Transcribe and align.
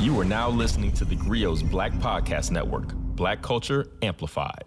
You 0.00 0.18
are 0.18 0.24
now 0.24 0.48
listening 0.48 0.92
to 0.92 1.04
the 1.04 1.14
Grio's 1.14 1.62
Black 1.62 1.92
Podcast 1.92 2.50
Network, 2.50 2.94
Black 2.94 3.42
Culture 3.42 3.86
Amplified. 4.00 4.64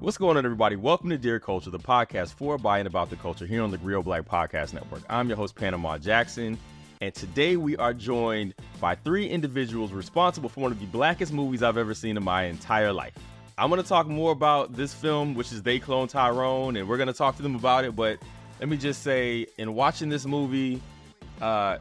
What's 0.00 0.18
going 0.18 0.36
on, 0.36 0.44
everybody? 0.44 0.74
Welcome 0.74 1.10
to 1.10 1.18
Dear 1.18 1.38
Culture, 1.38 1.70
the 1.70 1.78
podcast 1.78 2.34
for, 2.34 2.58
by, 2.58 2.78
and 2.80 2.88
about 2.88 3.10
the 3.10 3.16
culture 3.16 3.46
here 3.46 3.62
on 3.62 3.70
the 3.70 3.78
Grio 3.78 4.02
Black 4.02 4.24
Podcast 4.24 4.74
Network. 4.74 5.02
I'm 5.08 5.28
your 5.28 5.36
host, 5.36 5.54
Panama 5.54 5.98
Jackson, 5.98 6.58
and 7.00 7.14
today 7.14 7.56
we 7.56 7.76
are 7.76 7.94
joined 7.94 8.54
by 8.80 8.96
three 8.96 9.28
individuals 9.28 9.92
responsible 9.92 10.48
for 10.48 10.62
one 10.62 10.72
of 10.72 10.80
the 10.80 10.86
blackest 10.86 11.32
movies 11.32 11.62
I've 11.62 11.78
ever 11.78 11.94
seen 11.94 12.16
in 12.16 12.24
my 12.24 12.42
entire 12.46 12.92
life. 12.92 13.14
I'm 13.56 13.70
going 13.70 13.80
to 13.80 13.88
talk 13.88 14.08
more 14.08 14.32
about 14.32 14.74
this 14.74 14.92
film, 14.92 15.36
which 15.36 15.52
is 15.52 15.62
They 15.62 15.78
Cloned 15.78 16.08
Tyrone, 16.08 16.74
and 16.76 16.88
we're 16.88 16.96
going 16.96 17.06
to 17.06 17.12
talk 17.12 17.36
to 17.36 17.42
them 17.42 17.54
about 17.54 17.84
it. 17.84 17.94
But 17.94 18.18
let 18.58 18.68
me 18.68 18.76
just 18.76 19.04
say, 19.04 19.46
in 19.58 19.76
watching 19.76 20.08
this 20.08 20.26
movie, 20.26 20.82
uh, 21.40 21.78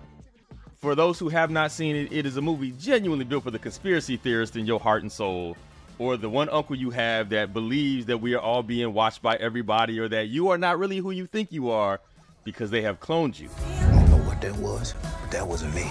for 0.77 0.93
those 0.93 1.17
who 1.17 1.29
have 1.29 1.49
not 1.49 1.71
seen 1.71 1.95
it, 1.95 2.11
it 2.11 2.25
is 2.25 2.37
a 2.37 2.41
movie 2.41 2.71
genuinely 2.71 3.25
built 3.25 3.43
for 3.43 3.51
the 3.51 3.59
conspiracy 3.59 4.15
theorist 4.15 4.55
in 4.55 4.65
your 4.65 4.79
heart 4.79 5.01
and 5.01 5.11
soul, 5.11 5.57
or 5.97 6.17
the 6.17 6.29
one 6.29 6.49
uncle 6.49 6.75
you 6.75 6.91
have 6.91 7.29
that 7.29 7.51
believes 7.51 8.05
that 8.05 8.19
we 8.19 8.35
are 8.35 8.39
all 8.39 8.61
being 8.61 8.93
watched 8.93 9.21
by 9.21 9.35
everybody, 9.37 9.99
or 9.99 10.07
that 10.07 10.27
you 10.27 10.49
are 10.49 10.57
not 10.57 10.77
really 10.77 10.97
who 10.97 11.11
you 11.11 11.25
think 11.25 11.51
you 11.51 11.71
are 11.71 11.99
because 12.43 12.69
they 12.69 12.83
have 12.83 12.99
cloned 12.99 13.39
you. 13.39 13.49
I 13.79 13.91
don't 13.91 14.09
know 14.11 14.17
what 14.27 14.39
that 14.41 14.55
was, 14.57 14.93
but 15.21 15.31
that 15.31 15.47
wasn't 15.47 15.73
me. 15.73 15.89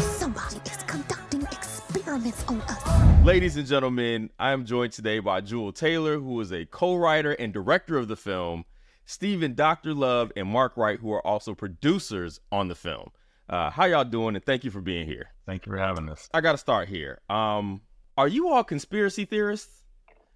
Somebody 0.00 0.56
is 0.64 0.82
conducting 0.84 1.42
experiments 1.42 2.44
on 2.48 2.62
us. 2.62 3.24
Ladies 3.26 3.58
and 3.58 3.66
gentlemen, 3.66 4.30
I 4.38 4.52
am 4.52 4.64
joined 4.64 4.92
today 4.92 5.18
by 5.18 5.42
Juel 5.42 5.74
Taylor, 5.74 6.18
who 6.18 6.40
is 6.40 6.50
a 6.50 6.64
co-writer 6.64 7.32
and 7.32 7.52
director 7.52 7.98
of 7.98 8.08
the 8.08 8.16
film, 8.16 8.64
Stephen 9.04 9.54
Dr. 9.54 9.92
Love 9.92 10.32
and 10.34 10.48
Mark 10.48 10.78
Wright, 10.78 10.98
who 10.98 11.12
are 11.12 11.24
also 11.24 11.54
producers 11.54 12.40
on 12.50 12.68
the 12.68 12.74
film. 12.74 13.10
Uh, 13.48 13.70
how 13.70 13.84
y'all 13.84 14.04
doing? 14.04 14.34
And 14.34 14.44
thank 14.44 14.64
you 14.64 14.70
for 14.70 14.80
being 14.80 15.06
here. 15.06 15.30
Thank 15.46 15.66
you 15.66 15.72
for 15.72 15.78
having 15.78 16.08
us. 16.08 16.28
I 16.34 16.40
got 16.40 16.52
to 16.52 16.58
start 16.58 16.88
here. 16.88 17.20
Um, 17.30 17.80
are 18.18 18.28
you 18.28 18.48
all 18.48 18.64
conspiracy 18.64 19.24
theorists? 19.24 19.82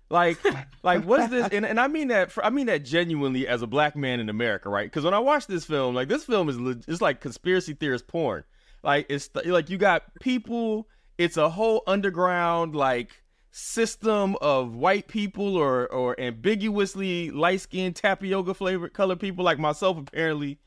Like, 0.09 0.39
like 0.83 1.05
what's 1.05 1.29
this? 1.29 1.49
And, 1.51 1.65
and 1.67 1.81
I 1.81 1.89
mean 1.89 2.09
that. 2.09 2.31
For, 2.31 2.45
I 2.45 2.51
mean 2.51 2.67
that 2.67 2.85
genuinely 2.85 3.49
as 3.49 3.63
a 3.63 3.67
black 3.67 3.97
man 3.97 4.21
in 4.21 4.29
America, 4.29 4.69
right? 4.69 4.87
Because 4.87 5.05
when 5.05 5.15
I 5.15 5.19
watch 5.19 5.47
this 5.47 5.65
film, 5.65 5.95
like 5.95 6.09
this 6.09 6.25
film 6.25 6.49
is 6.49 6.85
it's 6.87 7.01
like 7.01 7.21
conspiracy 7.21 7.75
theorist 7.75 8.07
porn. 8.07 8.45
Like 8.83 9.07
it's 9.09 9.31
like 9.45 9.71
you 9.71 9.79
got 9.79 10.03
people. 10.21 10.89
It's 11.19 11.37
a 11.37 11.51
whole 11.51 11.83
underground 11.87 12.75
like 12.75 13.23
system 13.53 14.37
of 14.41 14.77
white 14.77 15.09
people 15.09 15.57
or 15.57 15.89
or 15.89 16.19
ambiguously 16.21 17.31
light 17.31 17.61
skinned 17.61 17.97
tapioca 17.97 18.55
flavored 18.55 18.93
colored 18.93 19.19
people 19.19 19.45
like 19.45 19.59
myself 19.59 19.99
apparently 19.99 20.59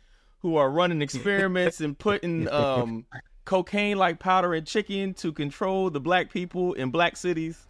who 0.43 0.57
are 0.57 0.69
running 0.69 1.01
experiments 1.01 1.81
and 1.81 1.97
putting 1.97 2.47
um 2.51 3.05
cocaine 3.45 3.97
like 3.97 4.19
powder 4.19 4.53
in 4.53 4.65
chicken 4.65 5.13
to 5.15 5.31
control 5.33 5.89
the 5.89 5.99
black 5.99 6.31
people 6.31 6.73
in 6.73 6.91
black 6.91 7.17
cities. 7.17 7.67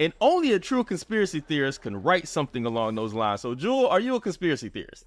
And 0.00 0.12
only 0.20 0.52
a 0.52 0.58
true 0.58 0.82
conspiracy 0.82 1.38
theorist 1.38 1.82
can 1.82 2.02
write 2.02 2.26
something 2.26 2.66
along 2.66 2.96
those 2.96 3.14
lines. 3.14 3.42
So, 3.42 3.54
Juel, 3.54 3.88
are 3.88 4.00
you 4.00 4.16
a 4.16 4.20
conspiracy 4.20 4.68
theorist? 4.68 5.06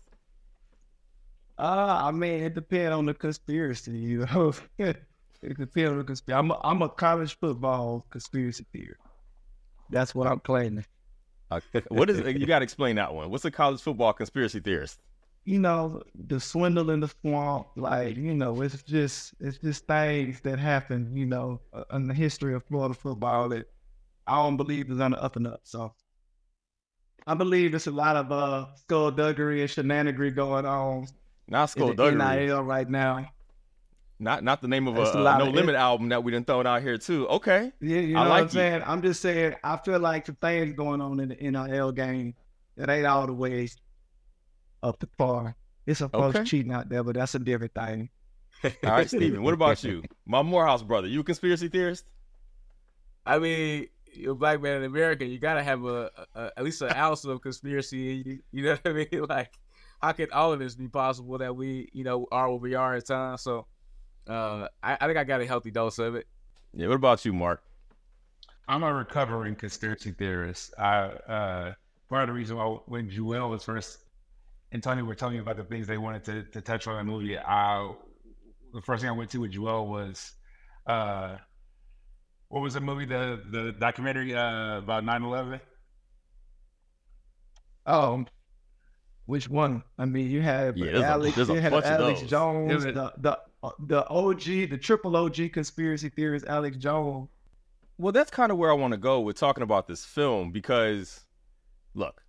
Uh, 1.58 2.02
I 2.04 2.12
mean, 2.12 2.44
it 2.44 2.54
depends 2.54 2.94
on 2.94 3.06
the 3.06 3.14
conspiracy, 3.14 3.92
you 3.92 4.20
know. 4.20 4.54
it 4.78 4.98
depends 5.42 5.92
on 5.92 5.98
the 5.98 6.04
conspiracy. 6.04 6.40
I'm 6.40 6.52
a, 6.52 6.60
I'm 6.64 6.82
a 6.82 6.88
college 6.88 7.38
football 7.38 8.06
conspiracy 8.10 8.66
theorist. 8.72 9.02
That's 9.90 10.16
what 10.16 10.28
I'm 10.28 10.40
claiming. 10.40 10.86
Uh, 11.52 11.60
what 11.90 12.10
is 12.10 12.20
you 12.20 12.46
got 12.46 12.60
to 12.60 12.64
explain 12.64 12.96
that 12.96 13.14
one? 13.14 13.30
What's 13.32 13.44
a 13.44 13.52
college 13.52 13.82
football 13.82 14.14
conspiracy 14.14 14.60
theorist? 14.60 15.00
You 15.48 15.60
know, 15.60 16.02
the 16.28 16.40
swindle 16.40 16.90
in 16.90 17.02
the 17.02 17.08
swamp, 17.22 17.68
like 17.76 18.18
you 18.18 18.34
know, 18.34 18.62
it's 18.62 18.82
just 18.82 19.36
it's 19.40 19.60
just 19.60 19.86
things 19.86 20.42
that 20.42 20.58
happen, 20.58 21.16
you 21.16 21.28
know, 21.28 21.62
uh, 21.72 21.84
in 21.94 22.08
the 22.08 22.16
history 22.16 22.56
of 22.56 22.64
Florida 22.66 22.96
football 22.96 23.50
that 23.50 23.68
I 24.26 24.42
don't 24.42 24.58
believe 24.58 24.90
is 24.90 25.00
on 25.00 25.12
the 25.12 25.22
up 25.22 25.36
and 25.36 25.46
up. 25.46 25.60
So 25.64 25.94
I 27.28 27.36
believe 27.36 27.72
there's 27.72 27.86
a 27.88 27.92
lot 27.92 28.16
of 28.16 28.32
uh 28.32 28.66
skullduggery 28.76 29.62
and 29.62 29.70
shenanigans 29.70 30.34
going 30.36 30.66
on 30.66 31.06
Not 31.48 31.60
in 31.78 31.86
the 31.88 31.94
skullduggery. 31.94 32.46
NIL 32.48 32.64
right 32.64 32.90
now. 32.90 33.28
Not 34.18 34.44
not 34.44 34.62
the 34.64 34.68
name 34.68 34.88
of 34.88 34.96
a, 34.98 35.04
That's 35.04 35.16
a 35.16 35.20
a 35.20 35.22
lot 35.22 35.38
No 35.40 35.48
of- 35.50 35.54
Limit 35.54 35.76
album 35.76 36.10
that 36.10 36.24
we 36.24 36.32
done 36.32 36.46
thrown 36.46 36.66
out 36.66 36.82
here 36.82 36.98
too. 36.98 37.28
Okay, 37.28 37.72
Yeah, 37.82 38.00
you 38.00 38.14
know 38.14 38.22
I 38.22 38.24
what 38.24 38.30
like 38.30 38.42
I'm 38.42 38.48
it. 38.48 38.52
saying? 38.52 38.84
I'm 38.86 39.02
just 39.04 39.22
saying, 39.22 39.56
I 39.64 39.78
feel 39.78 40.00
like 40.00 40.26
the 40.26 40.34
things 40.34 40.74
going 40.74 41.02
on 41.02 41.20
in 41.20 41.30
the 41.30 41.36
NIL 41.36 41.92
game 41.92 42.34
that 42.78 42.90
ain't 42.90 43.06
all 43.06 43.28
the 43.28 43.34
way 43.34 43.68
up 44.86 45.00
to 45.00 45.08
par. 45.08 45.56
It's 45.86 46.02
a 46.02 46.10
folks 46.10 46.36
Okay. 46.38 46.46
cheating 46.46 46.72
out 46.72 46.90
there, 46.90 47.04
but 47.04 47.16
that's 47.16 47.36
a 47.36 47.40
different 47.40 47.74
thing. 47.74 48.10
all 48.64 48.72
right, 48.84 49.10
Stephen. 49.10 49.44
What 49.44 49.54
about 49.54 49.84
you, 49.84 50.04
my 50.26 50.42
Morehouse 50.42 50.82
brother? 50.84 51.08
You 51.08 51.20
a 51.22 51.24
conspiracy 51.24 51.68
theorist? 51.68 52.06
I 53.26 53.40
mean, 53.40 53.88
you're 54.14 54.32
a 54.32 54.36
black 54.36 54.62
man 54.62 54.78
in 54.78 54.84
America. 54.84 55.26
You 55.26 55.40
gotta 55.40 55.64
have 55.64 55.84
a, 55.84 56.10
a 56.36 56.52
at 56.58 56.64
least 56.64 56.82
an 56.82 56.92
ounce 56.96 57.26
of 57.26 57.42
conspiracy. 57.42 58.22
in 58.22 58.26
You, 58.26 58.40
you 58.52 58.64
know 58.64 58.72
what 58.72 58.82
I 58.86 58.94
mean? 58.94 59.08
Like, 59.30 59.52
how 60.02 60.12
can 60.14 60.32
all 60.32 60.54
of 60.54 60.60
this 60.60 60.76
be 60.76 60.88
possible 60.88 61.38
that 61.40 61.56
we, 61.56 61.90
you 61.94 62.04
know, 62.04 62.28
are 62.32 62.50
what 62.50 62.62
we 62.62 62.76
are 62.76 62.96
at 62.96 63.06
times? 63.08 63.42
So, 63.42 63.68
uh, 64.28 64.68
I, 64.82 64.98
I 65.02 65.08
think 65.08 65.18
I 65.18 65.24
got 65.24 65.42
a 65.42 65.46
healthy 65.46 65.72
dose 65.72 66.00
of 66.00 66.16
it. 66.16 66.28
Yeah. 66.74 66.88
What 66.88 66.96
about 66.96 67.26
you, 67.26 67.34
Mark? 67.34 67.62
I'm 68.68 68.84
a 68.84 68.94
recovering 68.94 69.56
conspiracy 69.56 70.12
theorist. 70.12 70.74
I 70.80 70.98
uh, 70.98 71.74
part 72.10 72.24
of 72.24 72.28
the 72.30 72.34
reason 72.34 72.58
why 72.58 72.66
when 72.88 73.10
Juel 73.10 73.50
was 73.50 73.64
first 73.64 74.00
and 74.72 74.82
Tony 74.84 75.02
were 75.02 75.16
telling 75.16 75.36
me 75.36 75.42
about 75.42 75.58
the 75.58 75.64
things 75.64 75.88
they 75.88 75.98
wanted 75.98 76.24
to, 76.26 76.44
to 76.44 76.62
touch 76.62 76.88
on 76.88 77.00
in 77.00 77.06
the 77.06 77.12
movie, 77.12 77.38
I 77.38 77.94
the 78.74 78.82
first 78.82 79.02
thing 79.02 79.10
I 79.10 79.14
went 79.14 79.30
to 79.32 79.40
with 79.40 79.54
Juel 79.54 79.88
was 79.88 80.34
uh, 80.86 81.38
what 82.50 82.62
was 82.62 82.74
the 82.74 82.82
movie 82.82 83.06
the 83.06 83.42
the 83.50 83.72
documentary 83.80 84.36
uh, 84.36 84.78
about 84.80 85.04
9/11? 85.04 85.60
Um, 87.86 88.28
which 89.26 89.50
one? 89.50 89.84
I 89.98 90.06
mean, 90.06 90.30
you 90.30 90.42
have 90.42 90.78
Yeah, 90.78 91.00
Alex, 91.02 91.38
a 91.38 91.46
you 91.46 91.60
had 91.60 91.74
Alex. 91.74 92.22
Jones, 92.24 92.70
There's 92.70 92.86
a- 92.86 92.92
the, 92.92 93.14
the 93.18 93.40
the 93.88 94.08
OG, 94.08 94.44
the 94.70 94.78
triple 94.78 95.16
OG 95.16 95.52
conspiracy 95.54 96.10
theorist, 96.10 96.46
Alex 96.48 96.78
Jones. 96.78 97.30
Well, 97.98 98.12
that's 98.12 98.30
kind 98.30 98.52
of 98.52 98.58
where 98.58 98.70
I 98.70 98.74
want 98.74 98.92
to 98.92 98.98
go 98.98 99.22
with 99.22 99.38
talking 99.38 99.64
about 99.64 99.88
this 99.88 100.04
film 100.06 100.52
because, 100.52 101.22
look, 101.96 102.22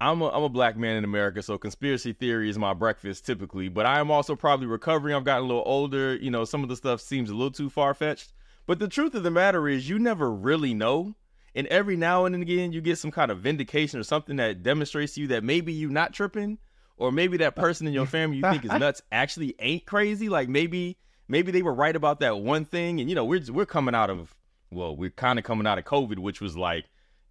I'm 0.00 0.22
a, 0.22 0.28
I'm 0.28 0.44
a 0.44 0.48
black 0.48 0.76
man 0.76 0.96
in 0.96 1.04
America, 1.04 1.42
so 1.42 1.58
conspiracy 1.58 2.12
theory 2.12 2.48
is 2.48 2.58
my 2.58 2.72
breakfast 2.72 3.26
typically. 3.26 3.68
But 3.68 3.86
I 3.86 3.98
am 3.98 4.10
also 4.10 4.36
probably 4.36 4.66
recovering. 4.66 5.14
I've 5.14 5.24
gotten 5.24 5.44
a 5.44 5.46
little 5.46 5.64
older. 5.66 6.14
You 6.16 6.30
know, 6.30 6.44
some 6.44 6.62
of 6.62 6.68
the 6.68 6.76
stuff 6.76 7.00
seems 7.00 7.30
a 7.30 7.34
little 7.34 7.50
too 7.50 7.68
far 7.68 7.94
fetched. 7.94 8.32
But 8.66 8.78
the 8.78 8.88
truth 8.88 9.14
of 9.14 9.22
the 9.22 9.30
matter 9.30 9.68
is, 9.68 9.88
you 9.88 9.98
never 9.98 10.30
really 10.30 10.74
know. 10.74 11.14
And 11.54 11.66
every 11.68 11.96
now 11.96 12.26
and 12.26 12.34
again, 12.34 12.72
you 12.72 12.80
get 12.80 12.98
some 12.98 13.10
kind 13.10 13.30
of 13.30 13.40
vindication 13.40 13.98
or 13.98 14.04
something 14.04 14.36
that 14.36 14.62
demonstrates 14.62 15.14
to 15.14 15.22
you 15.22 15.26
that 15.28 15.42
maybe 15.42 15.72
you're 15.72 15.90
not 15.90 16.12
tripping, 16.12 16.58
or 16.96 17.10
maybe 17.10 17.38
that 17.38 17.56
person 17.56 17.86
in 17.86 17.92
your 17.92 18.06
family 18.06 18.36
you 18.36 18.42
think 18.42 18.64
is 18.64 18.70
nuts 18.78 19.02
actually 19.10 19.56
ain't 19.58 19.86
crazy. 19.86 20.28
Like 20.28 20.48
maybe 20.48 20.98
maybe 21.26 21.50
they 21.50 21.62
were 21.62 21.74
right 21.74 21.96
about 21.96 22.20
that 22.20 22.38
one 22.38 22.64
thing. 22.64 23.00
And 23.00 23.08
you 23.08 23.16
know, 23.16 23.24
we're 23.24 23.42
we're 23.50 23.66
coming 23.66 23.94
out 23.94 24.10
of 24.10 24.36
well, 24.70 24.94
we're 24.94 25.10
kind 25.10 25.38
of 25.38 25.44
coming 25.44 25.66
out 25.66 25.78
of 25.78 25.84
COVID, 25.84 26.18
which 26.18 26.40
was 26.40 26.56
like 26.56 26.84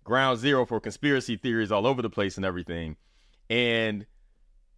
ground 0.08 0.40
zero 0.40 0.66
for 0.66 0.80
conspiracy 0.80 1.36
theories 1.36 1.72
all 1.72 1.86
over 1.86 2.02
the 2.02 2.10
place 2.10 2.38
and 2.38 2.46
everything. 2.46 2.96
And 3.50 4.06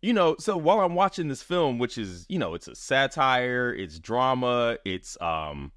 you 0.01 0.11
know, 0.11 0.35
so 0.39 0.57
while 0.57 0.79
I'm 0.79 0.95
watching 0.95 1.27
this 1.27 1.43
film, 1.43 1.77
which 1.77 1.97
is 1.97 2.25
you 2.27 2.39
know, 2.39 2.55
it's 2.55 2.67
a 2.67 2.75
satire, 2.75 3.73
it's 3.73 3.99
drama, 3.99 4.77
it's 4.83 5.17
um, 5.21 5.71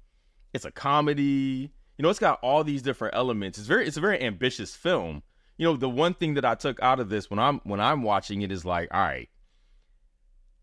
it's 0.53 0.65
a 0.65 0.71
comedy. 0.71 1.71
You 1.97 2.03
know, 2.03 2.09
it's 2.09 2.19
got 2.19 2.39
all 2.41 2.63
these 2.63 2.81
different 2.81 3.15
elements. 3.15 3.59
It's 3.59 3.67
very, 3.67 3.87
it's 3.87 3.97
a 3.97 4.01
very 4.01 4.19
ambitious 4.21 4.75
film. 4.75 5.21
You 5.57 5.67
know, 5.67 5.77
the 5.77 5.89
one 5.89 6.15
thing 6.15 6.33
that 6.33 6.45
I 6.45 6.55
took 6.55 6.81
out 6.81 6.99
of 6.99 7.09
this 7.09 7.29
when 7.29 7.37
I'm 7.39 7.61
when 7.63 7.79
I'm 7.79 8.01
watching 8.01 8.41
it 8.41 8.51
is 8.51 8.65
like, 8.65 8.89
all 8.91 9.01
right, 9.01 9.29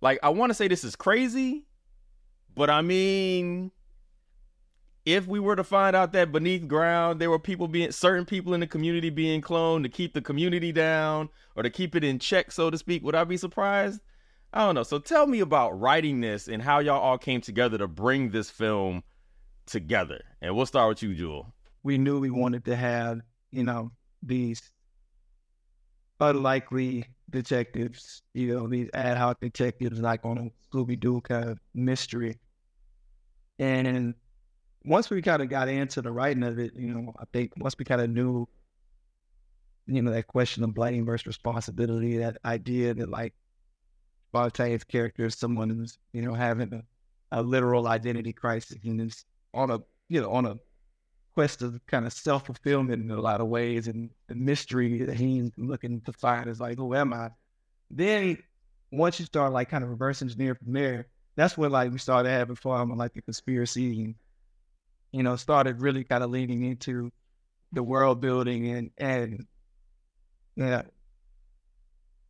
like 0.00 0.18
I 0.22 0.30
want 0.30 0.50
to 0.50 0.54
say 0.54 0.66
this 0.66 0.82
is 0.82 0.96
crazy, 0.96 1.66
but 2.56 2.68
I 2.68 2.82
mean, 2.82 3.70
if 5.06 5.26
we 5.26 5.40
were 5.40 5.56
to 5.56 5.64
find 5.64 5.96
out 5.96 6.12
that 6.12 6.30
beneath 6.30 6.68
ground 6.68 7.20
there 7.20 7.30
were 7.30 7.38
people 7.38 7.68
being 7.68 7.90
certain 7.90 8.24
people 8.24 8.54
in 8.54 8.60
the 8.60 8.66
community 8.66 9.10
being 9.10 9.40
cloned 9.40 9.82
to 9.82 9.88
keep 9.88 10.14
the 10.14 10.20
community 10.20 10.72
down 10.72 11.28
or 11.56 11.62
to 11.62 11.70
keep 11.70 11.94
it 11.94 12.04
in 12.04 12.18
check, 12.18 12.52
so 12.52 12.70
to 12.70 12.78
speak, 12.78 13.02
would 13.02 13.14
I 13.14 13.24
be 13.24 13.36
surprised? 13.36 14.00
I 14.52 14.64
don't 14.64 14.74
know. 14.74 14.82
So 14.82 14.98
tell 14.98 15.26
me 15.26 15.40
about 15.40 15.78
writing 15.78 16.20
this 16.20 16.48
and 16.48 16.62
how 16.62 16.80
y'all 16.80 17.00
all 17.00 17.18
came 17.18 17.40
together 17.40 17.78
to 17.78 17.86
bring 17.86 18.30
this 18.30 18.50
film 18.50 19.02
together. 19.66 20.22
And 20.42 20.56
we'll 20.56 20.66
start 20.66 20.88
with 20.88 21.02
you, 21.02 21.10
Juel. 21.10 21.52
we 21.82 21.98
knew 21.98 22.18
we 22.18 22.30
wanted 22.30 22.64
to 22.64 22.76
have, 22.76 23.20
you 23.52 23.62
know, 23.62 23.92
these 24.22 24.60
unlikely 26.18 27.06
detectives, 27.30 28.22
you 28.34 28.54
know, 28.54 28.66
these 28.66 28.90
ad 28.92 29.16
hoc 29.16 29.40
detectives 29.40 30.00
like 30.00 30.24
on 30.24 30.38
a 30.38 30.76
Scooby 30.76 30.98
Doo 30.98 31.20
kind 31.20 31.50
of 31.50 31.58
mystery. 31.74 32.36
And 33.58 34.14
once 34.84 35.10
we 35.10 35.22
kind 35.22 35.42
of 35.42 35.48
got 35.48 35.68
into 35.68 36.02
the 36.02 36.12
writing 36.12 36.42
of 36.42 36.58
it, 36.58 36.72
you 36.74 36.92
know, 36.92 37.12
I 37.18 37.24
think 37.32 37.52
once 37.56 37.76
we 37.78 37.84
kind 37.84 38.00
of 38.00 38.10
knew, 38.10 38.48
you 39.86 40.02
know, 40.02 40.10
that 40.10 40.26
question 40.26 40.64
of 40.64 40.74
blame 40.74 41.04
versus 41.04 41.26
responsibility, 41.26 42.18
that 42.18 42.38
idea 42.44 42.94
that 42.94 43.08
like 43.08 43.34
spontaneous 44.30 44.84
character 44.84 45.26
is 45.26 45.34
someone 45.34 45.70
who's, 45.70 45.98
you 46.12 46.22
know, 46.22 46.34
having 46.34 46.72
a 46.72 46.82
a 47.32 47.42
literal 47.42 47.86
identity 47.86 48.32
crisis 48.32 48.76
and 48.84 49.00
is 49.00 49.24
on 49.54 49.70
a 49.70 49.78
you 50.08 50.20
know 50.20 50.30
on 50.30 50.46
a 50.46 50.56
quest 51.34 51.62
of 51.62 51.80
kind 51.86 52.06
of 52.06 52.12
self 52.12 52.46
fulfillment 52.46 53.02
in 53.02 53.10
a 53.10 53.20
lot 53.20 53.40
of 53.40 53.46
ways 53.46 53.86
and 53.86 54.10
the 54.26 54.34
mystery 54.34 55.04
that 55.04 55.16
he's 55.16 55.50
looking 55.56 56.00
to 56.02 56.12
find 56.12 56.48
is 56.48 56.60
like 56.60 56.76
who 56.76 56.94
am 56.94 57.12
I? 57.12 57.30
Then 57.90 58.38
once 58.90 59.20
you 59.20 59.26
start 59.26 59.52
like 59.52 59.68
kind 59.68 59.84
of 59.84 59.90
reverse 59.90 60.22
engineer 60.22 60.54
from 60.54 60.72
there, 60.72 61.06
that's 61.36 61.56
when 61.56 61.70
like 61.70 61.92
we 61.92 61.98
started 61.98 62.30
having 62.30 62.56
fun 62.56 62.88
with 62.88 62.98
like 62.98 63.14
the 63.14 63.22
conspiracy 63.22 64.02
and 64.02 64.14
you 65.12 65.22
know 65.22 65.36
started 65.36 65.80
really 65.80 66.04
kind 66.04 66.22
of 66.24 66.30
leaning 66.30 66.62
into 66.64 67.10
the 67.72 67.82
world 67.82 68.20
building 68.20 68.68
and 68.68 68.90
and 68.98 69.46
yeah. 70.56 70.82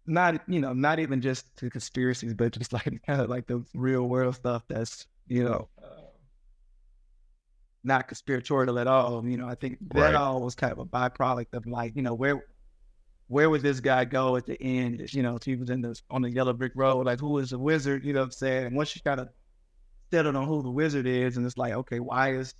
Not 0.06 0.42
you 0.48 0.60
know 0.60 0.72
not 0.72 0.98
even 0.98 1.20
just 1.20 1.54
the 1.60 1.70
conspiracies 1.70 2.34
but 2.34 2.52
just 2.52 2.72
like 2.72 3.00
kind 3.06 3.20
of 3.20 3.28
like 3.28 3.46
the 3.46 3.64
real 3.74 4.08
world 4.08 4.34
stuff 4.34 4.64
that's 4.68 5.06
you 5.28 5.44
know 5.44 5.68
not 7.84 8.08
conspiratorial 8.08 8.78
at 8.78 8.86
all 8.86 9.24
you 9.26 9.36
know 9.38 9.48
i 9.48 9.54
think 9.54 9.78
that 9.92 10.00
Right. 10.00 10.14
all 10.14 10.42
was 10.42 10.54
kind 10.54 10.72
of 10.72 10.78
a 10.78 10.84
byproduct 10.84 11.54
of 11.54 11.66
like 11.66 11.94
you 11.96 12.02
know 12.02 12.14
where 12.14 12.42
where 13.28 13.48
would 13.48 13.62
this 13.62 13.80
guy 13.80 14.04
go 14.04 14.36
at 14.36 14.44
the 14.46 14.60
end 14.60 15.12
you 15.14 15.22
know 15.22 15.36
if 15.36 15.44
he 15.44 15.56
was 15.56 15.70
in 15.70 15.80
the 15.80 15.98
on 16.10 16.20
the 16.22 16.30
yellow 16.30 16.52
brick 16.52 16.72
road? 16.74 17.06
Like 17.06 17.20
who 17.20 17.38
is 17.38 17.50
the 17.50 17.58
wizard 17.58 18.04
you 18.04 18.12
know 18.12 18.20
what 18.20 18.24
i'm 18.26 18.30
saying? 18.32 18.66
And 18.66 18.76
once 18.76 18.94
you 18.96 19.02
kind 19.02 19.20
of 19.20 19.28
settled 20.12 20.36
on 20.36 20.46
who 20.46 20.62
the 20.62 20.70
wizard 20.70 21.06
is 21.06 21.36
and 21.36 21.46
it's 21.46 21.56
like 21.56 21.72
okay 21.74 22.00
why 22.00 22.32
is 22.34 22.54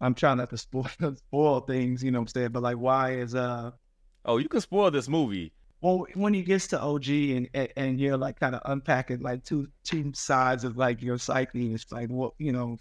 i'm 0.00 0.14
trying 0.14 0.38
not 0.38 0.50
to 0.50 0.58
spoil, 0.58 0.88
spoil 1.16 1.60
things 1.60 2.02
you 2.02 2.10
know 2.10 2.18
what 2.18 2.22
i'm 2.22 2.28
saying 2.28 2.48
but 2.50 2.62
like 2.62 2.76
why 2.76 3.12
is 3.12 3.34
uh 3.34 3.70
Oh, 4.24 4.36
you 4.36 4.48
can 4.48 4.60
spoil 4.60 4.90
this 4.90 5.08
movie. 5.08 5.52
well, 5.80 6.06
when 6.14 6.34
he 6.34 6.42
gets 6.42 6.66
to 6.68 6.80
OG 6.80 7.08
and 7.08 7.48
and, 7.54 7.68
and 7.76 8.00
you're 8.00 8.16
like 8.16 8.38
kind 8.38 8.54
of 8.54 8.60
unpacking 8.66 9.20
like 9.20 9.44
two 9.44 9.68
two 9.82 10.12
sides 10.14 10.64
of 10.64 10.76
like 10.76 11.02
your 11.02 11.18
psyche, 11.18 11.72
it's 11.72 11.90
like 11.90 12.10
what 12.10 12.34
you 12.38 12.52
know, 12.52 12.76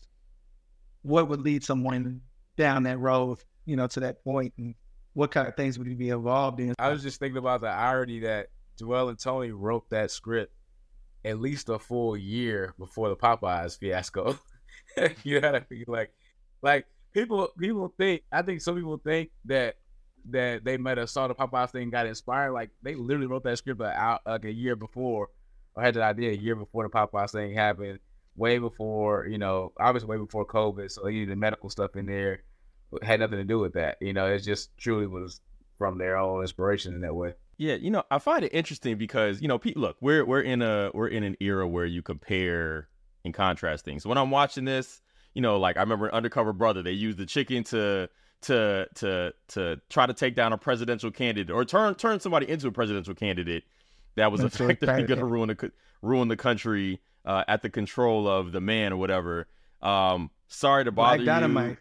what 1.04 1.30
would 1.30 1.42
lead 1.42 1.64
someone 1.64 2.22
down 2.58 2.84
that 2.84 3.00
road, 3.00 3.40
you 3.66 3.76
know, 3.78 3.88
to 3.88 4.02
that 4.02 4.24
point, 4.24 4.54
and 4.58 4.76
what 5.14 5.32
kind 5.32 5.48
of 5.48 5.56
things 5.56 5.78
would 5.78 5.88
he 5.88 5.96
be 5.96 6.10
involved 6.10 6.60
in? 6.60 6.74
I 6.78 6.90
was 6.90 7.02
just 7.02 7.20
thinking 7.20 7.38
about 7.38 7.62
the 7.62 7.70
irony 7.70 8.20
that 8.20 8.48
Juel 8.80 9.10
and 9.10 9.20
Tony 9.20 9.52
wrote 9.52 9.90
that 9.92 10.12
script 10.12 10.54
at 11.26 11.40
least 11.40 11.70
a 11.70 11.80
full 11.80 12.16
year 12.18 12.74
before 12.78 13.10
the 13.10 13.16
Popeyes 13.16 13.78
fiasco. 13.78 14.38
you 15.24 15.40
know 15.40 15.52
what 15.52 15.64
I 15.64 15.66
mean? 15.70 15.86
Like, 15.88 16.14
like 16.62 16.86
people 17.14 17.50
people 17.60 17.94
think 17.98 18.24
I 18.32 18.42
think 18.42 18.62
some 18.62 18.76
people 18.76 18.98
think 19.04 19.32
that 19.46 19.76
that 20.32 20.64
they 20.64 20.78
might 20.78 20.98
have 20.98 21.10
saw 21.10 21.28
the 21.28 21.36
Popeyes 21.36 21.72
thing 21.72 21.90
got 21.90 22.06
inspired. 22.06 22.52
Like 22.52 22.72
they 22.82 22.96
literally 22.96 23.28
wrote 23.28 23.44
that 23.44 23.58
script 23.58 23.82
out 23.82 24.22
like 24.26 24.46
a 24.46 24.52
year 24.52 24.76
before 24.76 25.30
or 25.76 25.84
had 25.84 25.94
the 25.94 26.04
idea 26.04 26.32
a 26.32 26.36
year 26.36 26.56
before 26.56 26.84
the 26.84 26.90
Popeyes 26.90 27.32
thing 27.32 27.54
happened, 27.54 28.00
way 28.36 28.58
before, 28.58 29.28
you 29.28 29.38
know, 29.38 29.72
obviously 29.80 30.10
way 30.10 30.18
before 30.18 30.46
COVID. 30.46 30.92
So 30.92 31.02
they 31.04 31.12
needed 31.12 31.38
medical 31.38 31.70
stuff 31.70 31.96
in 31.96 32.06
there. 32.06 32.44
Had 33.02 33.20
nothing 33.20 33.38
to 33.38 33.44
do 33.44 33.60
with 33.60 33.74
that. 33.74 33.98
You 34.02 34.14
know, 34.14 34.28
it 34.28 34.40
just 34.40 34.76
truly 34.78 35.08
was 35.08 35.42
from 35.78 35.98
their 35.98 36.18
own 36.18 36.42
inspiration 36.42 36.94
in 36.94 37.02
that 37.02 37.16
way. 37.16 37.34
Yeah, 37.58 37.76
you 37.76 37.92
know, 37.92 38.04
I 38.10 38.20
find 38.20 38.44
it 38.44 38.54
interesting 38.54 38.98
because 38.98 39.42
you 39.42 39.48
know, 39.48 39.60
pe- 39.60 39.74
look, 39.76 39.98
we're 40.02 40.26
we're 40.26 40.42
in 40.42 40.62
a 40.62 40.92
we're 40.94 41.08
in 41.08 41.24
an 41.24 41.36
era 41.40 41.68
where 41.68 41.86
you 41.86 42.02
compare 42.02 42.88
and 43.26 43.34
contrast 43.34 43.86
things. 43.86 44.06
When 44.06 44.18
I'm 44.18 44.32
watching 44.32 44.66
this, 44.66 45.02
you 45.40 45.42
know, 45.42 45.58
like 45.58 45.78
I 45.78 45.80
remember 45.80 46.14
Undercover 46.14 46.52
Brother, 46.52 46.84
they 46.84 46.92
used 46.92 47.18
the 47.18 47.26
chicken 47.26 47.64
to 47.64 48.10
to 48.42 48.88
to 48.96 49.34
to 49.48 49.80
try 49.88 50.06
to 50.06 50.14
take 50.14 50.36
down 50.36 50.52
a 50.52 50.58
presidential 50.58 51.12
candidate 51.12 51.50
or 51.50 51.64
turn 51.64 51.96
turn 51.96 52.20
somebody 52.20 52.50
into 52.50 52.68
a 52.68 52.74
presidential 52.74 53.14
candidate 53.14 53.64
that 54.18 54.34
was 54.34 54.42
That's 54.42 54.60
effectively 54.60 55.04
going 55.08 55.20
to 55.22 55.26
ruin 55.26 55.48
the 55.48 55.72
ruin 56.02 56.28
the 56.28 56.36
country 56.36 57.00
uh, 57.24 57.46
at 57.48 57.62
the 57.62 57.70
control 57.70 58.28
of 58.28 58.52
the 58.52 58.60
man 58.60 58.92
or 58.92 58.98
whatever. 58.98 59.48
Um, 59.82 60.30
sorry 60.50 60.84
to 60.84 60.92
bother 60.92 61.20
you. 61.20 61.26
dynamite. 61.26 61.78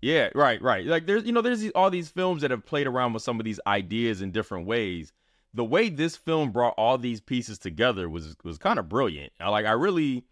Yeah, 0.00 0.30
right, 0.34 0.62
right. 0.62 0.86
Like 0.86 1.04
there's 1.04 1.24
you 1.24 1.32
know 1.32 1.42
there's 1.42 1.60
these, 1.60 1.72
all 1.74 1.90
these 1.90 2.08
films 2.08 2.40
that 2.40 2.50
have 2.50 2.64
played 2.64 2.86
around 2.86 3.12
with 3.12 3.22
some 3.22 3.38
of 3.38 3.44
these 3.44 3.60
ideas 3.66 4.22
in 4.22 4.30
different 4.30 4.66
ways. 4.66 5.12
The 5.52 5.66
way 5.66 5.90
this 5.90 6.16
film 6.16 6.50
brought 6.50 6.72
all 6.78 6.96
these 6.96 7.20
pieces 7.20 7.58
together 7.58 8.08
was 8.08 8.36
was 8.42 8.56
kind 8.56 8.78
of 8.78 8.88
brilliant. 8.88 9.34
I, 9.38 9.50
like 9.50 9.66
I 9.66 9.72
really, 9.72 10.24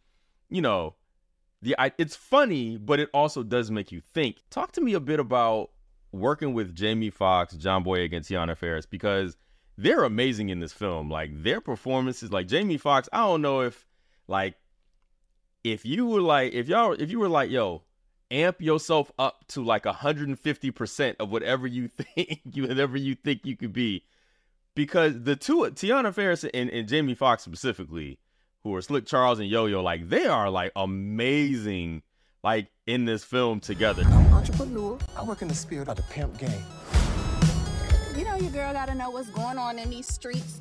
you 0.49 0.62
know, 0.62 0.95
the 1.63 1.75
I, 1.79 1.93
it's 1.99 2.17
funny, 2.17 2.77
but 2.77 3.01
it 3.01 3.11
also 3.13 3.43
does 3.43 3.71
make 3.71 3.93
you 3.93 4.01
think. 4.01 4.37
Talk 4.51 4.73
to 4.73 4.81
me 4.81 4.95
a 4.95 5.01
bit 5.01 5.21
about 5.21 5.71
working 6.13 6.55
with 6.55 6.75
Jamie 6.75 7.11
Foxx, 7.11 7.55
John 7.55 7.85
Boyega, 7.85 8.17
and 8.17 8.25
Teyonah 8.25 8.59
Parris 8.59 8.87
because 8.87 9.37
they're 9.77 10.05
amazing 10.05 10.49
in 10.49 10.61
this 10.61 10.73
film. 10.73 11.11
Like 11.11 11.43
their 11.43 11.61
performances, 11.61 12.33
like 12.33 12.49
Jamie 12.49 12.79
Foxx. 12.79 13.09
I 13.13 13.19
don't 13.19 13.43
know 13.43 13.61
if 13.61 13.87
like 14.27 14.55
if 15.65 15.85
you 15.85 16.07
were 16.07 16.21
like 16.21 16.53
if 16.53 16.69
y'all 16.69 16.93
if 16.93 17.11
you 17.11 17.19
were 17.19 17.29
like 17.29 17.51
yo 17.51 17.83
amp 18.31 18.61
yourself 18.61 19.11
up 19.19 19.47
to 19.49 19.65
like 19.65 19.85
150% 19.85 21.17
of 21.19 21.31
whatever 21.31 21.67
you 21.67 21.89
think 21.89 22.41
you 22.53 22.67
whatever 22.67 22.97
you 22.97 23.15
think 23.15 23.45
you 23.45 23.57
could 23.57 23.73
be 23.73 24.05
because 24.75 25.23
the 25.23 25.35
two 25.35 25.61
Teyonah 25.61 26.15
Parris 26.15 26.45
and, 26.45 26.71
and 26.71 26.89
Jamie 26.89 27.15
Foxx 27.15 27.43
specifically 27.43 28.19
who 28.65 28.75
are 28.75 28.83
Slick 28.83 29.07
Charles 29.07 29.39
and 29.39 29.49
Yo-Yo 29.49 29.83
like 29.83 30.09
they 30.09 30.27
are 30.27 30.51
like 30.51 30.73
amazing 30.77 32.03
like 32.43 32.69
in 32.87 33.05
this 33.05 33.25
film 33.25 33.61
together 33.61 34.03
I'm 34.07 34.27
an 34.27 34.33
entrepreneur. 34.33 34.99
I 35.17 35.25
work 35.25 35.43
in 35.43 35.49
the 35.49 35.55
spirit 35.55 35.89
of 35.89 35.97
the 35.97 36.03
pimp 36.05 36.39
game. 36.39 36.65
You 38.17 38.25
know 38.25 38.37
your 38.37 38.51
girl 38.51 38.73
gotta 38.73 38.95
know 38.95 39.11
what's 39.11 39.31
going 39.31 39.59
on 39.59 39.79
in 39.79 39.91
these 39.91 40.07
streets. 40.13 40.61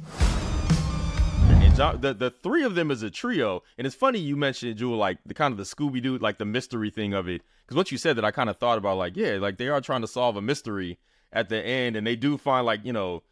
and 1.50 1.76
John, 1.76 2.02
the 2.02 2.14
the 2.14 2.30
three 2.30 2.64
of 2.64 2.76
them 2.76 2.92
is 2.92 3.02
a 3.04 3.10
trio 3.10 3.64
and 3.78 3.88
it's 3.88 3.96
funny 3.96 4.20
you 4.20 4.36
mentioned 4.36 4.78
Juel 4.78 4.98
like 4.98 5.18
the 5.26 5.34
kind 5.34 5.52
of 5.52 5.58
the 5.58 5.64
Scooby 5.64 6.02
Doo 6.02 6.18
like 6.18 6.38
the 6.38 6.46
mystery 6.46 6.90
thing 6.90 7.14
of 7.14 7.28
it 7.28 7.42
because 7.66 7.76
once 7.76 7.92
you 7.92 7.98
said 7.98 8.16
that 8.18 8.26
I 8.26 8.32
kind 8.32 8.50
of 8.50 8.58
thought 8.58 8.78
about 8.78 8.98
like 8.98 9.16
yeah 9.16 9.38
like 9.40 9.58
they 9.58 9.70
are 9.70 9.82
trying 9.82 10.02
to 10.02 10.08
solve 10.08 10.36
a 10.38 10.42
mystery 10.42 11.00
at 11.34 11.50
the 11.50 11.66
end 11.66 11.96
and 11.96 12.06
they 12.06 12.16
do 12.16 12.38
find 12.38 12.66
like 12.66 12.86
you 12.86 12.94
know 12.94 13.24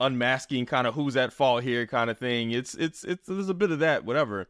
unmasking 0.00 0.66
kind 0.66 0.86
of 0.86 0.94
who's 0.94 1.16
at 1.16 1.32
fault 1.32 1.62
here 1.62 1.86
kind 1.86 2.10
of 2.10 2.18
thing 2.18 2.50
it's 2.50 2.74
it's 2.74 3.04
it's 3.04 3.28
there's 3.28 3.48
a 3.48 3.54
bit 3.54 3.70
of 3.70 3.78
that 3.78 4.04
whatever 4.04 4.48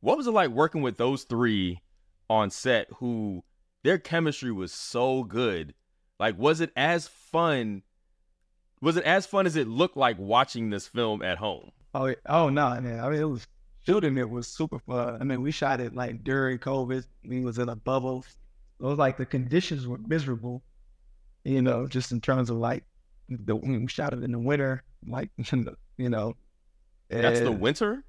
what 0.00 0.16
was 0.16 0.26
it 0.26 0.32
like 0.32 0.50
working 0.50 0.82
with 0.82 0.96
those 0.96 1.22
three 1.24 1.80
on 2.28 2.50
set 2.50 2.88
who 2.96 3.44
their 3.84 3.98
chemistry 3.98 4.50
was 4.50 4.72
so 4.72 5.22
good 5.22 5.72
like 6.18 6.36
was 6.36 6.60
it 6.60 6.72
as 6.76 7.06
fun 7.06 7.82
was 8.80 8.96
it 8.96 9.04
as 9.04 9.24
fun 9.24 9.46
as 9.46 9.54
it 9.54 9.68
looked 9.68 9.96
like 9.96 10.18
watching 10.18 10.70
this 10.70 10.86
film 10.88 11.22
at 11.22 11.38
home 11.38 11.70
Oh, 11.94 12.14
oh 12.26 12.48
no, 12.48 12.80
man. 12.80 13.00
I 13.00 13.10
mean, 13.10 13.20
it 13.20 13.24
was 13.24 13.46
shooting. 13.84 14.16
It 14.16 14.30
was 14.30 14.48
super 14.48 14.78
fun. 14.78 15.18
I 15.20 15.24
mean, 15.24 15.42
we 15.42 15.50
shot 15.50 15.80
it 15.80 15.94
like 15.94 16.24
during 16.24 16.58
COVID. 16.58 17.06
We 17.24 17.40
was 17.40 17.58
in 17.58 17.68
a 17.68 17.76
bubble. 17.76 18.24
It 18.80 18.84
was 18.84 18.98
like 18.98 19.16
the 19.18 19.26
conditions 19.26 19.86
were 19.86 19.98
miserable. 19.98 20.62
You 21.44 21.60
know, 21.60 21.86
just 21.86 22.12
in 22.12 22.20
terms 22.20 22.50
of 22.50 22.56
like 22.56 22.84
the 23.44 23.56
we 23.56 23.86
shot 23.88 24.12
it 24.12 24.22
in 24.22 24.32
the 24.32 24.38
winter, 24.38 24.82
like 25.06 25.30
you 25.96 26.08
know. 26.08 26.34
that's 27.08 27.40
the 27.40 27.52
winter 27.52 28.04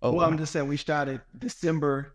Oh, 0.00 0.12
well, 0.12 0.26
I'm 0.26 0.38
just 0.38 0.52
saying 0.52 0.68
we 0.68 0.76
shot 0.76 1.08
it 1.08 1.20
December. 1.36 2.14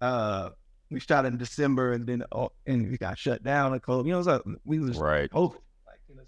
Uh, 0.00 0.50
we 0.90 1.00
shot 1.00 1.24
it 1.24 1.28
in 1.28 1.38
December, 1.38 1.92
and 1.92 2.06
then 2.06 2.22
oh, 2.30 2.52
and 2.66 2.90
we 2.90 2.98
got 2.98 3.18
shut 3.18 3.42
down. 3.42 3.72
And 3.72 3.82
COVID. 3.82 4.04
You 4.04 4.10
know, 4.10 4.16
it 4.16 4.18
was 4.18 4.26
like, 4.26 4.42
we 4.64 4.78
was 4.78 4.98
right 4.98 5.30
COVID. 5.30 5.54
Like, 5.86 6.00
you 6.08 6.16
know, 6.16 6.22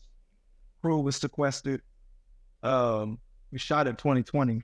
crew 0.81 1.01
was 1.01 1.17
sequestered. 1.17 1.83
Um, 2.63 3.19
we 3.53 3.59
shot 3.59 3.87
in 3.87 3.97
2020, 3.97 4.63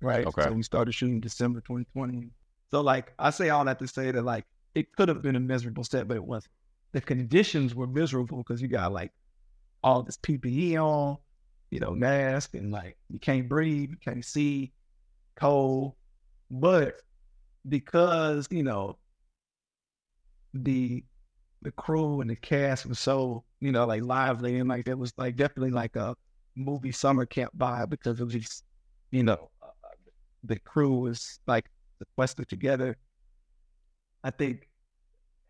right? 0.00 0.26
Okay. 0.26 0.42
So 0.42 0.52
we 0.52 0.62
started 0.62 0.92
shooting 0.92 1.20
December 1.20 1.60
2020. 1.60 2.28
So 2.70 2.80
like, 2.82 3.12
I 3.18 3.30
say 3.30 3.48
all 3.48 3.64
that 3.64 3.78
to 3.78 3.88
say 3.88 4.10
that 4.10 4.22
like 4.22 4.44
it 4.74 4.94
could 4.94 5.08
have 5.08 5.22
been 5.22 5.36
a 5.36 5.40
miserable 5.40 5.84
set, 5.84 6.08
but 6.08 6.16
it 6.16 6.24
wasn't. 6.24 6.52
The 6.92 7.00
conditions 7.00 7.74
were 7.74 7.86
miserable 7.86 8.38
because 8.38 8.60
you 8.60 8.68
got 8.68 8.92
like 8.92 9.12
all 9.84 10.02
this 10.02 10.16
PPE 10.16 10.76
on, 10.76 11.18
you 11.70 11.78
know, 11.78 11.92
mask, 11.92 12.54
and 12.54 12.72
like 12.72 12.96
you 13.10 13.20
can't 13.20 13.48
breathe, 13.48 13.90
you 13.90 13.96
can't 14.02 14.24
see, 14.24 14.72
cold. 15.36 15.92
But 16.50 16.94
because 17.68 18.48
you 18.50 18.62
know 18.62 18.98
the 20.54 21.04
the 21.62 21.70
crew 21.72 22.20
and 22.20 22.30
the 22.30 22.36
cast 22.36 22.86
was 22.86 22.98
so 22.98 23.44
you 23.60 23.72
know 23.72 23.86
like 23.86 24.02
lively 24.02 24.58
and 24.58 24.68
like 24.68 24.88
it 24.88 24.98
was 24.98 25.12
like 25.16 25.36
definitely 25.36 25.70
like 25.70 25.96
a 25.96 26.14
movie 26.56 26.92
summer 26.92 27.26
camp 27.26 27.50
vibe 27.56 27.90
because 27.90 28.20
it 28.20 28.24
was 28.24 28.34
just 28.34 28.64
you 29.10 29.22
know 29.22 29.50
uh, 29.62 29.68
the 30.44 30.58
crew 30.60 30.94
was 31.00 31.40
like 31.46 31.66
sequestered 31.98 32.48
together. 32.48 32.96
I 34.22 34.30
think 34.30 34.68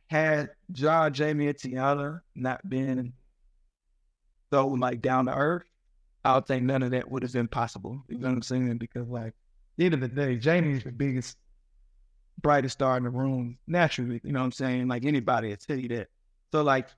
had 0.09 0.50
John, 0.73 1.12
Jamie, 1.12 1.49
and 1.49 1.57
Teyonah 1.57 2.21
not 2.35 2.69
been 2.69 3.12
so 4.55 4.69
like 4.69 5.03
down 5.03 5.27
to 5.27 5.35
earth, 5.35 5.65
I 6.25 6.37
would 6.37 6.47
think 6.47 6.63
none 6.63 6.85
of 6.85 6.93
that 6.93 7.11
would 7.11 7.25
have 7.25 7.33
been 7.33 7.49
possible. 7.49 8.01
You 8.09 8.19
know 8.19 8.29
what 8.29 8.37
I'm 8.37 8.43
saying? 8.43 8.79
Because 8.79 9.09
like 9.09 9.27
at 9.27 9.35
the 9.77 9.85
end 9.87 9.95
of 9.95 10.01
the 10.01 10.07
day, 10.07 10.37
Jamie's 10.37 10.85
the 10.85 10.93
biggest, 10.93 11.37
brightest 12.41 12.75
star 12.75 12.97
in 12.97 13.03
the 13.03 13.11
room 13.11 13.59
naturally. 13.67 14.21
You 14.23 14.31
know 14.31 14.39
what 14.39 14.47
I'm 14.47 14.53
saying? 14.53 14.87
Like 14.87 15.05
anybody 15.05 15.49
will 15.49 15.57
tell 15.57 15.77
you 15.77 15.89
that. 15.89 16.07
So 16.53 16.63
like, 16.63 16.89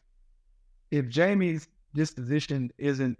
if 0.90 1.08
Jamie's 1.08 1.66
disposition 1.94 2.70
isn't, 2.76 3.18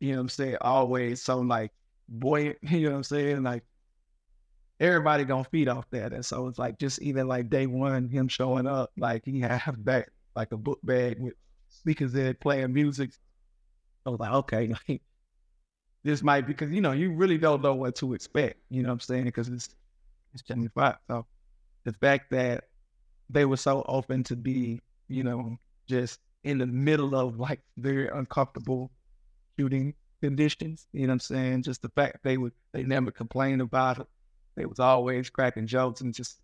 you 0.00 0.10
know 0.10 0.18
what 0.18 0.22
I'm 0.22 0.28
saying, 0.28 0.56
always 0.60 1.22
so 1.22 1.38
like 1.38 1.72
buoyant, 2.10 2.58
you 2.62 2.82
know 2.82 2.90
what 2.90 2.96
I'm 2.96 3.04
saying? 3.04 3.42
Like 3.42 3.64
everybody 4.80 5.24
gonna 5.24 5.44
feed 5.44 5.68
off 5.68 5.88
that. 5.92 6.12
And 6.12 6.26
so 6.26 6.46
it's 6.46 6.58
like 6.58 6.78
just 6.78 7.00
even 7.00 7.26
like 7.26 7.48
day 7.48 7.66
one, 7.66 8.10
him 8.10 8.28
showing 8.28 8.66
up, 8.66 8.90
like 8.98 9.24
he 9.24 9.40
had 9.40 9.62
that 9.84 10.10
like 10.36 10.52
a 10.52 10.58
book 10.58 10.78
bag 10.82 11.18
with 11.18 11.32
speakers 11.70 12.14
in, 12.14 12.34
playing 12.34 12.74
music. 12.74 13.12
I 14.08 14.10
was 14.10 14.20
like, 14.20 14.32
okay, 14.32 14.74
like 14.88 15.02
this 16.02 16.22
might 16.22 16.46
be 16.46 16.52
because 16.54 16.70
you 16.70 16.80
know 16.80 16.92
you 16.92 17.12
really 17.12 17.38
don't 17.38 17.62
know 17.62 17.74
what 17.74 17.94
to 17.96 18.14
expect. 18.14 18.60
You 18.70 18.82
know 18.82 18.88
what 18.88 18.94
I'm 18.94 19.00
saying? 19.00 19.24
Because 19.24 19.48
it's 19.48 19.68
it's 20.32 20.42
Jamie 20.42 20.68
Foxx. 20.74 20.98
So 21.08 21.26
the 21.84 21.92
fact 21.92 22.30
that 22.30 22.64
they 23.30 23.44
were 23.44 23.56
so 23.56 23.84
open 23.86 24.24
to 24.24 24.36
be, 24.36 24.80
you 25.08 25.22
know, 25.22 25.58
just 25.86 26.20
in 26.44 26.58
the 26.58 26.66
middle 26.66 27.14
of 27.14 27.38
like 27.38 27.60
very 27.76 28.08
uncomfortable 28.08 28.90
shooting 29.58 29.94
conditions. 30.22 30.86
You 30.92 31.02
know 31.02 31.08
what 31.08 31.14
I'm 31.14 31.20
saying? 31.20 31.62
Just 31.64 31.82
the 31.82 31.90
fact 31.90 32.18
they 32.24 32.38
would 32.38 32.52
they 32.72 32.84
never 32.84 33.10
complained 33.10 33.60
about 33.60 33.98
it. 33.98 34.06
They 34.56 34.64
was 34.64 34.80
always 34.80 35.30
cracking 35.30 35.66
jokes 35.66 36.00
and 36.00 36.14
just 36.14 36.40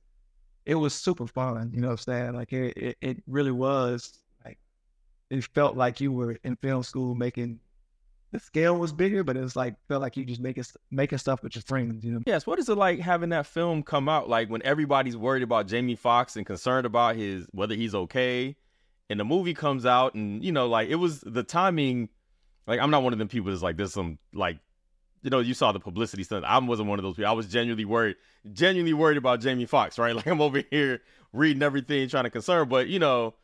it 0.67 0.75
was 0.75 0.95
super 0.95 1.27
fun. 1.27 1.71
You 1.75 1.81
know 1.81 1.89
what 1.89 2.07
I'm 2.07 2.15
saying? 2.15 2.35
Like 2.35 2.53
it, 2.53 2.77
it, 2.77 2.97
it 3.01 3.23
really 3.27 3.51
was 3.53 4.19
it 5.35 5.45
felt 5.55 5.77
like 5.77 6.01
you 6.01 6.13
were 6.13 6.39
in 6.45 6.57
film 6.57 6.83
school 6.83 7.15
making 7.15 7.61
the 8.35 8.41
scale 8.41 8.77
was 8.77 8.93
bigger, 8.93 9.23
but 9.23 9.37
it 9.37 9.41
was 9.41 9.55
like 9.55 9.77
felt 9.87 10.03
like 10.03 10.17
you 10.17 10.25
just 10.25 10.41
making 10.41 10.65
making 10.91 11.19
stuff 11.19 11.43
with 11.43 11.55
your 11.55 11.63
friends. 11.63 12.05
You 12.05 12.13
know? 12.13 12.21
Yes. 12.27 12.47
What 12.47 12.59
is 12.59 12.69
it 12.69 12.77
like 12.77 12.99
having 12.99 13.29
that 13.31 13.47
film 13.47 13.83
come 13.83 14.09
out? 14.09 14.29
Like 14.29 14.49
when 14.51 14.61
everybody's 14.65 15.17
worried 15.17 15.45
about 15.45 15.69
Jamie 15.69 15.95
Foxx 15.95 16.37
and 16.37 16.45
concerned 16.45 16.85
about 16.85 17.15
his 17.15 17.47
whether 17.53 17.77
he's 17.77 17.95
okay, 17.95 18.57
and 19.09 19.21
the 19.21 19.25
movie 19.25 19.55
comes 19.55 19.87
out, 19.87 20.15
and 20.15 20.45
you 20.45 20.51
know, 20.51 20.67
like 20.67 20.89
it 20.89 20.97
was 20.97 21.21
the 21.21 21.45
timing. 21.45 22.09
Like 22.67 22.81
I'm 22.81 22.91
not 22.91 23.05
one 23.05 23.13
of 23.13 23.21
them 23.21 23.29
people 23.29 23.51
that's 23.51 23.63
like 23.63 23.77
there's 23.77 23.93
some 23.93 24.19
like 24.33 24.59
you 25.23 25.31
know, 25.31 25.39
you 25.39 25.55
saw 25.55 25.73
the 25.73 25.81
publicity 25.81 26.23
stuff. 26.23 26.45
I 26.47 26.59
wasn't 26.59 26.89
one 26.89 26.99
of 26.99 27.03
those 27.03 27.15
people. 27.15 27.31
I 27.31 27.35
was 27.35 27.47
genuinely 27.47 27.87
worried, 27.87 28.17
genuinely 28.53 28.93
worried 28.93 29.17
about 29.17 29.41
Jamie 29.41 29.67
Foxx, 29.67 29.99
right? 29.99 30.15
Like 30.17 30.27
I'm 30.27 30.41
over 30.41 30.63
here 30.71 31.01
reading 31.33 31.63
everything, 31.63 32.09
trying 32.09 32.25
to 32.25 32.31
concern. 32.31 32.69
But 32.69 32.89
you 32.89 32.99
know, 32.99 33.35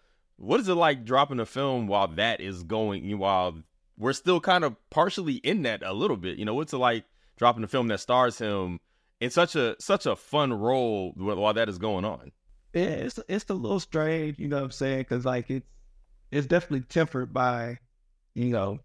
what 0.41 0.59
is 0.59 0.69
it 0.69 0.75
like 0.75 1.05
dropping 1.05 1.39
a 1.39 1.47
film 1.47 1.87
while 1.87 2.09
that 2.09 2.41
is 2.41 2.63
going, 2.63 3.19
while 3.19 3.63
we're 3.99 4.15
still 4.15 4.41
kind 4.41 4.65
of 4.65 4.75
partially 4.89 5.35
in 5.35 5.63
that 5.63 5.83
a 5.83 5.93
little 5.93 6.17
bit? 6.17 6.39
You 6.39 6.47
know, 6.47 6.55
what's 6.55 6.73
it 6.73 6.79
like 6.79 7.05
dropping 7.37 7.63
a 7.63 7.69
film 7.69 7.89
that 7.89 8.01
stars 8.01 8.39
him 8.39 8.81
in 9.21 9.29
such 9.29 9.55
a 9.55 9.77
such 9.79 10.07
a 10.07 10.17
fun 10.17 10.53
role 10.53 11.13
while 11.15 11.53
that 11.53 11.69
is 11.69 11.77
going 11.77 12.07
on? 12.07 12.33
Yeah, 12.73 12.83
it's 12.83 13.19
it's 13.29 13.51
a 13.51 13.55
little 13.55 13.81
strange, 13.81 14.39
you 14.39 14.49
know 14.49 14.57
what 14.57 14.65
I'm 14.65 14.71
saying? 14.71 15.01
Because 15.01 15.27
like 15.27 15.51
it's 15.51 15.67
it's 16.31 16.47
definitely 16.47 16.87
tempered 16.89 17.35
by, 17.35 17.79
you 18.35 18.47
know, 18.47 18.79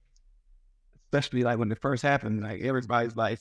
especially 1.06 1.44
like 1.44 1.58
when 1.58 1.72
it 1.72 1.82
first 1.82 2.04
happened, 2.04 2.44
like 2.44 2.62
everybody's 2.62 3.16
like, 3.16 3.40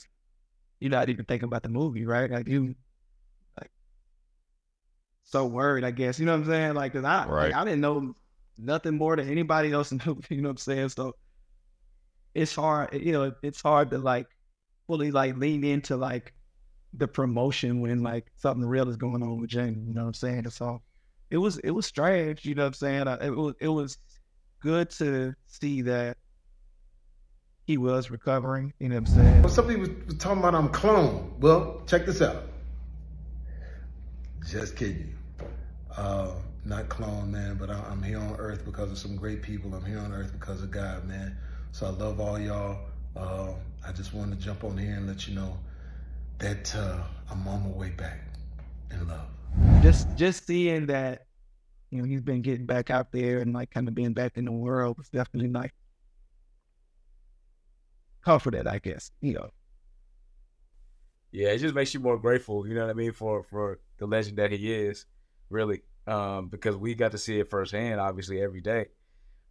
you're 0.78 0.90
not 0.90 1.08
even 1.08 1.24
thinking 1.24 1.48
about 1.48 1.64
the 1.64 1.68
movie, 1.68 2.06
right? 2.06 2.30
Like 2.30 2.46
you, 2.46 2.76
so 5.24 5.46
worried, 5.46 5.84
I 5.84 5.90
guess. 5.90 6.18
You 6.18 6.26
know 6.26 6.32
what 6.32 6.42
I'm 6.42 6.46
saying? 6.46 6.74
Like, 6.74 6.92
cause 6.92 7.04
I, 7.04 7.26
right. 7.26 7.46
like, 7.46 7.54
I 7.54 7.64
didn't 7.64 7.80
know 7.80 8.14
nothing 8.58 8.96
more 8.96 9.16
than 9.16 9.28
anybody 9.28 9.72
else 9.72 9.92
knew. 10.06 10.20
You 10.28 10.40
know 10.40 10.48
what 10.48 10.52
I'm 10.52 10.56
saying? 10.58 10.90
So 10.90 11.14
it's 12.34 12.54
hard. 12.54 12.94
You 12.94 13.12
know, 13.12 13.32
it's 13.42 13.60
hard 13.60 13.90
to 13.90 13.98
like 13.98 14.26
fully 14.86 15.10
like 15.10 15.36
lean 15.36 15.64
into 15.64 15.96
like 15.96 16.34
the 16.92 17.08
promotion 17.08 17.80
when 17.80 18.02
like 18.02 18.26
something 18.36 18.64
real 18.64 18.88
is 18.88 18.96
going 18.96 19.22
on 19.22 19.40
with 19.40 19.50
Jamie. 19.50 19.82
You 19.86 19.94
know 19.94 20.02
what 20.02 20.08
I'm 20.08 20.14
saying? 20.14 20.50
So 20.50 20.82
it 21.30 21.38
was 21.38 21.58
it 21.58 21.70
was 21.70 21.86
strange. 21.86 22.44
You 22.44 22.54
know 22.54 22.62
what 22.62 22.68
I'm 22.68 22.74
saying? 22.74 23.08
It 23.22 23.30
was 23.30 23.54
it 23.60 23.68
was 23.68 23.98
good 24.60 24.90
to 24.90 25.34
see 25.46 25.82
that 25.82 26.16
he 27.66 27.78
was 27.78 28.10
recovering. 28.10 28.72
You 28.78 28.90
know 28.90 28.96
what 28.96 29.08
I'm 29.08 29.14
saying? 29.14 29.42
Well, 29.42 29.52
somebody 29.52 29.78
was, 29.78 29.90
was 30.06 30.16
talking 30.18 30.38
about 30.38 30.54
I'm 30.54 30.68
clone. 30.68 31.34
Well, 31.40 31.82
check 31.86 32.06
this 32.06 32.20
out. 32.22 32.44
Just 34.46 34.76
kidding. 34.76 35.14
Uh, 35.96 36.32
not 36.64 36.88
clone, 36.88 37.30
man, 37.30 37.56
but 37.56 37.70
I, 37.70 37.80
I'm 37.90 38.02
here 38.02 38.18
on 38.18 38.36
earth 38.36 38.64
because 38.64 38.90
of 38.90 38.98
some 38.98 39.16
great 39.16 39.42
people. 39.42 39.74
I'm 39.74 39.84
here 39.84 39.98
on 39.98 40.12
earth 40.12 40.32
because 40.32 40.62
of 40.62 40.70
God, 40.70 41.04
man. 41.06 41.36
So 41.72 41.86
I 41.86 41.90
love 41.90 42.20
all 42.20 42.38
y'all. 42.38 42.78
Uh, 43.16 43.52
I 43.86 43.92
just 43.92 44.12
wanted 44.14 44.38
to 44.38 44.44
jump 44.44 44.64
on 44.64 44.76
here 44.76 44.94
and 44.94 45.06
let 45.06 45.28
you 45.28 45.34
know 45.34 45.56
that 46.38 46.74
uh, 46.74 47.02
I'm 47.30 47.46
on 47.46 47.62
my 47.62 47.68
way 47.68 47.90
back 47.90 48.20
in 48.90 49.06
love. 49.06 49.26
Just 49.82 50.08
just 50.16 50.46
seeing 50.46 50.86
that, 50.86 51.26
you 51.90 51.98
know, 51.98 52.04
he's 52.04 52.20
been 52.20 52.42
getting 52.42 52.66
back 52.66 52.90
out 52.90 53.12
there 53.12 53.38
and 53.38 53.52
like 53.52 53.70
kind 53.70 53.86
of 53.88 53.94
being 53.94 54.12
back 54.12 54.36
in 54.36 54.44
the 54.44 54.52
world 54.52 54.98
was 54.98 55.08
definitely 55.08 55.50
like 55.50 55.72
comforted, 58.24 58.66
I 58.66 58.78
guess, 58.78 59.10
you 59.20 59.34
know. 59.34 59.50
Yeah, 61.34 61.48
it 61.48 61.58
just 61.58 61.74
makes 61.74 61.92
you 61.92 61.98
more 61.98 62.16
grateful, 62.16 62.64
you 62.64 62.74
know 62.74 62.82
what 62.82 62.90
I 62.90 62.92
mean, 62.92 63.10
for 63.10 63.42
for 63.42 63.80
the 63.98 64.06
legend 64.06 64.38
that 64.38 64.52
he 64.52 64.72
is, 64.72 65.04
really. 65.50 65.82
Um, 66.06 66.46
because 66.46 66.76
we 66.76 66.94
got 66.94 67.10
to 67.10 67.18
see 67.18 67.40
it 67.40 67.50
firsthand, 67.50 67.98
obviously, 68.00 68.40
every 68.40 68.60
day. 68.60 68.86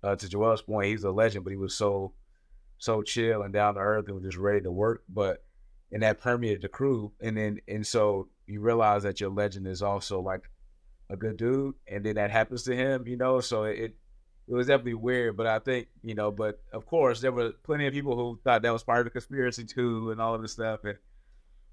Uh, 0.01 0.15
to 0.15 0.29
Juel's 0.29 0.61
point, 0.61 0.87
he's 0.87 1.03
a 1.03 1.11
legend, 1.11 1.43
but 1.43 1.51
he 1.51 1.57
was 1.57 1.75
so 1.75 2.13
so 2.77 3.01
chill 3.01 3.41
and 3.41 3.53
down 3.53 3.73
to 3.73 3.81
earth 3.81 4.05
and 4.05 4.15
was 4.15 4.23
just 4.23 4.37
ready 4.37 4.61
to 4.61 4.71
work. 4.71 5.03
But 5.09 5.43
and 5.91 6.03
that 6.03 6.21
permeated 6.21 6.61
the 6.61 6.69
crew. 6.69 7.11
And 7.19 7.35
then 7.35 7.59
and 7.67 7.85
so 7.85 8.29
you 8.47 8.61
realize 8.61 9.03
that 9.03 9.19
your 9.19 9.31
legend 9.31 9.67
is 9.67 9.81
also 9.81 10.21
like 10.21 10.49
a 11.09 11.17
good 11.17 11.35
dude, 11.35 11.75
and 11.85 12.05
then 12.05 12.15
that 12.15 12.31
happens 12.31 12.63
to 12.63 12.75
him, 12.77 13.05
you 13.07 13.17
know. 13.17 13.41
So 13.41 13.65
it 13.65 13.93
it 14.47 14.53
was 14.53 14.67
definitely 14.67 14.93
weird, 14.93 15.35
but 15.35 15.47
I 15.47 15.59
think 15.59 15.89
you 16.01 16.15
know. 16.15 16.31
But 16.31 16.61
of 16.71 16.85
course, 16.85 17.19
there 17.19 17.33
were 17.33 17.51
plenty 17.63 17.87
of 17.87 17.93
people 17.93 18.15
who 18.15 18.39
thought 18.45 18.61
that 18.61 18.71
was 18.71 18.83
part 18.85 18.99
of 18.99 19.05
the 19.05 19.11
conspiracy 19.11 19.65
too, 19.65 20.11
and 20.11 20.21
all 20.21 20.33
of 20.33 20.41
this 20.41 20.53
stuff, 20.53 20.85
and 20.85 20.97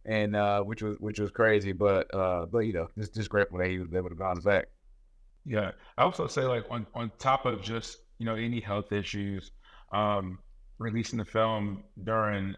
and 0.05 0.35
uh, 0.35 0.63
which 0.63 0.83
was 0.83 0.97
which 0.99 1.19
was 1.19 1.31
crazy. 1.31 1.73
But 1.73 2.13
uh, 2.15 2.47
but 2.47 2.61
you 2.61 2.73
know, 2.73 2.89
just 2.99 3.15
just 3.15 3.31
grateful 3.31 3.59
that 3.59 3.69
he 3.69 3.79
was 3.79 3.93
able 3.95 4.09
to 4.09 4.15
bounce 4.15 4.45
back. 4.45 4.67
Yeah, 5.45 5.73
I 5.97 6.03
also 6.03 6.27
say 6.27 6.43
like 6.43 6.65
on 6.71 6.87
on 6.95 7.11
top 7.19 7.47
of 7.47 7.63
just 7.63 7.99
you 8.19 8.27
know 8.27 8.35
any 8.35 8.61
health 8.61 8.93
issues, 8.93 9.51
um, 9.93 10.39
releasing 10.79 11.19
the 11.19 11.25
film 11.25 11.85
during 12.05 12.55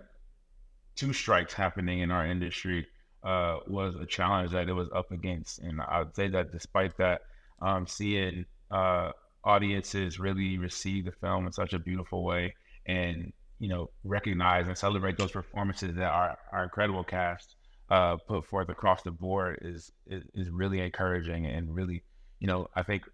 two 0.94 1.12
strikes 1.12 1.54
happening 1.54 2.00
in 2.00 2.10
our 2.10 2.26
industry 2.26 2.86
uh, 3.22 3.58
was 3.66 3.94
a 3.96 4.06
challenge 4.06 4.52
that 4.52 4.68
it 4.68 4.72
was 4.72 4.88
up 4.94 5.10
against, 5.10 5.60
and 5.60 5.80
I'd 5.80 6.14
say 6.14 6.28
that 6.28 6.52
despite 6.52 6.96
that, 6.98 7.22
um, 7.60 7.86
seeing 7.86 8.44
uh, 8.70 9.12
audiences 9.44 10.18
really 10.18 10.58
receive 10.58 11.04
the 11.04 11.12
film 11.12 11.46
in 11.46 11.52
such 11.52 11.72
a 11.72 11.78
beautiful 11.78 12.24
way 12.24 12.54
and 12.86 13.32
you 13.62 13.68
know 13.68 13.88
recognize 14.02 14.66
and 14.66 14.76
celebrate 14.76 15.16
those 15.16 15.30
performances 15.30 15.94
that 15.94 16.10
our, 16.10 16.36
our 16.50 16.64
incredible 16.64 17.04
cast 17.04 17.54
uh, 17.90 18.16
put 18.16 18.44
forth 18.44 18.68
across 18.68 19.02
the 19.02 19.10
board 19.12 19.56
is, 19.62 19.92
is, 20.08 20.24
is 20.34 20.50
really 20.50 20.80
encouraging 20.80 21.46
and 21.46 21.72
really 21.72 22.02
you 22.40 22.48
know 22.48 22.66
I 22.74 22.82
think 22.82 23.04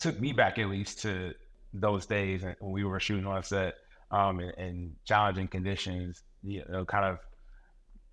took 0.00 0.18
me 0.18 0.32
back 0.32 0.58
at 0.58 0.70
least 0.70 1.02
to 1.02 1.34
those 1.74 2.06
days 2.06 2.44
when 2.60 2.72
we 2.72 2.82
were 2.82 2.98
shooting 2.98 3.26
on 3.26 3.42
set 3.42 3.74
um, 4.10 4.40
in, 4.40 4.50
in 4.52 4.96
challenging 5.04 5.48
conditions 5.48 6.22
you 6.42 6.64
know 6.70 6.86
kind 6.86 7.04
of 7.04 7.18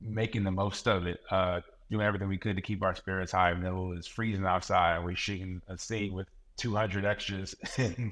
making 0.01 0.43
the 0.43 0.51
most 0.51 0.89
of 0.89 1.07
it 1.07 1.21
uh, 1.31 1.61
doing 1.89 2.05
everything 2.05 2.27
we 2.27 2.37
could 2.37 2.57
to 2.57 2.61
keep 2.61 2.83
our 2.83 2.95
spirits 2.95 3.31
high 3.31 3.53
though 3.53 3.91
it 3.91 3.95
was 3.95 4.07
freezing 4.07 4.45
outside 4.45 4.97
and 4.97 5.05
we're 5.05 5.15
shooting 5.15 5.61
a 5.69 5.77
scene 5.77 6.11
with 6.11 6.27
200 6.57 7.05
extras 7.05 7.55
in, 7.77 8.11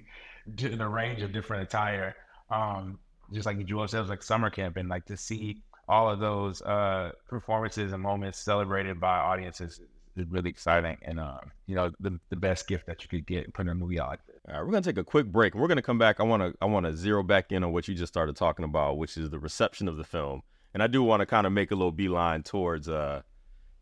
in 0.59 0.79
a 0.79 0.89
range 0.89 1.21
of 1.21 1.33
different 1.33 1.63
attire. 1.63 2.15
Um, 2.49 2.99
just 3.33 3.45
like 3.45 3.57
Juel 3.57 3.89
said, 3.89 3.97
it 3.97 4.01
was 4.01 4.09
like 4.09 4.23
summer 4.23 4.49
camp, 4.49 4.77
and 4.77 4.89
like 4.89 5.05
to 5.05 5.17
see 5.17 5.61
all 5.87 6.09
of 6.09 6.19
those 6.19 6.61
uh, 6.61 7.11
performances 7.27 7.91
and 7.91 8.01
moments 8.01 8.39
celebrated 8.39 8.99
by 8.99 9.17
audiences 9.17 9.81
is 10.15 10.27
really 10.29 10.49
exciting, 10.49 10.97
and 11.03 11.19
uh, 11.19 11.39
you 11.65 11.75
know 11.75 11.91
the 11.99 12.19
the 12.29 12.35
best 12.35 12.67
gift 12.67 12.85
that 12.85 13.03
you 13.03 13.09
could 13.09 13.25
get 13.25 13.53
putting 13.53 13.71
a 13.71 13.75
movie 13.75 13.99
out 13.99 14.09
like. 14.09 14.19
All 14.47 14.55
right, 14.55 14.65
we're 14.65 14.71
gonna 14.71 14.81
take 14.81 14.97
a 14.97 15.03
quick 15.03 15.27
break, 15.27 15.55
we're 15.55 15.67
gonna 15.67 15.81
come 15.81 15.97
back. 15.97 16.19
I 16.19 16.23
wanna 16.23 16.53
I 16.61 16.65
wanna 16.65 16.95
zero 16.95 17.23
back 17.23 17.51
in 17.51 17.63
on 17.63 17.71
what 17.71 17.87
you 17.87 17.95
just 17.95 18.13
started 18.13 18.35
talking 18.35 18.65
about, 18.65 18.97
which 18.97 19.17
is 19.17 19.29
the 19.29 19.39
reception 19.39 19.87
of 19.87 19.97
the 19.97 20.03
film, 20.03 20.41
and 20.73 20.83
I 20.83 20.87
do 20.87 21.03
want 21.03 21.21
to 21.21 21.25
kind 21.25 21.47
of 21.47 21.53
make 21.53 21.71
a 21.71 21.75
little 21.75 21.91
beeline 21.91 22.43
towards 22.43 22.87
uh 22.87 23.21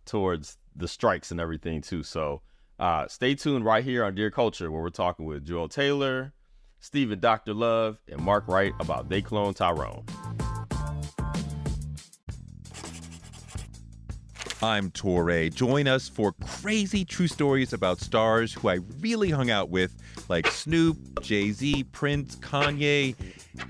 towards 0.05 0.57
the 0.75 0.87
strikes 0.87 1.31
and 1.31 1.39
everything 1.39 1.81
too. 1.81 2.03
So 2.03 2.41
uh, 2.79 3.07
stay 3.07 3.35
tuned 3.35 3.65
right 3.65 3.83
here 3.83 4.03
on 4.03 4.15
Dear 4.15 4.31
Culture, 4.31 4.71
where 4.71 4.81
we're 4.81 4.89
talking 4.89 5.25
with 5.25 5.45
Juel 5.45 5.69
Taylor, 5.69 6.33
Stephen 6.81 7.19
Dr. 7.19 7.53
Love, 7.53 7.97
and 8.09 8.19
Mark 8.21 8.47
Wright 8.47 8.73
about 8.79 9.07
They 9.07 9.21
Cloned 9.21 9.55
Tyrone. 9.55 10.03
I'm 14.63 14.91
Torre. 14.91 15.49
Join 15.49 15.87
us 15.87 16.07
for 16.07 16.33
crazy 16.33 17.05
true 17.05 17.27
stories 17.27 17.73
about 17.73 17.99
stars 17.99 18.53
who 18.53 18.67
I 18.67 18.79
really 18.99 19.31
hung 19.31 19.49
out 19.49 19.69
with, 19.69 19.95
like 20.29 20.45
Snoop, 20.47 20.97
Jay 21.21 21.51
Z, 21.51 21.85
Prince, 21.85 22.35
Kanye, 22.35 23.15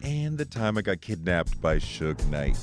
and 0.04 0.38
the 0.38 0.46
time 0.46 0.78
I 0.78 0.82
got 0.82 1.00
kidnapped 1.00 1.62
by 1.62 1.78
Suge 1.78 2.26
Knight. 2.28 2.58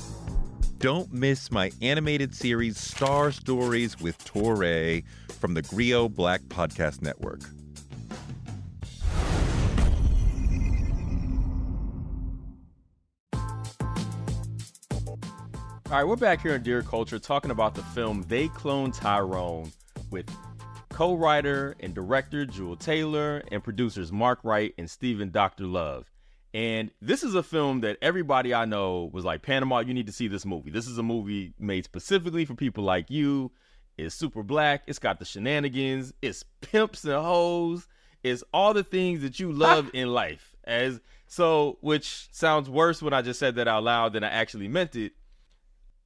Don't 0.77 1.11
miss 1.11 1.51
my 1.51 1.71
animated 1.81 2.35
series 2.35 2.77
Star 2.79 3.31
Stories 3.31 3.99
with 3.99 4.17
Torre 4.25 5.01
from 5.39 5.53
the 5.53 5.61
Grio 5.63 6.07
Black 6.07 6.41
Podcast 6.43 7.01
Network. 7.01 7.41
All 15.89 15.95
right, 15.95 16.03
we're 16.03 16.17
back 16.17 16.43
here 16.43 16.53
in 16.53 16.61
Dear 16.61 16.83
Culture 16.83 17.17
talking 17.17 17.49
about 17.49 17.73
the 17.73 17.81
film 17.81 18.23
They 18.27 18.47
Cloned 18.49 18.95
Tyrone 18.95 19.71
with 20.11 20.29
co-writer 20.89 21.75
and 21.79 21.95
director 21.95 22.45
Juel 22.45 22.77
Taylor 22.77 23.41
and 23.51 23.63
producers 23.63 24.11
Mark 24.11 24.37
Wright 24.43 24.71
and 24.77 24.87
Stephen 24.87 25.31
Dr. 25.31 25.65
Love. 25.65 26.11
And 26.53 26.91
this 27.01 27.23
is 27.23 27.33
a 27.33 27.41
film 27.41 27.81
that 27.81 27.97
everybody 28.03 28.53
I 28.53 28.65
know 28.65 29.09
was 29.11 29.25
like, 29.25 29.41
Panama, 29.41 29.79
you 29.79 29.95
need 29.95 30.05
to 30.05 30.13
see 30.13 30.27
this 30.27 30.45
movie. 30.45 30.69
This 30.69 30.85
is 30.85 30.99
a 30.99 31.03
movie 31.03 31.55
made 31.57 31.85
specifically 31.85 32.45
for 32.45 32.53
people 32.53 32.83
like 32.83 33.09
you. 33.09 33.51
It's 33.97 34.13
super 34.13 34.43
black. 34.43 34.83
It's 34.85 34.99
got 34.99 35.17
the 35.17 35.25
shenanigans. 35.25 36.13
It's 36.21 36.43
pimps 36.61 37.03
and 37.03 37.13
hoes. 37.13 37.87
It's 38.21 38.43
all 38.53 38.75
the 38.75 38.83
things 38.83 39.21
that 39.21 39.39
you 39.39 39.51
love 39.51 39.89
in 39.95 40.13
life. 40.13 40.55
As 40.65 41.01
so, 41.25 41.79
which 41.81 42.27
sounds 42.31 42.69
worse 42.69 43.01
when 43.01 43.13
I 43.13 43.23
just 43.23 43.39
said 43.39 43.55
that 43.55 43.67
out 43.67 43.85
loud 43.85 44.13
than 44.13 44.23
I 44.23 44.29
actually 44.29 44.67
meant 44.67 44.95
it. 44.95 45.13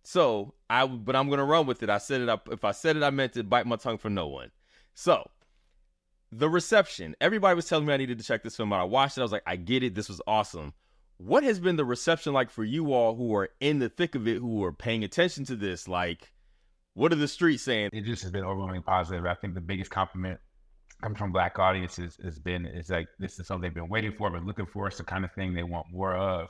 So 0.03 0.53
I, 0.69 0.85
but 0.85 1.15
I'm 1.15 1.29
gonna 1.29 1.45
run 1.45 1.65
with 1.65 1.83
it. 1.83 1.89
I 1.89 1.97
said 1.97 2.21
it. 2.21 2.29
Up. 2.29 2.49
If 2.51 2.63
I 2.65 2.71
said 2.71 2.97
it, 2.97 3.03
I 3.03 3.09
meant 3.09 3.37
it. 3.37 3.49
Bite 3.49 3.65
my 3.65 3.77
tongue 3.77 3.97
for 3.97 4.09
no 4.09 4.27
one. 4.27 4.51
So 4.93 5.29
the 6.31 6.49
reception. 6.49 7.15
Everybody 7.21 7.55
was 7.55 7.67
telling 7.67 7.85
me 7.85 7.93
I 7.93 7.97
needed 7.97 8.17
to 8.19 8.25
check 8.25 8.43
this 8.43 8.55
film 8.55 8.73
out. 8.73 8.81
I 8.81 8.85
watched 8.85 9.17
it. 9.17 9.21
I 9.21 9.23
was 9.23 9.31
like, 9.31 9.43
I 9.45 9.55
get 9.55 9.83
it. 9.83 9.95
This 9.95 10.09
was 10.09 10.21
awesome. 10.27 10.73
What 11.17 11.43
has 11.43 11.59
been 11.59 11.75
the 11.75 11.85
reception 11.85 12.33
like 12.33 12.49
for 12.49 12.63
you 12.63 12.91
all 12.93 13.15
who 13.15 13.33
are 13.35 13.49
in 13.59 13.79
the 13.79 13.89
thick 13.89 14.15
of 14.15 14.27
it, 14.27 14.39
who 14.39 14.63
are 14.63 14.73
paying 14.73 15.03
attention 15.03 15.45
to 15.45 15.55
this? 15.55 15.87
Like, 15.87 16.33
what 16.95 17.13
are 17.13 17.17
the 17.17 17.27
streets 17.27 17.63
saying? 17.63 17.91
It 17.93 18.03
just 18.03 18.23
has 18.23 18.31
been 18.31 18.43
overwhelmingly 18.43 18.81
positive. 18.81 19.25
I 19.25 19.35
think 19.35 19.53
the 19.53 19.61
biggest 19.61 19.91
compliment 19.91 20.39
comes 21.01 21.17
from 21.17 21.31
black 21.31 21.59
audiences 21.59 22.17
has 22.23 22.39
been 22.39 22.65
is 22.65 22.89
like 22.89 23.07
this 23.19 23.39
is 23.39 23.47
something 23.47 23.61
they've 23.61 23.73
been 23.73 23.89
waiting 23.89 24.13
for, 24.13 24.29
but 24.29 24.43
looking 24.43 24.65
for. 24.65 24.87
It's 24.87 24.97
the 24.97 25.03
kind 25.03 25.23
of 25.23 25.31
thing 25.33 25.53
they 25.53 25.63
want 25.63 25.87
more 25.91 26.15
of. 26.15 26.49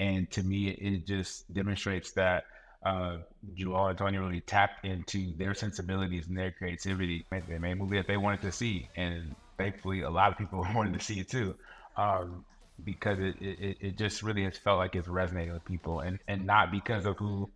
And 0.00 0.30
to 0.32 0.42
me, 0.42 0.70
it 0.70 1.06
just 1.06 1.52
demonstrates 1.52 2.12
that 2.12 2.44
uh, 2.84 3.18
Juel 3.56 3.88
and 3.88 3.98
Tony 3.98 4.18
really 4.18 4.40
tapped 4.40 4.84
into 4.84 5.34
their 5.36 5.54
sensibilities 5.54 6.28
and 6.28 6.36
their 6.36 6.52
creativity. 6.52 7.26
They 7.30 7.58
made 7.58 7.72
a 7.72 7.76
movie 7.76 7.96
that 7.96 8.06
they 8.06 8.16
wanted 8.16 8.42
to 8.42 8.52
see, 8.52 8.90
and 8.96 9.34
thankfully, 9.58 10.02
a 10.02 10.10
lot 10.10 10.32
of 10.32 10.38
people 10.38 10.66
wanted 10.74 10.98
to 10.98 11.04
see 11.04 11.20
it 11.20 11.30
too, 11.30 11.54
um, 11.96 12.44
because 12.84 13.18
it, 13.18 13.36
it, 13.40 13.78
it 13.80 13.98
just 13.98 14.22
really 14.22 14.44
has 14.44 14.58
felt 14.58 14.78
like 14.78 14.94
it's 14.96 15.08
resonating 15.08 15.54
with 15.54 15.64
people, 15.64 16.00
and 16.00 16.18
and 16.28 16.44
not 16.44 16.70
because 16.70 17.06
of 17.06 17.16
who 17.16 17.50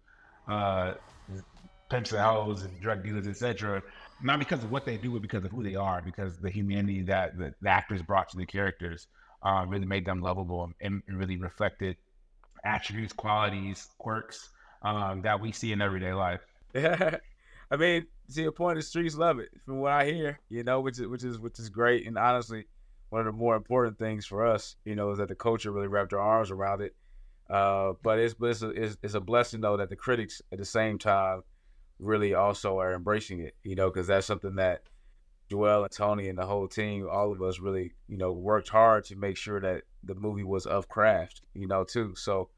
uh, 0.49 0.94
pimps 1.90 2.12
and 2.12 2.23
hoes 2.23 2.62
and 2.62 2.80
drug 2.80 3.04
dealers, 3.04 3.26
etc. 3.26 3.82
Not 4.20 4.38
because 4.38 4.64
of 4.64 4.70
what 4.70 4.87
they 4.87 4.97
do, 4.97 5.12
but 5.12 5.23
because 5.23 5.44
of 5.44 5.50
who 5.50 5.62
they 5.62 5.75
are. 5.75 6.00
Because 6.02 6.38
the 6.38 6.50
humanity 6.50 7.02
that 7.02 7.37
the, 7.37 7.54
the 7.61 7.68
actors 7.68 8.02
brought 8.02 8.30
to 8.30 8.38
the 8.38 8.47
characters 8.47 9.06
uh, 9.42 9.64
really 9.68 9.87
made 9.87 10.06
them 10.06 10.20
lovable 10.20 10.73
and, 10.80 11.02
and 11.06 11.18
really 11.18 11.37
reflected 11.37 11.97
attributes, 12.64 13.12
qualities, 13.12 13.88
quirks 13.99 14.49
um, 14.82 15.23
that 15.23 15.40
we 15.40 15.52
see 15.52 15.73
in 15.73 15.80
everyday 15.80 16.12
life. 16.12 16.40
I 16.75 17.76
mean, 17.76 18.06
to 18.35 18.42
your 18.42 18.52
point, 18.52 18.76
the 18.76 18.82
streets 18.82 19.16
love 19.16 19.38
it. 19.38 19.50
From 19.64 19.80
what 19.80 19.92
I 19.92 20.06
hear, 20.06 20.38
you 20.49 20.64
know, 20.64 20.80
which 20.80 20.99
is 20.99 21.06
which 21.06 21.25
is 21.25 21.38
which 21.38 21.58
is 21.58 21.68
great, 21.68 22.06
and 22.06 22.16
honestly, 22.16 22.66
one 23.11 23.20
of 23.20 23.26
the 23.26 23.32
more 23.32 23.56
important 23.56 23.99
things 23.99 24.26
for 24.26 24.47
us, 24.47 24.76
you 24.85 24.94
know, 24.94 25.11
is 25.11 25.18
that 25.18 25.28
the 25.28 25.35
culture 25.35 25.70
really 25.70 25.88
wrapped 25.88 26.11
their 26.11 26.20
arms 26.20 26.50
around 26.50 26.82
it. 26.82 26.94
Uh, 27.49 27.94
but 28.02 28.18
it's 28.18 28.35
it's 28.40 28.62
a, 28.62 28.70
it's, 28.70 28.97
it's 29.02 29.14
a 29.14 29.20
blessing 29.20 29.61
though 29.62 29.78
that 29.78 29.88
the 29.88 29.97
critics 29.97 30.42
at 30.52 30.58
the 30.58 30.64
same 30.64 30.99
time 30.99 31.42
really 31.99 32.35
also 32.35 32.78
are 32.78 32.92
embracing 32.92 33.40
it, 33.40 33.54
you 33.64 33.75
know, 33.75 33.88
because 33.88 34.06
that's 34.06 34.26
something 34.26 34.56
that 34.56 34.82
Juel 35.50 35.82
and 35.82 35.90
Tony 35.90 36.28
and 36.28 36.38
the 36.38 36.47
whole 36.47 36.68
team, 36.68 37.08
all 37.11 37.32
of 37.32 37.42
us 37.42 37.58
really, 37.58 37.92
you 38.06 38.18
know, 38.18 38.32
worked 38.32 38.68
hard 38.68 39.04
to 39.06 39.16
make 39.16 39.37
sure 39.37 39.61
that 39.61 39.82
the 40.04 40.14
movie 40.14 40.44
was 40.44 40.66
of 40.66 40.88
craft, 40.88 41.42
you 41.54 41.66
know, 41.66 41.85
too. 41.85 42.14
So, 42.14 42.50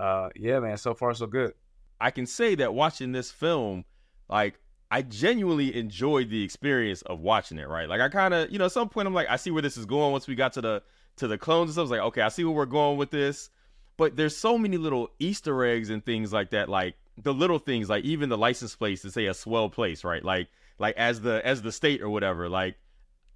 uh, 0.00 0.30
yeah, 0.34 0.60
man, 0.60 0.78
so 0.78 0.94
far 0.94 1.12
so 1.14 1.26
good. 1.26 1.52
I 2.00 2.10
can 2.10 2.26
say 2.26 2.54
that 2.56 2.72
watching 2.72 3.12
this 3.12 3.30
film, 3.30 3.84
like 4.28 4.58
I 4.90 5.02
genuinely 5.02 5.76
enjoyed 5.76 6.30
the 6.30 6.42
experience 6.42 7.02
of 7.02 7.20
watching 7.20 7.58
it. 7.58 7.68
Right, 7.68 7.88
like 7.88 8.00
I 8.00 8.08
kind 8.08 8.32
of, 8.32 8.50
you 8.50 8.58
know, 8.58 8.64
at 8.64 8.72
some 8.72 8.88
point 8.88 9.06
I'm 9.06 9.14
like, 9.14 9.28
I 9.28 9.36
see 9.36 9.50
where 9.50 9.62
this 9.62 9.76
is 9.76 9.86
going. 9.86 10.12
Once 10.12 10.26
we 10.26 10.34
got 10.34 10.54
to 10.54 10.60
the 10.60 10.82
to 11.16 11.28
the 11.28 11.36
clones 11.36 11.68
and 11.68 11.72
stuff, 11.74 11.80
I 11.80 11.82
was 11.82 11.90
like, 11.90 12.00
okay, 12.00 12.22
I 12.22 12.28
see 12.28 12.44
where 12.44 12.54
we're 12.54 12.66
going 12.66 12.96
with 12.96 13.10
this. 13.10 13.50
But 13.98 14.16
there's 14.16 14.34
so 14.34 14.56
many 14.56 14.78
little 14.78 15.10
Easter 15.18 15.62
eggs 15.64 15.90
and 15.90 16.02
things 16.02 16.32
like 16.32 16.50
that, 16.50 16.70
like 16.70 16.94
the 17.22 17.34
little 17.34 17.58
things, 17.58 17.90
like 17.90 18.04
even 18.04 18.30
the 18.30 18.38
license 18.38 18.74
plates 18.74 19.02
to 19.02 19.10
say 19.10 19.26
a 19.26 19.34
swell 19.34 19.68
place, 19.68 20.04
right? 20.04 20.24
Like 20.24 20.48
like 20.78 20.96
as 20.96 21.20
the 21.20 21.46
as 21.46 21.60
the 21.60 21.72
state 21.72 22.00
or 22.00 22.08
whatever, 22.08 22.48
like 22.48 22.76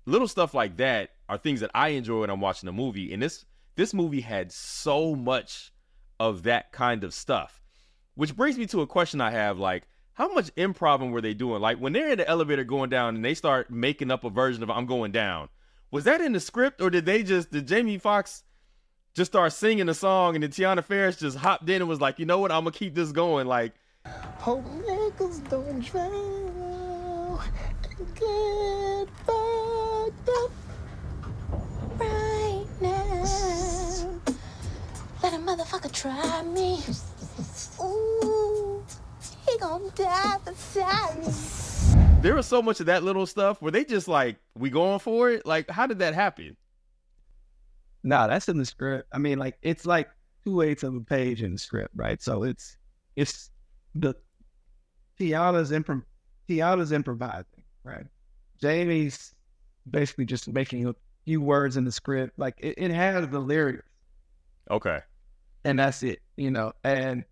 little 0.07 0.29
stuff 0.29 0.55
like 0.55 0.79
that 0.79 1.11
are 1.29 1.37
things 1.37 1.61
that 1.61 1.71
I 1.75 1.89
enjoy 1.89 2.21
when 2.21 2.31
I'm 2.31 2.41
watching 2.41 2.69
a 2.71 2.73
movie. 2.73 3.13
And 3.13 3.23
this 3.23 3.45
this 3.77 3.93
movie 3.93 4.23
had 4.23 4.51
so 4.51 5.15
much 5.15 5.74
of 6.19 6.43
that 6.45 6.73
kind 6.73 7.05
of 7.05 7.15
stuff. 7.15 7.61
Which 8.15 8.37
brings 8.37 8.57
me 8.57 8.67
to 8.67 8.81
a 8.81 8.87
question 8.87 9.21
I 9.21 9.31
have 9.31 9.59
like 9.59 9.85
how 10.15 10.33
much 10.33 10.55
improv 10.55 11.11
were 11.11 11.21
they 11.21 11.35
doing? 11.35 11.61
Like 11.61 11.79
when 11.79 11.93
they're 11.93 12.13
in 12.13 12.19
the 12.19 12.29
elevator 12.29 12.65
going 12.65 12.89
down 12.89 13.17
and 13.17 13.25
they 13.25 13.35
start 13.35 13.71
making 13.71 14.11
up 14.11 14.25
a 14.25 14.31
version 14.31 14.63
of 14.63 14.71
I'm 14.71 14.87
going 14.87 15.13
down. 15.13 15.49
Was 15.91 16.05
that 16.05 16.21
in 16.21 16.33
the 16.33 16.41
script 16.41 16.81
or 16.81 16.91
did 16.91 17.05
they 17.05 17.23
just 17.23 17.51
did 17.51 17.67
Jamie 17.67 17.99
Foxx 17.99 18.45
just 19.15 19.33
start 19.33 19.53
singing 19.53 19.89
a 19.89 19.95
song 19.95 20.35
and 20.35 20.43
then 20.43 20.51
Teyonah 20.51 20.87
Parris 20.87 21.17
just 21.17 21.37
hopped 21.37 21.69
in 21.69 21.83
and 21.83 21.89
was 21.89 22.01
like, 22.01 22.19
you 22.19 22.27
know 22.27 22.39
what, 22.39 22.53
I'm 22.53 22.65
gonna 22.65 22.73
keep 22.73 22.95
this 22.95 23.13
going. 23.13 23.47
Like 23.47 23.75
Hope 24.39 24.65
niggas 24.65 25.49
don't 25.49 25.81
drown 25.81 27.41
and 27.99 28.15
get 28.15 29.09
fucked 29.25 30.29
up 30.29 30.51
a 35.35 35.39
motherfucker 35.39 35.91
try 35.93 36.43
me. 36.43 36.79
Ooh, 37.83 38.85
he 39.49 39.59
gonna 39.59 39.91
die 39.91 40.39
beside 40.45 41.19
me. 41.19 42.23
there 42.23 42.37
was 42.37 42.47
so 42.47 42.63
much 42.63 42.79
of 42.81 42.87
that 42.87 43.03
little 43.03 43.27
stuff 43.27 43.61
where 43.61 43.73
they 43.73 43.85
just 43.85 44.07
like, 44.07 44.37
we 44.57 44.71
going 44.71 45.01
for 45.01 45.31
it? 45.31 45.45
Like, 45.45 45.69
how 45.69 45.87
did 45.87 45.99
that 45.99 46.15
happen? 46.15 46.57
No, 48.05 48.29
that's 48.29 48.49
in 48.49 48.59
the 48.59 48.65
script. 48.65 49.09
I 49.13 49.19
mean, 49.19 49.39
like 49.39 49.59
it's 49.63 49.87
like 49.87 50.09
two 50.45 50.61
eighths 50.61 50.83
of 50.85 50.95
a 50.95 51.01
page 51.01 51.43
in 51.43 51.53
the 51.53 51.59
script, 51.59 51.91
right? 51.97 52.23
So 52.23 52.45
it's 52.45 52.77
it's 53.17 53.51
the 53.95 54.15
Teyonah's 55.19 55.73
improv 55.73 56.03
Teyonah's 56.49 56.93
improvising, 56.93 57.65
right? 57.83 58.07
Jamie's 58.61 59.35
basically 59.91 60.27
just 60.27 60.49
making 60.49 60.87
a 60.87 60.95
few 61.25 61.41
words 61.41 61.77
in 61.77 61.85
the 61.85 61.93
script. 61.93 62.39
Like 62.39 62.55
it, 62.59 62.75
it 62.77 62.91
has 62.91 63.27
the 63.29 63.41
lyrics. 63.41 63.89
Okay. 64.71 65.01
And 65.65 65.79
that's 65.79 66.03
it, 66.03 66.21
you 66.37 66.51
know. 66.51 66.73
And 66.85 67.25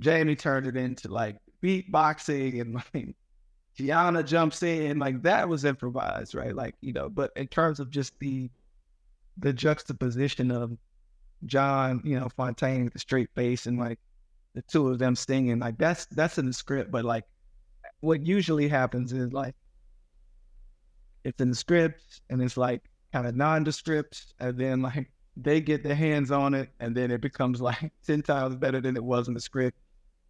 Jamie 0.00 0.36
turned 0.36 0.66
it 0.66 0.76
into 0.76 1.08
like 1.08 1.36
beatboxing 1.62 2.60
and 2.60 2.74
like 2.94 3.14
Teyonah 3.78 4.26
jumps 4.26 4.62
in, 4.62 4.98
like 4.98 5.22
that 5.22 5.48
was 5.48 5.64
improvised, 5.64 6.34
right? 6.34 6.54
Like, 6.54 6.74
you 6.80 6.92
know, 6.92 7.08
but 7.08 7.30
in 7.36 7.46
terms 7.46 7.80
of 7.80 7.90
just 7.90 8.18
the 8.18 8.50
the 9.40 9.52
juxtaposition 9.52 10.50
of 10.50 10.76
John, 11.46 12.02
you 12.04 12.18
know, 12.18 12.28
Fontaine 12.36 12.84
with 12.84 12.92
the 12.92 12.98
straight 12.98 13.30
face 13.36 13.66
and 13.66 13.78
like 13.78 14.00
the 14.54 14.62
two 14.62 14.88
of 14.88 14.98
them 14.98 15.14
singing, 15.14 15.60
like 15.60 15.78
that's 15.78 16.06
that's 16.06 16.38
in 16.38 16.46
the 16.46 16.52
script. 16.52 16.90
But 16.90 17.04
like 17.04 17.24
what 18.00 18.26
usually 18.26 18.68
happens 18.68 19.12
is 19.12 19.32
like 19.32 19.54
it's 21.24 21.40
in 21.40 21.50
the 21.50 21.56
script 21.56 22.20
and 22.30 22.42
it's 22.42 22.56
like 22.56 22.82
kind 23.12 23.26
of 23.26 23.36
nondescript, 23.36 24.34
and 24.40 24.58
then 24.58 24.82
like 24.82 25.10
they 25.40 25.60
get 25.60 25.82
their 25.82 25.94
hands 25.94 26.30
on 26.30 26.52
it, 26.52 26.70
and 26.80 26.94
then 26.94 27.10
it 27.10 27.20
becomes 27.20 27.60
like 27.60 27.92
ten 28.06 28.22
times 28.22 28.56
better 28.56 28.80
than 28.80 28.96
it 28.96 29.04
was 29.04 29.28
in 29.28 29.34
the 29.34 29.40
script. 29.40 29.78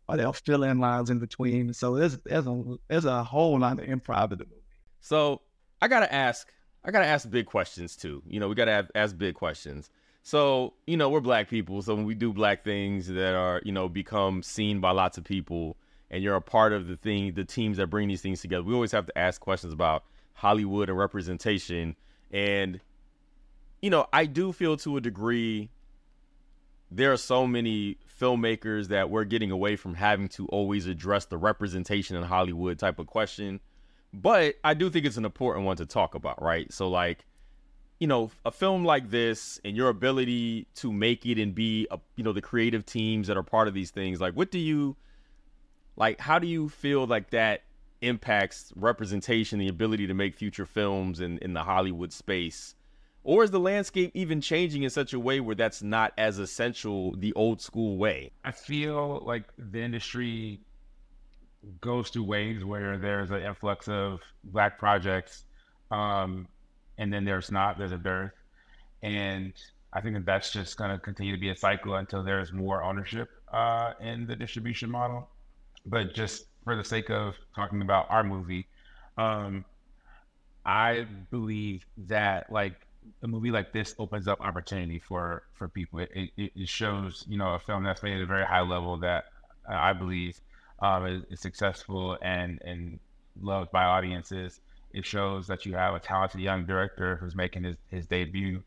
Or 0.08 0.16
they'll 0.16 0.32
fill 0.32 0.62
in 0.62 0.78
lines 0.78 1.10
in 1.10 1.18
between. 1.18 1.72
So 1.74 1.96
there's 1.96 2.18
there's 2.24 2.46
a 2.46 2.76
there's 2.88 3.04
a 3.04 3.22
whole 3.24 3.58
lot 3.58 3.78
of 3.78 3.86
improv 3.86 4.32
in 4.32 4.38
the 4.38 4.44
movie. 4.44 4.62
So 5.00 5.42
I 5.82 5.88
gotta 5.88 6.12
ask, 6.12 6.48
I 6.84 6.90
gotta 6.90 7.06
ask 7.06 7.28
big 7.28 7.46
questions 7.46 7.96
too. 7.96 8.22
You 8.26 8.40
know, 8.40 8.48
we 8.48 8.54
gotta 8.54 8.72
have, 8.72 8.90
ask 8.94 9.16
big 9.16 9.34
questions. 9.34 9.90
So 10.22 10.74
you 10.86 10.96
know, 10.96 11.10
we're 11.10 11.20
black 11.20 11.48
people, 11.48 11.82
so 11.82 11.94
when 11.94 12.04
we 12.04 12.14
do 12.14 12.32
black 12.32 12.64
things 12.64 13.06
that 13.08 13.34
are 13.34 13.60
you 13.64 13.72
know 13.72 13.88
become 13.88 14.42
seen 14.42 14.80
by 14.80 14.92
lots 14.92 15.18
of 15.18 15.24
people, 15.24 15.76
and 16.10 16.22
you're 16.22 16.36
a 16.36 16.42
part 16.42 16.72
of 16.72 16.88
the 16.88 16.96
thing, 16.96 17.34
the 17.34 17.44
teams 17.44 17.76
that 17.76 17.88
bring 17.88 18.08
these 18.08 18.22
things 18.22 18.40
together, 18.40 18.62
we 18.62 18.74
always 18.74 18.92
have 18.92 19.06
to 19.06 19.18
ask 19.18 19.40
questions 19.40 19.72
about 19.72 20.04
Hollywood 20.34 20.88
and 20.88 20.98
representation. 20.98 21.96
And 22.30 22.80
you 23.80 23.90
know, 23.90 24.06
I 24.12 24.26
do 24.26 24.52
feel 24.52 24.76
to 24.78 24.96
a 24.96 25.00
degree 25.00 25.70
there 26.90 27.12
are 27.12 27.18
so 27.18 27.46
many 27.46 27.98
filmmakers 28.20 28.88
that 28.88 29.10
we're 29.10 29.24
getting 29.24 29.50
away 29.50 29.76
from 29.76 29.94
having 29.94 30.28
to 30.28 30.46
always 30.46 30.86
address 30.86 31.26
the 31.26 31.36
representation 31.36 32.16
in 32.16 32.22
Hollywood 32.22 32.78
type 32.78 32.98
of 32.98 33.06
question. 33.06 33.60
But 34.12 34.56
I 34.64 34.74
do 34.74 34.88
think 34.88 35.04
it's 35.04 35.18
an 35.18 35.26
important 35.26 35.66
one 35.66 35.76
to 35.76 35.86
talk 35.86 36.14
about, 36.14 36.42
right? 36.42 36.72
So 36.72 36.88
like, 36.88 37.26
you 38.00 38.06
know, 38.06 38.30
a 38.44 38.50
film 38.50 38.84
like 38.84 39.10
this 39.10 39.60
and 39.64 39.76
your 39.76 39.88
ability 39.88 40.66
to 40.76 40.92
make 40.92 41.26
it 41.26 41.38
and 41.38 41.54
be 41.54 41.86
a, 41.90 41.98
you 42.16 42.24
know, 42.24 42.32
the 42.32 42.40
creative 42.40 42.86
teams 42.86 43.26
that 43.26 43.36
are 43.36 43.42
part 43.42 43.68
of 43.68 43.74
these 43.74 43.90
things, 43.90 44.20
like 44.20 44.34
what 44.34 44.50
do 44.50 44.58
you 44.58 44.96
like 45.96 46.20
how 46.20 46.38
do 46.38 46.46
you 46.46 46.68
feel 46.68 47.06
like 47.06 47.30
that 47.30 47.64
impacts 48.00 48.72
representation, 48.76 49.58
the 49.58 49.68
ability 49.68 50.06
to 50.06 50.14
make 50.14 50.34
future 50.36 50.64
films 50.64 51.20
in, 51.20 51.38
in 51.38 51.52
the 51.52 51.64
Hollywood 51.64 52.12
space? 52.12 52.74
Or 53.28 53.44
is 53.44 53.50
the 53.50 53.60
landscape 53.60 54.12
even 54.14 54.40
changing 54.40 54.84
in 54.84 54.88
such 54.88 55.12
a 55.12 55.20
way 55.20 55.38
where 55.40 55.54
that's 55.54 55.82
not 55.82 56.14
as 56.16 56.38
essential 56.38 57.14
the 57.14 57.34
old 57.34 57.60
school 57.60 57.98
way? 57.98 58.30
I 58.42 58.52
feel 58.52 59.22
like 59.22 59.44
the 59.58 59.82
industry 59.82 60.60
goes 61.82 62.08
through 62.08 62.24
waves 62.24 62.64
where 62.64 62.96
there's 62.96 63.30
an 63.30 63.42
influx 63.42 63.86
of 63.86 64.20
black 64.44 64.78
projects, 64.78 65.44
um, 65.90 66.48
and 66.96 67.12
then 67.12 67.26
there's 67.26 67.52
not. 67.52 67.76
There's 67.76 67.92
a 67.92 67.98
dearth, 67.98 68.32
and 69.02 69.52
I 69.92 70.00
think 70.00 70.14
that 70.14 70.24
that's 70.24 70.50
just 70.50 70.78
going 70.78 70.92
to 70.92 70.98
continue 70.98 71.34
to 71.34 71.38
be 71.38 71.50
a 71.50 71.56
cycle 71.56 71.96
until 71.96 72.22
there's 72.22 72.50
more 72.50 72.82
ownership 72.82 73.28
uh, 73.52 73.92
in 74.00 74.26
the 74.26 74.36
distribution 74.36 74.90
model. 74.90 75.28
But 75.84 76.14
just 76.14 76.46
for 76.64 76.76
the 76.76 76.84
sake 76.84 77.10
of 77.10 77.34
talking 77.54 77.82
about 77.82 78.06
our 78.08 78.24
movie, 78.24 78.68
um, 79.18 79.66
I 80.64 81.06
believe 81.30 81.84
that 82.06 82.50
like 82.50 82.87
a 83.22 83.28
movie 83.28 83.50
like 83.50 83.72
this 83.72 83.94
opens 83.98 84.28
up 84.28 84.40
opportunity 84.40 84.98
for 84.98 85.42
for 85.54 85.68
people. 85.68 86.00
It, 86.00 86.10
it, 86.36 86.52
it 86.54 86.68
shows 86.68 87.24
you 87.28 87.38
know 87.38 87.54
a 87.54 87.58
film 87.58 87.84
that's 87.84 88.02
made 88.02 88.16
at 88.16 88.22
a 88.22 88.26
very 88.26 88.44
high 88.44 88.62
level 88.62 88.98
that 88.98 89.24
uh, 89.68 89.74
I 89.74 89.92
believe 89.92 90.40
um, 90.80 91.06
is, 91.06 91.22
is, 91.30 91.40
successful 91.40 92.16
and 92.22 92.60
and 92.64 92.98
loved 93.40 93.70
by 93.70 93.84
audiences. 93.84 94.60
It 94.92 95.04
shows 95.04 95.46
that 95.48 95.66
you 95.66 95.74
have 95.74 95.94
a 95.94 96.00
talented 96.00 96.40
young 96.40 96.64
director 96.64 97.16
who's 97.16 97.34
making 97.34 97.64
his, 97.64 97.76
his 97.90 98.06
debut, 98.06 98.62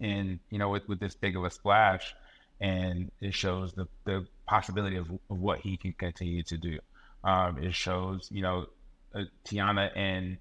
and 0.00 0.38
you 0.50 0.58
know 0.58 0.70
with, 0.70 0.88
with 0.88 1.00
this 1.00 1.14
big 1.14 1.36
of 1.36 1.44
a 1.44 1.50
splash, 1.50 2.14
and 2.60 3.10
it 3.20 3.34
shows 3.34 3.72
the 3.72 3.86
the 4.04 4.26
possibility 4.46 4.96
of, 4.96 5.10
of 5.10 5.38
what 5.38 5.60
he 5.60 5.76
can 5.76 5.92
continue 5.92 6.42
to 6.44 6.56
do. 6.56 6.78
Um, 7.24 7.58
it 7.58 7.74
shows 7.74 8.28
you 8.30 8.42
know 8.42 8.66
uh, 9.14 9.22
Teyonah 9.44 9.96
and 9.96 10.38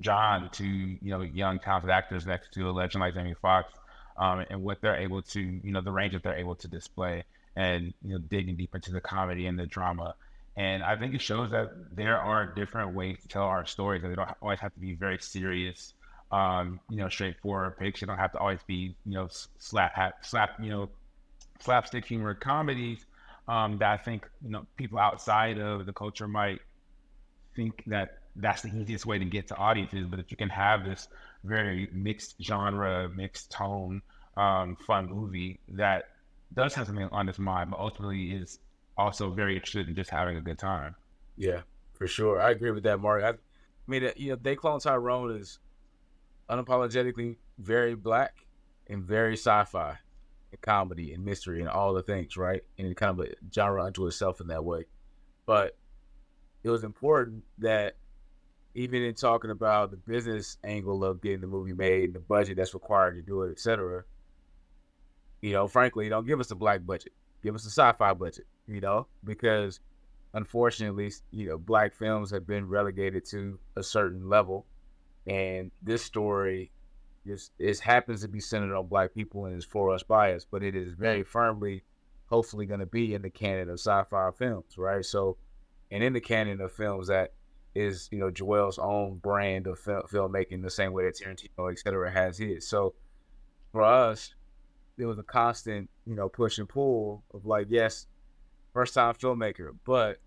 John 0.00 0.50
to 0.52 0.64
you 0.64 0.98
know 1.02 1.20
young 1.20 1.58
talented 1.58 1.90
actors 1.90 2.26
next 2.26 2.52
to 2.54 2.68
a 2.68 2.72
legend 2.72 3.00
like 3.00 3.14
Jamie 3.14 3.34
Foxx, 3.40 3.72
um, 4.16 4.44
and 4.50 4.62
what 4.62 4.80
they're 4.80 4.96
able 4.96 5.22
to 5.22 5.40
you 5.40 5.72
know 5.72 5.80
the 5.80 5.92
range 5.92 6.12
that 6.14 6.22
they're 6.22 6.36
able 6.36 6.54
to 6.56 6.68
display, 6.68 7.24
and 7.56 7.92
you 8.02 8.12
know 8.12 8.18
digging 8.18 8.56
deep 8.56 8.74
into 8.74 8.92
the 8.92 9.00
comedy 9.00 9.46
and 9.46 9.58
the 9.58 9.66
drama. 9.66 10.14
And 10.56 10.82
I 10.82 10.96
think 10.96 11.14
it 11.14 11.22
shows 11.22 11.50
that 11.52 11.96
there 11.96 12.18
are 12.18 12.46
different 12.46 12.94
ways 12.94 13.18
to 13.22 13.28
tell 13.28 13.44
our 13.44 13.64
stories, 13.64 14.02
and 14.02 14.12
they 14.12 14.16
don't 14.16 14.28
always 14.42 14.60
have 14.60 14.74
to 14.74 14.80
be 14.80 14.94
very 14.94 15.18
serious, 15.18 15.94
um, 16.30 16.78
you 16.90 16.98
know, 16.98 17.08
straightforward 17.08 17.78
picks. 17.78 18.00
They 18.00 18.06
don't 18.06 18.18
have 18.18 18.32
to 18.32 18.38
always 18.38 18.60
be, 18.66 18.94
you 19.06 19.14
know, 19.14 19.28
slap, 19.58 19.94
slap, 20.22 20.50
you 20.60 20.68
know, 20.68 20.90
slapstick 21.60 22.04
humor 22.04 22.34
comedies 22.34 23.06
um, 23.48 23.78
that 23.78 23.90
I 23.90 23.96
think 23.96 24.28
you 24.42 24.50
know 24.50 24.66
people 24.76 24.98
outside 24.98 25.58
of 25.58 25.86
the 25.86 25.92
culture 25.92 26.28
might 26.28 26.60
think 27.54 27.82
that 27.86 28.21
that's 28.36 28.62
the 28.62 28.68
easiest 28.68 29.06
way 29.06 29.18
to 29.18 29.24
get 29.24 29.48
to 29.48 29.56
audiences. 29.56 30.06
But 30.06 30.18
if 30.18 30.30
you 30.30 30.36
can 30.36 30.48
have 30.48 30.84
this 30.84 31.08
very 31.44 31.88
mixed 31.92 32.36
genre, 32.42 33.08
mixed 33.14 33.50
tone, 33.50 34.02
um, 34.36 34.76
fun 34.76 35.10
movie 35.10 35.60
that 35.68 36.04
does 36.54 36.74
have 36.74 36.86
something 36.86 37.08
on 37.12 37.28
its 37.28 37.38
mind, 37.38 37.70
but 37.70 37.80
ultimately 37.80 38.32
is 38.32 38.58
also 38.96 39.30
very 39.30 39.54
interested 39.54 39.88
in 39.88 39.94
just 39.94 40.10
having 40.10 40.36
a 40.36 40.40
good 40.40 40.58
time. 40.58 40.94
Yeah, 41.36 41.62
for 41.94 42.06
sure. 42.06 42.40
I 42.40 42.50
agree 42.50 42.70
with 42.70 42.84
that, 42.84 43.00
Mark. 43.00 43.22
I, 43.24 43.34
mean, 43.86 44.10
you 44.16 44.30
know, 44.30 44.38
They 44.40 44.56
Cloned 44.56 44.82
Tyrone 44.82 45.36
is 45.36 45.58
unapologetically 46.48 47.36
very 47.58 47.94
black 47.94 48.46
and 48.88 49.02
very 49.02 49.34
sci-fi 49.34 49.98
and 50.50 50.60
comedy 50.60 51.12
and 51.12 51.24
mystery 51.24 51.60
and 51.60 51.68
all 51.68 51.94
the 51.94 52.02
things, 52.02 52.36
right? 52.36 52.62
And 52.78 52.94
kind 52.96 53.18
of 53.18 53.26
a 53.26 53.32
genre 53.52 53.84
unto 53.84 54.06
itself 54.06 54.40
in 54.40 54.48
that 54.48 54.64
way. 54.64 54.84
But 55.46 55.76
it 56.62 56.70
was 56.70 56.84
important 56.84 57.44
that 57.58 57.94
even 58.74 59.02
in 59.02 59.14
talking 59.14 59.50
about 59.50 59.90
the 59.90 59.96
business 59.96 60.56
angle 60.64 61.04
of 61.04 61.20
getting 61.20 61.40
the 61.40 61.46
movie 61.46 61.74
made, 61.74 62.04
and 62.04 62.14
the 62.14 62.20
budget 62.20 62.56
that's 62.56 62.74
required 62.74 63.14
to 63.14 63.22
do 63.22 63.42
it, 63.42 63.52
etc. 63.52 64.04
You 65.40 65.52
know, 65.52 65.66
frankly, 65.68 66.08
don't 66.08 66.26
give 66.26 66.40
us 66.40 66.50
a 66.50 66.54
black 66.54 66.84
budget. 66.86 67.12
Give 67.42 67.54
us 67.54 67.66
a 67.66 67.70
sci-fi 67.70 68.14
budget. 68.14 68.46
You 68.66 68.80
know, 68.80 69.06
because 69.24 69.80
unfortunately, 70.34 71.12
you 71.30 71.48
know, 71.48 71.58
black 71.58 71.94
films 71.94 72.30
have 72.30 72.46
been 72.46 72.68
relegated 72.68 73.26
to 73.26 73.58
a 73.76 73.82
certain 73.82 74.28
level, 74.28 74.66
and 75.26 75.70
this 75.82 76.02
story 76.02 76.70
just 77.26 77.52
it 77.58 77.78
happens 77.80 78.22
to 78.22 78.28
be 78.28 78.40
centered 78.40 78.76
on 78.76 78.86
black 78.86 79.14
people 79.14 79.46
and 79.46 79.56
is 79.56 79.64
for 79.64 79.94
us 79.94 80.02
by 80.02 80.32
us, 80.32 80.46
but 80.48 80.62
it 80.62 80.74
is 80.74 80.92
very 80.94 81.22
firmly, 81.22 81.82
hopefully, 82.26 82.66
going 82.66 82.80
to 82.80 82.86
be 82.86 83.14
in 83.14 83.22
the 83.22 83.30
canon 83.30 83.68
of 83.68 83.78
sci-fi 83.78 84.30
films, 84.30 84.78
right? 84.78 85.04
So, 85.04 85.36
and 85.90 86.02
in 86.02 86.12
the 86.12 86.20
canon 86.20 86.60
of 86.60 86.72
films 86.72 87.08
that 87.08 87.32
is 87.74 88.08
you 88.12 88.18
know 88.18 88.30
Juel's 88.30 88.78
own 88.78 89.18
brand 89.18 89.66
of 89.66 89.78
fil- 89.78 90.06
filmmaking, 90.10 90.62
the 90.62 90.70
same 90.70 90.92
way 90.92 91.04
that 91.04 91.16
Tarantino, 91.16 91.70
et 91.70 91.78
cetera, 91.78 92.10
has 92.10 92.38
his. 92.38 92.68
So 92.68 92.94
for 93.72 93.82
us, 93.82 94.34
there 94.96 95.08
was 95.08 95.18
a 95.18 95.22
constant 95.22 95.88
you 96.06 96.14
know 96.14 96.28
push 96.28 96.58
and 96.58 96.68
pull 96.68 97.24
of 97.32 97.46
like, 97.46 97.66
yes, 97.70 98.06
first 98.72 98.94
time 98.94 99.14
filmmaker, 99.14 99.70
but 99.84 100.18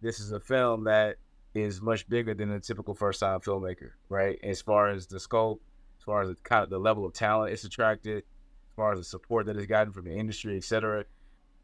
this 0.00 0.20
is 0.20 0.32
a 0.32 0.40
film 0.40 0.84
that 0.84 1.16
is 1.54 1.82
much 1.82 2.08
bigger 2.08 2.34
than 2.34 2.50
a 2.50 2.60
typical 2.60 2.94
first 2.94 3.20
time 3.20 3.40
filmmaker, 3.40 3.90
right? 4.08 4.38
As 4.42 4.62
far 4.62 4.88
as 4.88 5.06
the 5.06 5.20
scope, 5.20 5.62
as 5.98 6.04
far 6.04 6.22
as 6.22 6.28
the 6.28 6.36
kind 6.42 6.64
of 6.64 6.70
the 6.70 6.78
level 6.78 7.04
of 7.04 7.12
talent 7.12 7.52
it's 7.52 7.64
attracted, 7.64 8.18
as 8.18 8.74
far 8.76 8.92
as 8.92 8.98
the 8.98 9.04
support 9.04 9.46
that 9.46 9.56
it's 9.56 9.66
gotten 9.66 9.92
from 9.92 10.04
the 10.04 10.14
industry, 10.14 10.56
et 10.56 10.64
cetera. 10.64 11.04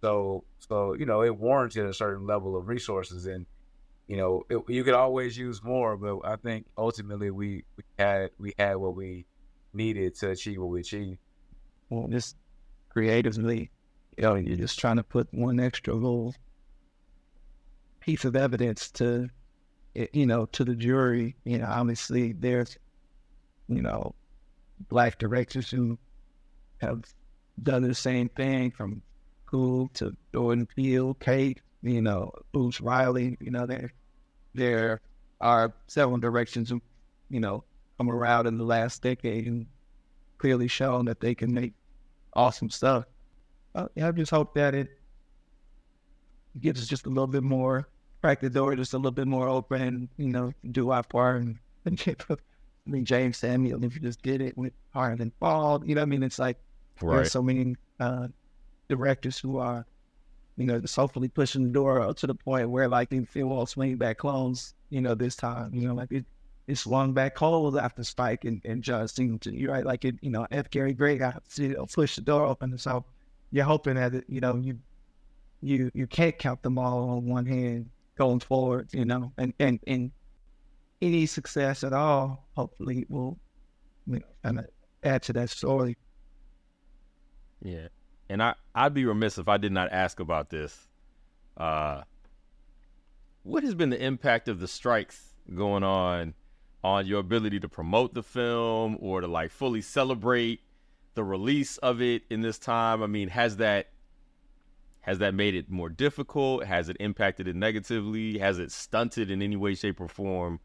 So, 0.01 0.45
so 0.59 0.95
you 0.95 1.07
know, 1.07 1.23
it 1.23 1.37
warranted 1.37 1.87
a 1.87 1.95
certain 1.95 2.27
level 2.27 2.57
of 2.57 2.69
resources, 2.69 3.27
and 3.27 3.47
you 4.09 4.17
know, 4.17 4.43
it, 4.49 4.59
you 4.69 4.83
could 4.85 4.95
always 4.95 5.37
use 5.37 5.63
more, 5.63 5.97
but 5.97 6.21
I 6.25 6.37
think 6.37 6.67
ultimately 6.77 7.31
we, 7.31 7.65
we 7.77 7.85
had 7.99 8.31
we 8.39 8.55
had 8.59 8.77
what 8.77 8.97
we 8.97 9.27
needed 9.75 10.15
to 10.17 10.31
achieve 10.31 10.61
what 10.61 10.71
we 10.71 10.81
achieved. 10.81 11.19
Well, 11.91 12.09
just 12.09 12.37
creatively, 12.89 13.71
you 14.17 14.23
know, 14.23 14.35
you're 14.35 14.57
just 14.57 14.79
trying 14.79 14.97
to 14.97 15.03
put 15.03 15.29
one 15.33 15.61
extra 15.61 15.93
little 15.93 16.35
piece 18.01 18.25
of 18.25 18.35
evidence 18.35 18.91
to, 18.93 19.29
you 19.95 20.25
know, 20.27 20.47
to 20.47 20.65
the 20.65 20.75
jury. 20.75 21.37
You 21.45 21.59
know, 21.59 21.67
obviously 21.69 22.33
there's, 22.33 22.79
you 23.69 23.83
know, 23.83 24.15
black 24.89 25.19
directors 25.19 25.71
who 25.71 25.99
have 26.81 27.05
done 27.63 27.83
the 27.83 27.95
same 27.95 28.31
thing 28.31 28.71
from 28.71 29.03
Cool 29.45 29.89
to 29.95 30.17
Jordan 30.33 30.67
Peele, 30.67 31.15
Kate, 31.15 31.61
you 31.83 32.03
know, 32.03 32.33
Boots 32.53 32.81
Riley, 32.81 33.37
you 33.41 33.51
know, 33.51 33.67
there 33.67 33.93
there 34.55 35.01
are 35.41 35.73
several 35.87 36.19
directions, 36.19 36.73
you 37.31 37.41
know, 37.41 37.65
come 37.97 38.11
around 38.11 38.47
in 38.47 38.59
the 38.59 38.65
last 38.65 39.03
decade 39.03 39.47
and 39.47 39.67
clearly 40.39 40.69
shown 40.69 41.05
that 41.07 41.21
they 41.21 41.35
can 41.35 41.53
make 41.53 41.75
awesome 42.35 42.71
stuff. 42.71 43.05
Uh, 43.75 43.87
I 44.03 44.11
just 44.13 44.31
hope 44.31 44.55
that 44.55 44.75
it 44.75 44.89
gives 46.61 46.81
us 46.81 46.89
just 46.89 47.07
a 47.07 47.09
little 47.09 47.27
bit 47.27 47.43
more, 47.43 47.89
crack 48.21 48.41
the 48.41 48.51
door 48.51 48.75
just 48.75 48.95
a 48.95 48.97
little 48.97 49.11
bit 49.13 49.29
more 49.29 49.49
open 49.49 49.83
and, 49.83 50.09
you 50.17 50.29
know, 50.29 50.53
do 50.73 50.91
our 50.91 51.03
part 51.03 51.43
and, 51.43 51.59
and 51.85 52.01
I 52.31 52.91
mean, 52.91 53.05
Jeymes 53.05 53.37
Samuel, 53.37 53.85
if 53.85 53.95
you 53.95 54.01
just 54.01 54.23
did 54.23 54.41
it 54.41 54.57
with 54.57 54.73
Harder 54.95 55.23
They 55.23 55.31
Fall, 55.41 55.85
you 55.85 55.95
know, 55.95 56.03
I 56.03 56.07
mean, 56.07 56.23
it's 56.23 56.39
like 56.39 56.57
right. 57.03 57.17
there's 57.17 57.33
so 57.33 57.43
many 57.43 57.77
uh, 58.01 58.29
directors 58.89 59.39
who 59.39 59.59
are 59.59 59.85
you 60.59 60.67
know, 60.67 60.81
just 60.81 60.97
hopefully 60.97 61.29
pushing 61.29 61.63
the 61.63 61.71
door 61.71 62.13
to 62.13 62.27
the 62.27 62.35
point 62.35 62.69
where 62.69 62.89
like 62.89 63.11
they 63.11 63.25
feel 63.25 63.53
all 63.53 63.65
swing 63.65 63.97
back 63.97 64.19
clones, 64.19 64.75
you 64.91 65.01
know, 65.01 65.15
this 65.15 65.37
time, 65.37 65.73
you 65.73 65.87
know, 65.87 65.95
like 65.95 66.11
it, 66.11 66.27
it 66.67 66.77
swung 66.77 67.13
back 67.13 67.37
cold 67.37 67.79
after 67.79 68.03
Spike 68.03 68.45
and, 68.45 68.61
and 68.65 68.83
John 68.83 69.07
Singleton. 69.07 69.55
You're 69.55 69.73
right, 69.73 69.87
like 69.87 70.05
it, 70.05 70.17
you 70.21 70.31
know, 70.31 70.49
F. 70.51 70.69
Gary 70.69 70.95
Gray 70.95 71.17
got 71.17 71.45
you 71.55 71.69
know, 71.69 71.87
push 71.87 72.17
the 72.17 72.23
door 72.23 72.45
open. 72.45 72.77
So 72.77 73.05
you're 73.53 73.65
hoping 73.65 73.95
that 73.95 74.17
it, 74.17 74.25
you 74.29 74.41
know, 74.41 74.57
you 74.57 74.81
you 75.63 75.93
you 75.95 76.09
can't 76.09 76.37
count 76.37 76.63
them 76.65 76.77
all 76.77 77.09
on 77.11 77.27
one 77.27 77.47
hand 77.47 77.89
going 78.17 78.41
forward, 78.41 78.89
you 78.93 79.05
know, 79.05 79.33
and 79.39 79.55
and, 79.61 79.79
and 79.87 80.11
any 81.01 81.27
success 81.27 81.85
at 81.85 81.93
all, 81.93 82.49
hopefully 82.57 83.07
will 83.09 83.39
you 84.09 84.19
know, 84.19 84.27
kind 84.43 84.59
of 84.59 84.67
add 85.05 85.23
to 85.23 85.33
that 85.35 85.51
story. 85.51 85.97
Yeah 87.63 87.87
and 88.29 88.43
I 88.43 88.55
I'd 88.75 88.95
be 88.95 89.05
remiss 89.05 89.39
if 89.39 89.49
I 89.49 89.57
did 89.57 89.73
not 89.73 89.93
ask 89.93 90.21
about 90.21 90.51
this. 90.51 90.89
Uh, 91.57 92.03
what 93.43 93.63
has 93.63 93.75
been 93.75 93.91
the 93.91 94.03
impact 94.03 94.49
of 94.49 94.61
the 94.61 94.69
strikes 94.69 95.35
going 95.55 95.83
on 95.83 96.35
on 96.85 97.07
your 97.07 97.21
ability 97.21 97.59
to 97.61 97.69
promote 97.69 98.15
the 98.15 98.23
film 98.23 98.97
or 99.01 99.21
to 99.21 99.27
like 99.27 99.51
fully 99.51 99.81
celebrate 99.81 100.61
the 101.15 101.25
release 101.25 101.79
of 101.79 102.01
it 102.01 102.23
in 102.31 102.43
this 102.43 102.59
time? 102.59 103.03
I 103.03 103.07
mean, 103.07 103.29
has 103.29 103.57
that 103.57 103.89
has 105.01 105.19
that 105.21 105.35
made 105.35 105.55
it 105.55 105.71
more 105.71 105.89
difficult? 105.89 106.65
Has 106.65 106.89
it 106.89 106.97
impacted 107.01 107.49
it 107.49 107.57
negatively? 107.57 108.39
Has 108.39 108.59
it 108.59 108.71
stunted 108.71 109.31
in 109.31 109.41
any 109.41 109.57
way, 109.57 109.75
shape, 109.75 110.01
or 110.01 110.09
form 110.09 110.61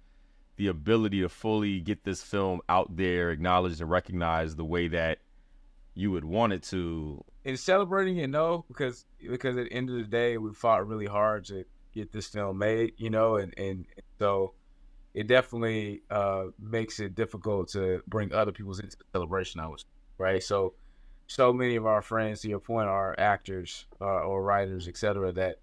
the 0.58 0.68
ability 0.68 1.22
to 1.22 1.30
fully 1.30 1.80
get 1.80 2.04
this 2.04 2.22
film 2.22 2.62
out 2.68 2.96
there, 2.96 3.32
acknowledged 3.32 3.82
and 3.82 3.90
recognized 3.90 4.58
the 4.58 4.66
way 4.66 4.88
that 4.90 5.20
you 5.96 6.12
would 6.12 6.26
want 6.26 6.54
it 6.54 6.64
to. 6.64 7.24
In 7.46 7.58
celebrating 7.58 8.18
it, 8.18 8.30
no, 8.30 8.66
because 8.68 9.06
because 9.20 9.58
at 9.58 9.66
the 9.66 9.74
end 9.74 9.90
of 9.90 9.98
the 9.98 10.04
day, 10.04 10.38
we 10.38 10.54
fought 10.54 10.88
really 10.88 11.06
hard 11.06 11.46
to 11.46 11.66
get 11.94 12.12
this 12.12 12.28
film 12.28 12.58
made, 12.58 12.94
you 12.98 13.10
know, 13.10 13.36
and 13.36 13.54
and, 13.58 13.86
so 14.20 14.54
it 15.14 15.28
definitely 15.28 16.02
uh, 16.10 16.46
makes 16.60 17.00
it 17.00 17.16
difficult 17.16 17.70
to 17.70 18.02
bring 18.08 18.34
other 18.34 18.52
people's 18.52 18.80
into 18.80 18.98
the 18.98 19.04
celebration. 19.14 19.60
I 19.60 19.68
was 19.68 19.86
right. 20.18 20.42
So, 20.42 20.74
so 21.28 21.54
many 21.54 21.76
of 21.76 21.86
our 21.86 22.02
friends, 22.02 22.42
to 22.42 22.50
your 22.50 22.60
point, 22.60 22.88
are 22.88 23.16
actors 23.20 23.86
uh, 24.02 24.06
or 24.06 24.42
writers, 24.42 24.88
etc., 24.88 25.32
that 25.34 25.60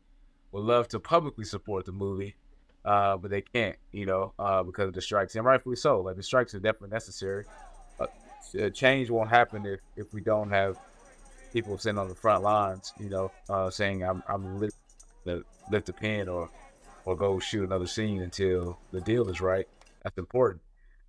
would 0.52 0.64
love 0.64 0.88
to 0.88 1.00
publicly 1.00 1.44
support 1.44 1.84
the 1.84 1.92
movie, 1.92 2.36
uh, 2.84 3.16
but 3.16 3.30
they 3.30 3.40
can't, 3.40 3.76
you 3.92 4.06
know, 4.06 4.32
uh, 4.38 4.62
because 4.62 4.88
of 4.88 4.94
the 4.94 5.02
strikes, 5.02 5.34
and 5.34 5.44
rightfully 5.44 5.76
so. 5.76 6.00
Like 6.00 6.16
the 6.16 6.22
strikes 6.22 6.54
are 6.54 6.60
definitely 6.60 6.90
necessary. 6.90 7.44
Uh, 8.58 8.70
change 8.70 9.10
won't 9.10 9.30
happen 9.30 9.66
if 9.66 9.80
if 9.96 10.12
we 10.12 10.20
don't 10.20 10.50
have 10.50 10.78
people 11.52 11.76
sitting 11.78 11.98
on 11.98 12.08
the 12.08 12.14
front 12.14 12.42
lines, 12.42 12.92
you 12.98 13.08
know, 13.08 13.30
uh, 13.48 13.70
saying 13.70 14.02
I'm 14.02 14.22
I'm 14.28 14.58
lift 14.58 14.76
lift 15.24 15.86
the 15.86 15.92
pen 15.92 16.28
or 16.28 16.50
or 17.04 17.16
go 17.16 17.38
shoot 17.38 17.64
another 17.64 17.86
scene 17.86 18.22
until 18.22 18.78
the 18.92 19.00
deal 19.00 19.28
is 19.28 19.40
right. 19.40 19.66
That's 20.02 20.18
important. 20.18 20.62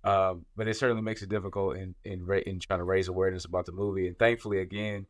Um, 0.04 0.44
but 0.56 0.66
it 0.66 0.76
certainly 0.76 1.02
makes 1.02 1.22
it 1.22 1.28
difficult 1.28 1.76
in 1.76 1.94
in, 2.04 2.28
in 2.46 2.60
trying 2.60 2.80
to 2.80 2.84
raise 2.84 3.08
awareness 3.08 3.44
about 3.44 3.66
the 3.66 3.72
movie. 3.72 4.08
And 4.08 4.18
thankfully, 4.18 4.60
again, 4.60 5.06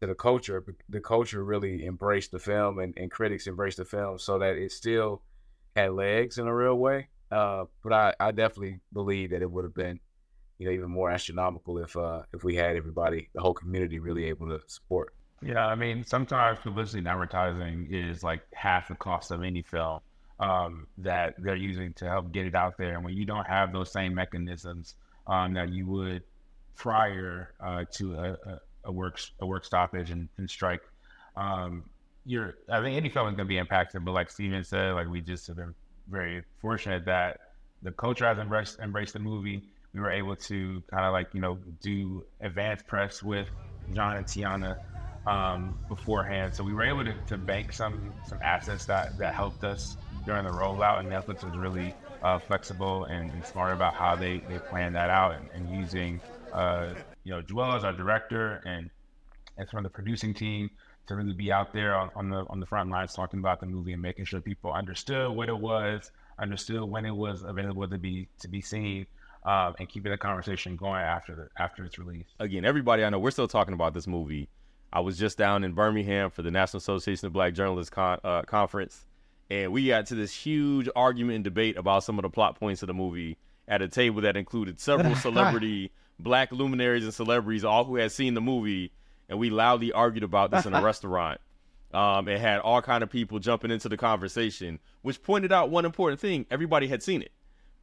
to 0.00 0.06
the 0.06 0.14
culture, 0.14 0.64
the 0.88 1.00
culture 1.00 1.42
really 1.44 1.86
embraced 1.86 2.30
the 2.30 2.38
film, 2.38 2.78
and, 2.78 2.94
and 2.96 3.10
critics 3.10 3.46
embraced 3.46 3.78
the 3.78 3.84
film, 3.84 4.18
so 4.18 4.38
that 4.38 4.56
it 4.56 4.72
still 4.72 5.22
had 5.74 5.92
legs 5.92 6.38
in 6.38 6.46
a 6.46 6.54
real 6.54 6.76
way. 6.76 7.08
Uh, 7.30 7.64
but 7.82 7.92
I, 7.92 8.14
I 8.20 8.32
definitely 8.32 8.80
believe 8.92 9.30
that 9.30 9.42
it 9.42 9.50
would 9.50 9.64
have 9.64 9.74
been, 9.74 10.00
you 10.58 10.66
know, 10.66 10.72
even 10.72 10.90
more 10.90 11.10
astronomical 11.10 11.78
if 11.78 11.96
uh, 11.96 12.22
if 12.32 12.44
we 12.44 12.56
had 12.56 12.76
everybody, 12.76 13.28
the 13.34 13.40
whole 13.40 13.54
community, 13.54 13.98
really 13.98 14.24
able 14.24 14.48
to 14.48 14.60
support. 14.66 15.14
Yeah, 15.40 15.66
I 15.66 15.76
mean, 15.76 16.04
sometimes 16.04 16.58
publicity 16.60 16.98
and 16.98 17.08
advertising 17.08 17.88
is 17.90 18.24
like 18.24 18.42
half 18.52 18.88
the 18.88 18.96
cost 18.96 19.30
of 19.30 19.42
any 19.42 19.62
film 19.62 20.00
um, 20.40 20.86
that 20.98 21.34
they're 21.38 21.56
using 21.56 21.92
to 21.94 22.08
help 22.08 22.32
get 22.32 22.46
it 22.46 22.54
out 22.54 22.76
there. 22.76 22.94
And 22.94 23.04
when 23.04 23.14
you 23.14 23.24
don't 23.24 23.46
have 23.46 23.72
those 23.72 23.92
same 23.92 24.14
mechanisms 24.14 24.94
um, 25.26 25.54
that 25.54 25.70
you 25.70 25.86
would 25.86 26.22
prior 26.74 27.54
uh, 27.60 27.84
to 27.92 28.14
a, 28.14 28.32
a, 28.32 28.60
a, 28.84 28.92
work 28.92 29.20
a 29.40 29.46
work 29.46 29.64
stoppage 29.64 30.10
and, 30.10 30.28
and 30.38 30.50
strike, 30.50 30.82
um, 31.36 31.84
you're 32.24 32.54
I 32.68 32.82
think 32.82 32.96
any 32.96 33.08
film 33.08 33.28
is 33.28 33.36
going 33.36 33.46
to 33.46 33.48
be 33.48 33.58
impacted. 33.58 34.04
But 34.04 34.12
like 34.12 34.30
Stephen 34.30 34.64
said, 34.64 34.94
like 34.94 35.08
we 35.08 35.20
just 35.20 35.46
have 35.46 35.56
been 35.56 35.74
very 36.10 36.42
fortunate 36.60 37.04
that 37.04 37.40
the 37.82 37.92
culture 37.92 38.26
has 38.26 38.38
embraced 38.38 38.80
embraced 38.80 39.12
the 39.12 39.20
movie. 39.20 39.62
We 39.94 40.00
were 40.00 40.10
able 40.10 40.36
to 40.36 40.82
kind 40.90 41.04
of 41.04 41.12
like 41.12 41.28
you 41.32 41.40
know 41.40 41.58
do 41.82 42.24
advanced 42.40 42.86
press 42.86 43.22
with 43.22 43.48
John 43.94 44.16
and 44.16 44.26
Teyonah 44.26 44.76
um, 45.26 45.78
beforehand, 45.88 46.54
so 46.54 46.62
we 46.64 46.72
were 46.72 46.84
able 46.84 47.04
to, 47.04 47.14
to 47.28 47.38
bank 47.38 47.72
some 47.72 48.12
some 48.26 48.38
assets 48.42 48.86
that 48.86 49.18
that 49.18 49.34
helped 49.34 49.64
us 49.64 49.96
during 50.24 50.44
the 50.44 50.50
rollout, 50.50 51.00
and 51.00 51.08
Netflix 51.08 51.42
was 51.42 51.56
really 51.56 51.94
uh, 52.22 52.38
flexible 52.38 53.04
and, 53.04 53.30
and, 53.32 53.44
smart 53.44 53.72
about 53.72 53.94
how 53.94 54.16
they, 54.16 54.38
they 54.48 54.58
planned 54.58 54.94
that 54.94 55.10
out 55.10 55.34
and, 55.34 55.48
and 55.54 55.80
using 55.80 56.20
uh, 56.52 56.88
you 57.24 57.32
know 57.32 57.42
Juel 57.42 57.76
as 57.76 57.84
our 57.84 57.92
director 57.92 58.60
and 58.64 58.90
and 59.56 59.68
from 59.68 59.82
the 59.82 59.88
producing 59.88 60.34
team 60.34 60.70
to 61.06 61.16
really 61.16 61.32
be 61.32 61.50
out 61.50 61.72
there 61.72 61.94
on, 61.94 62.10
on 62.14 62.28
the 62.28 62.44
on 62.48 62.60
the 62.60 62.66
front 62.66 62.90
lines 62.90 63.14
talking 63.14 63.40
about 63.40 63.60
the 63.60 63.66
movie 63.66 63.92
and 63.92 64.02
making 64.02 64.24
sure 64.24 64.40
people 64.40 64.72
understood 64.72 65.30
what 65.30 65.48
it 65.48 65.58
was, 65.58 66.10
understood 66.38 66.82
when 66.82 67.06
it 67.06 67.14
was 67.14 67.42
available 67.42 67.88
to 67.88 67.98
be 67.98 68.28
to 68.40 68.48
be 68.48 68.60
seen, 68.60 69.06
um, 69.48 69.74
and 69.78 69.88
keeping 69.88 70.12
the 70.12 70.18
conversation 70.18 70.76
going 70.76 71.00
after 71.00 71.34
the 71.34 71.48
after 71.56 71.82
its 71.82 71.98
release. 71.98 72.26
Again, 72.38 72.66
everybody 72.66 73.02
I 73.02 73.08
know, 73.08 73.18
we're 73.18 73.30
still 73.30 73.48
talking 73.48 73.72
about 73.72 73.94
this 73.94 74.06
movie. 74.06 74.48
I 74.92 75.00
was 75.00 75.18
just 75.18 75.38
down 75.38 75.64
in 75.64 75.72
Birmingham 75.72 76.30
for 76.30 76.42
the 76.42 76.50
National 76.50 76.78
Association 76.78 77.26
of 77.26 77.32
Black 77.32 77.54
Journalists 77.54 77.90
con- 77.90 78.20
uh, 78.22 78.42
conference, 78.42 79.06
and 79.50 79.72
we 79.72 79.88
got 79.88 80.06
to 80.06 80.14
this 80.14 80.34
huge 80.34 80.88
argument 80.94 81.36
and 81.36 81.44
debate 81.44 81.78
about 81.78 82.04
some 82.04 82.18
of 82.18 82.22
the 82.22 82.30
plot 82.30 82.60
points 82.60 82.82
of 82.82 82.88
the 82.88 82.94
movie 82.94 83.38
at 83.66 83.80
a 83.80 83.88
table 83.88 84.20
that 84.22 84.36
included 84.36 84.78
several 84.78 85.14
celebrity 85.16 85.92
black 86.18 86.52
luminaries 86.52 87.04
and 87.04 87.14
celebrities, 87.14 87.64
all 87.64 87.84
who 87.84 87.96
had 87.96 88.12
seen 88.12 88.34
the 88.34 88.40
movie, 88.40 88.92
and 89.30 89.38
we 89.38 89.48
loudly 89.48 89.92
argued 89.92 90.24
about 90.24 90.50
this 90.50 90.66
in 90.66 90.74
a 90.74 90.82
restaurant. 90.84 91.40
Um, 91.94 92.28
it 92.28 92.38
had 92.38 92.60
all 92.60 92.82
kind 92.82 93.02
of 93.02 93.08
people 93.08 93.38
jumping 93.38 93.70
into 93.70 93.88
the 93.88 93.96
conversation, 93.96 94.78
which 95.00 95.22
pointed 95.22 95.52
out 95.52 95.70
one 95.70 95.86
important 95.86 96.20
thing: 96.20 96.44
everybody 96.50 96.86
had 96.86 97.02
seen 97.02 97.22
it. 97.22 97.32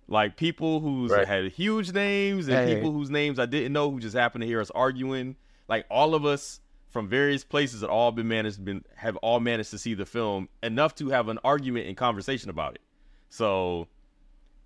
Like 0.08 0.38
people 0.38 0.80
who 0.80 1.08
right. 1.08 1.28
had 1.28 1.52
huge 1.52 1.92
names 1.92 2.48
and 2.48 2.58
hey. 2.58 2.76
people 2.76 2.92
whose 2.92 3.10
names 3.10 3.40
I 3.40 3.46
didn't 3.46 3.74
know 3.74 3.90
who 3.90 4.00
just 4.00 4.16
happened 4.16 4.44
to 4.44 4.48
hear 4.48 4.62
us 4.62 4.70
arguing. 4.72 5.36
Like 5.68 5.86
all 5.90 6.14
of 6.14 6.26
us 6.26 6.60
from 6.90 7.08
various 7.10 7.44
places 7.44 7.82
that 7.82 7.90
all 7.90 8.12
been 8.12 8.28
managed 8.28 8.64
been 8.64 8.84
have 8.96 9.16
all 9.18 9.40
managed 9.40 9.72
to 9.72 9.78
see 9.78 9.96
the 9.96 10.06
film 10.06 10.48
enough 10.62 10.96
to 10.96 11.10
have 11.10 11.28
an 11.28 11.40
argument 11.44 11.88
and 11.88 11.98
conversation 11.98 12.50
about 12.50 12.76
it. 12.76 12.82
So 13.30 13.88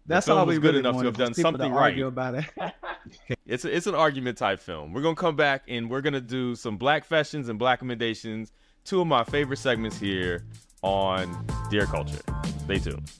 that's 0.06 0.28
all 0.28 0.45
we 0.45 0.56
good 0.56 0.75
really 0.75 0.80
enough 0.80 0.99
to 0.99 1.06
have 1.06 1.17
done 1.17 1.34
something 1.34 1.71
right 1.71 1.97
about 1.99 2.36
it. 2.36 2.45
it's 3.45 3.63
a, 3.63 3.75
it's 3.75 3.88
an 3.88 3.95
argument 3.95 4.38
type 4.38 4.60
film. 4.60 4.91
We're 4.91 5.02
gonna 5.02 5.15
come 5.15 5.36
back 5.36 5.63
and 5.67 5.89
we're 5.89 6.02
gonna 6.02 6.19
do 6.19 6.56
some 6.56 6.78
black 6.78 7.04
confessions 7.04 7.47
and 7.47 7.58
black 7.58 7.80
commendations. 7.80 8.52
Two 8.84 9.02
of 9.02 9.08
my 9.08 9.23
favorite 9.23 9.58
segments 9.58 9.99
here 9.99 10.45
on 10.82 11.47
Dear 11.69 11.86
Culture. 11.86 12.21
Stay 12.65 12.80
tuned. 12.80 13.12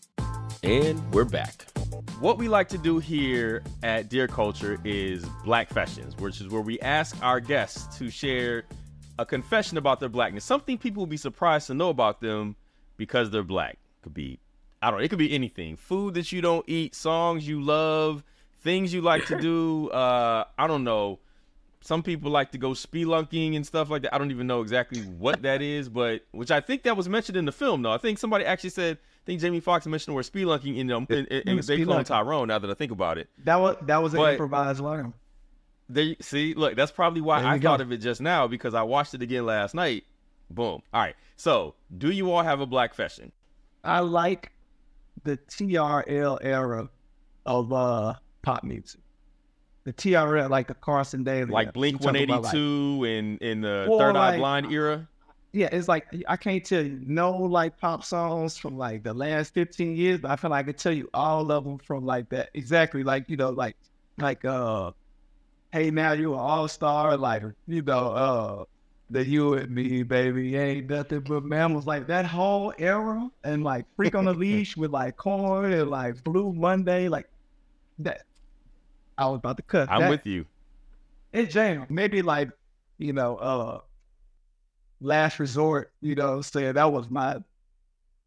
And 0.64 1.14
we're 1.14 1.26
back. 1.26 1.69
What 2.20 2.38
we 2.38 2.50
like 2.50 2.68
to 2.70 2.78
do 2.78 3.00
here 3.00 3.64
at 3.82 4.10
Dear 4.10 4.28
Culture 4.28 4.78
is 4.84 5.24
Black 5.46 5.70
Confessions, 5.70 6.18
which 6.18 6.42
is 6.42 6.50
where 6.50 6.62
we 6.62 6.78
ask 6.82 7.16
our 7.24 7.40
guests 7.40 7.98
to 7.98 8.10
share 8.10 8.66
a 9.18 9.26
confession 9.26 9.78
about 9.78 10.02
their 10.02 10.10
blackness, 10.10 10.44
something 10.44 10.78
people 10.78 11.00
will 11.00 11.08
be 11.08 11.16
surprised 11.16 11.68
to 11.68 11.74
know 11.74 11.88
about 11.88 12.20
them 12.20 12.58
because 12.98 13.30
they're 13.30 13.42
black. 13.42 13.78
Could 14.02 14.14
be, 14.14 14.38
I 14.82 14.92
don't 14.92 15.00
know, 15.00 15.06
it 15.06 15.08
could 15.08 15.18
be 15.18 15.34
anything. 15.34 15.78
Food 15.78 16.16
that 16.16 16.30
you 16.34 16.42
don't 16.42 16.68
eat, 16.68 16.94
songs 16.94 17.48
you 17.48 17.62
love, 17.62 18.26
things 18.64 18.94
you 18.94 19.00
like 19.00 19.26
to 19.28 19.40
do. 19.40 19.90
Uh, 20.00 20.44
I 20.58 20.68
don't 20.68 20.84
know. 20.84 21.20
Some 21.80 22.04
people 22.04 22.32
like 22.32 22.52
to 22.52 22.58
go 22.58 22.72
spelunking 22.72 23.56
and 23.56 23.66
stuff 23.66 23.90
like 23.90 24.02
that. 24.02 24.14
I 24.14 24.18
don't 24.18 24.32
even 24.32 24.46
know 24.46 24.62
exactly 24.62 25.02
what 25.02 25.42
that 25.44 25.62
is, 25.62 25.88
but 25.88 26.26
which 26.32 26.52
I 26.52 26.60
think 26.60 26.84
that 26.84 26.98
was 26.98 27.08
mentioned 27.08 27.38
in 27.38 27.46
the 27.46 27.54
film. 27.54 27.82
Though 27.82 27.92
I 27.92 27.98
think 27.98 28.18
somebody 28.18 28.44
actually 28.44 28.72
said, 28.72 28.98
think 29.30 29.42
Jamie 29.42 29.60
Foxx 29.60 29.86
mentioned 29.86 30.16
where 30.16 30.24
spelunking 30.24 30.78
in 30.78 30.88
them, 30.88 31.06
in, 31.10 31.26
in, 31.28 31.42
in, 31.48 31.56
they 31.58 31.78
cloned 31.80 32.06
Tyrone. 32.06 32.48
Now 32.48 32.58
that 32.60 32.70
I 32.70 32.74
think 32.74 32.92
about 32.92 33.18
it, 33.18 33.30
that 33.44 33.58
was 33.58 33.78
that 33.84 34.02
was 34.02 34.14
an 34.14 34.22
improvised 34.22 34.80
line. 34.80 35.14
They 35.88 36.18
see, 36.20 36.54
look, 36.54 36.76
that's 36.76 36.92
probably 36.92 37.22
why 37.22 37.44
I 37.44 37.58
go. 37.58 37.70
thought 37.70 37.82
of 37.82 37.92
it 37.92 37.98
just 37.98 38.22
now 38.22 38.48
because 38.48 38.74
I 38.74 38.84
watched 38.84 39.14
it 39.14 39.22
again 39.22 39.46
last 39.46 39.76
night. 39.76 40.04
Boom. 40.50 40.82
All 40.94 41.02
right. 41.02 41.16
So, 41.36 41.76
do 41.96 42.12
you 42.12 42.32
all 42.32 42.44
have 42.44 42.60
a 42.60 42.66
black 42.66 42.92
confession? 42.92 43.32
I 43.84 44.00
like 44.00 44.52
the 45.24 45.38
TRL 45.38 46.40
era 46.42 46.90
of 47.46 47.72
uh 47.72 48.16
pop 48.42 48.64
music. 48.64 49.02
The 49.84 49.94
TRL, 49.94 50.50
like 50.50 50.68
the 50.68 50.74
Carson 50.74 51.24
Daly, 51.24 51.46
like 51.52 51.74
Blink 51.74 52.02
One 52.02 52.16
Eighty 52.16 52.34
Two 52.52 53.04
and 53.08 53.40
in 53.42 53.62
the 53.62 53.86
Third 53.88 54.16
like, 54.16 54.36
Eye 54.36 54.38
Blind 54.38 54.72
era. 54.72 55.08
Yeah, 55.52 55.70
it's 55.72 55.88
like 55.88 56.06
I 56.28 56.38
can't 56.38 56.64
tell 56.64 56.84
you 56.84 57.02
no 57.06 57.32
like 57.32 57.78
pop 57.78 58.04
songs 58.04 58.58
from 58.58 58.78
like 58.78 59.04
the 59.04 59.14
last 59.14 59.54
fifteen 59.54 59.96
years, 59.96 60.20
but 60.20 60.32
I 60.32 60.36
feel 60.36 60.52
like 60.52 60.60
I 60.60 60.72
can 60.72 60.76
tell 60.76 60.94
you 60.94 61.10
all 61.14 61.52
of 61.52 61.64
them 61.64 61.80
from 61.80 62.06
like 62.06 62.30
that 62.30 62.50
exactly 62.54 63.04
like 63.04 63.30
you 63.30 63.38
know 63.38 63.50
like 63.50 63.76
like 64.20 64.46
uh 64.46 64.92
hey, 65.72 65.92
now 65.92 66.14
you 66.14 66.34
an 66.34 66.40
all 66.40 66.68
star, 66.68 67.18
like 67.18 67.44
you 67.68 67.82
know, 67.82 68.12
uh, 68.12 68.64
the 69.10 69.26
you 69.26 69.56
and 69.56 69.74
me, 69.74 70.04
baby, 70.04 70.56
ain't 70.56 70.90
nothing 70.90 71.22
but 71.22 71.44
mammals. 71.44 71.86
Like 71.86 72.08
that 72.08 72.26
whole 72.26 72.74
era, 72.78 73.30
and 73.44 73.64
like 73.64 73.86
Freak 73.96 74.16
on 74.16 74.26
the 74.26 74.34
Leash 74.36 74.78
with 74.78 74.92
like 74.92 75.18
Korn 75.18 75.72
and 75.72 75.90
like 75.90 76.24
Blue 76.24 76.54
Monday, 76.54 77.08
like 77.08 77.30
that. 78.00 78.24
I 79.18 79.28
was 79.28 79.38
about 79.38 79.58
to 79.58 79.64
cut. 79.64 79.90
I'm 79.92 80.02
that, 80.02 80.10
with 80.10 80.26
you. 80.26 80.46
It's 81.34 81.54
jam. 81.54 81.86
Maybe 81.90 82.22
like 82.22 82.50
you 82.98 83.14
know, 83.14 83.38
uh, 83.38 83.82
Last 85.02 85.40
Resort. 85.40 85.92
You 86.02 86.16
know, 86.16 86.42
saying 86.42 86.74
that 86.74 86.92
was 86.92 87.10
my. 87.10 87.38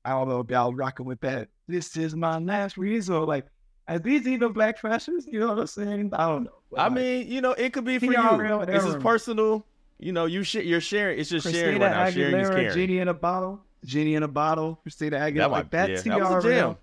I 0.04 0.10
don't 0.10 0.28
know 0.28 0.40
if 0.40 0.50
y'all 0.50 0.74
rocking 0.74 1.06
with 1.06 1.20
that. 1.20 1.48
This 1.68 1.96
is 1.96 2.16
my 2.16 2.38
last 2.38 2.76
resort. 2.76 3.28
Like 3.28 3.46
are 3.88 3.98
these 3.98 4.26
even 4.26 4.52
black 4.52 4.80
confessions? 4.80 5.26
You 5.26 5.40
know 5.40 5.48
what 5.48 5.58
I'm 5.58 5.66
saying? 5.66 6.10
I 6.14 6.28
don't 6.28 6.44
know. 6.44 6.52
I 6.76 6.84
like, 6.84 6.92
mean, 6.92 7.28
you 7.28 7.40
know, 7.40 7.52
it 7.52 7.72
could 7.72 7.84
be 7.84 7.98
for 7.98 8.06
you. 8.06 8.66
This 8.66 8.84
is 8.84 8.96
personal. 8.96 9.66
You 9.98 10.12
know, 10.12 10.26
you 10.26 10.42
sh- 10.42 10.56
you're 10.56 10.80
sharing. 10.80 11.18
It's 11.18 11.30
just 11.30 11.44
Christina 11.44 11.64
sharing 11.64 11.80
right 11.80 11.90
now. 11.90 12.04
Aguilera, 12.04 12.12
sharing 12.12 12.40
is 12.40 12.50
caring. 12.50 12.74
Genie 12.74 12.98
in 12.98 13.08
a 13.08 13.14
bottle. 13.14 13.60
Genie 13.84 14.14
in 14.14 14.22
a 14.22 14.28
bottle. 14.28 14.80
Christina 14.82 15.18
Aguilera. 15.18 15.36
That, 15.36 15.50
like 15.50 15.70
that, 15.70 15.90
yeah, 15.90 16.00
that 16.00 16.20
was 16.20 16.44
a 16.44 16.48
jam. 16.48 16.76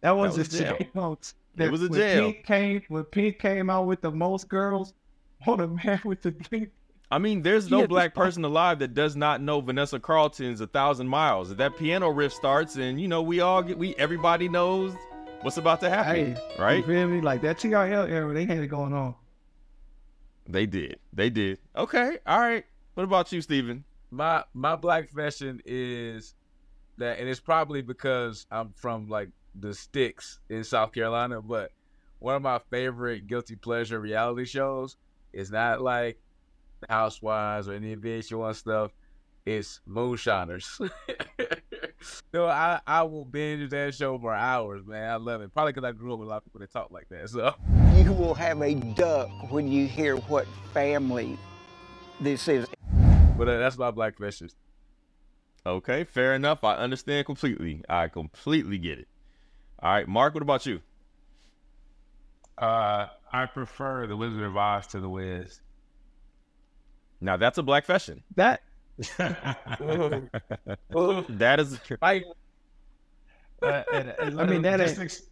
That 0.00 0.10
was, 0.12 0.36
that 0.36 0.38
was 0.38 0.54
a 0.54 0.58
jam. 0.58 0.76
jam. 0.78 1.16
That, 1.56 1.64
it 1.64 1.70
was 1.70 1.82
a 1.82 1.88
jam. 1.88 2.24
Pink 2.24 2.46
came 2.46 2.82
when 2.88 3.04
Pink 3.04 3.38
came 3.38 3.68
out 3.68 3.86
with 3.86 4.00
the 4.00 4.10
most 4.10 4.48
girls. 4.48 4.94
What 5.44 5.60
a 5.60 5.68
man 5.68 6.00
with 6.02 6.22
the 6.22 6.32
pink. 6.32 6.70
I 7.10 7.18
mean, 7.18 7.42
there's 7.42 7.70
no 7.70 7.86
black 7.86 8.14
person 8.14 8.44
alive 8.44 8.80
that 8.80 8.94
does 8.94 9.14
not 9.14 9.40
know 9.40 9.60
Vanessa 9.60 10.00
Carlton's 10.00 10.60
"A 10.60 10.66
Thousand 10.66 11.06
Miles." 11.08 11.54
That 11.54 11.76
piano 11.76 12.08
riff 12.08 12.32
starts, 12.32 12.76
and 12.76 13.00
you 13.00 13.06
know, 13.06 13.22
we 13.22 13.40
all 13.40 13.62
get, 13.62 13.78
we 13.78 13.94
everybody 13.94 14.48
knows 14.48 14.92
what's 15.42 15.56
about 15.56 15.80
to 15.80 15.90
happen. 15.90 16.34
Hey, 16.34 16.42
right? 16.58 16.78
You 16.78 16.82
feel 16.82 17.06
me? 17.06 17.20
Like 17.20 17.42
that 17.42 17.58
TRL 17.58 18.10
era, 18.10 18.34
they 18.34 18.44
had 18.44 18.58
it 18.58 18.66
going 18.66 18.92
on. 18.92 19.14
They 20.48 20.66
did. 20.66 20.98
They 21.12 21.30
did. 21.30 21.58
Okay. 21.76 22.18
All 22.26 22.40
right. 22.40 22.64
What 22.94 23.04
about 23.04 23.30
you, 23.30 23.40
Stephen? 23.40 23.84
My 24.10 24.44
my 24.52 24.74
black 24.74 25.06
confession 25.06 25.62
is 25.64 26.34
that, 26.98 27.18
and 27.20 27.28
it's 27.28 27.40
probably 27.40 27.82
because 27.82 28.46
I'm 28.50 28.72
from 28.76 29.08
like 29.08 29.28
the 29.54 29.74
sticks 29.74 30.40
in 30.48 30.64
South 30.64 30.92
Carolina, 30.92 31.40
but 31.40 31.70
one 32.18 32.34
of 32.34 32.42
my 32.42 32.58
favorite 32.70 33.26
guilty 33.26 33.54
pleasure 33.54 34.00
reality 34.00 34.44
shows 34.44 34.96
is 35.32 35.50
not 35.50 35.80
like 35.80 36.18
Housewives 36.88 37.68
or 37.68 37.74
any 37.74 37.92
of 37.92 38.02
the 38.02 38.18
VH1 38.20 38.54
stuff. 38.56 38.92
It's 39.44 39.80
Moonshiners. 39.86 40.80
no, 42.32 42.46
I, 42.46 42.80
I 42.84 43.04
will 43.04 43.24
binge 43.24 43.70
that 43.70 43.94
show 43.94 44.18
for 44.18 44.34
hours, 44.34 44.84
man. 44.84 45.08
I 45.08 45.16
love 45.16 45.40
it. 45.40 45.54
Probably 45.54 45.72
because 45.72 45.86
I 45.86 45.92
grew 45.92 46.14
up 46.14 46.18
with 46.18 46.26
a 46.26 46.30
lot 46.30 46.38
of 46.38 46.44
people 46.44 46.60
that 46.60 46.72
talk 46.72 46.90
like 46.90 47.08
that. 47.10 47.30
So 47.30 47.54
You 47.96 48.12
will 48.12 48.34
have 48.34 48.60
a 48.60 48.74
duck 48.74 49.30
when 49.50 49.70
you 49.70 49.86
hear 49.86 50.16
what 50.16 50.46
family 50.74 51.38
this 52.20 52.48
is. 52.48 52.66
But 53.36 53.48
uh, 53.48 53.58
that's 53.58 53.78
my 53.78 53.92
black 53.92 54.16
questions. 54.16 54.56
Okay, 55.64 56.04
fair 56.04 56.34
enough. 56.34 56.64
I 56.64 56.76
understand 56.76 57.26
completely. 57.26 57.82
I 57.88 58.08
completely 58.08 58.78
get 58.78 58.98
it. 58.98 59.08
All 59.80 59.92
right, 59.92 60.08
Mark, 60.08 60.34
what 60.34 60.42
about 60.42 60.66
you? 60.66 60.80
Uh, 62.58 63.06
I 63.32 63.46
prefer 63.46 64.06
the 64.06 64.16
Wizard 64.16 64.42
of 64.42 64.56
Oz 64.56 64.86
to 64.88 65.00
the 65.00 65.08
Wiz. 65.08 65.60
Now 67.20 67.36
that's 67.36 67.58
a 67.58 67.62
black 67.62 67.84
confession. 67.86 68.22
That 68.36 68.62
that 69.18 69.56
is 71.60 71.78
right. 72.02 72.24
Uh, 73.62 73.82
and, 73.92 74.14
and 74.20 74.40
I 74.40 74.46
mean, 74.46 74.62
that 74.62 74.80
just, 74.80 74.96
to 74.96 75.02
ex- 75.02 75.22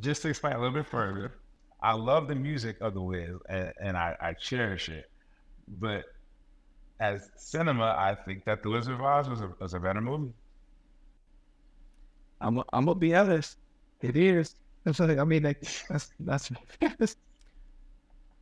just 0.00 0.22
to 0.22 0.28
explain 0.28 0.54
a 0.54 0.58
little 0.58 0.74
bit 0.74 0.86
further, 0.86 1.34
I 1.82 1.94
love 1.94 2.28
the 2.28 2.34
music 2.34 2.76
of 2.80 2.94
the 2.94 3.02
Wiz 3.02 3.30
and, 3.48 3.72
and 3.80 3.96
I, 3.96 4.16
I 4.20 4.32
cherish 4.34 4.88
it. 4.88 5.10
But 5.68 6.04
as 7.00 7.30
cinema, 7.36 7.94
I 7.98 8.14
think 8.14 8.44
that 8.44 8.62
the 8.62 8.70
Wizard 8.70 8.94
of 8.94 9.02
Oz 9.02 9.28
was 9.28 9.40
a, 9.42 9.52
was 9.60 9.74
a 9.74 9.80
better 9.80 10.00
movie. 10.00 10.32
I'm 12.40 12.58
I'm 12.72 12.84
gonna 12.86 12.94
be 12.94 13.14
honest. 13.14 13.58
It 14.00 14.16
is. 14.16 14.54
That's 14.84 14.98
what 14.98 15.10
I 15.10 15.18
I 15.20 15.24
mean. 15.24 15.42
Like, 15.42 15.60
that's 15.88 16.10
that's. 16.20 16.50
that's 16.98 17.16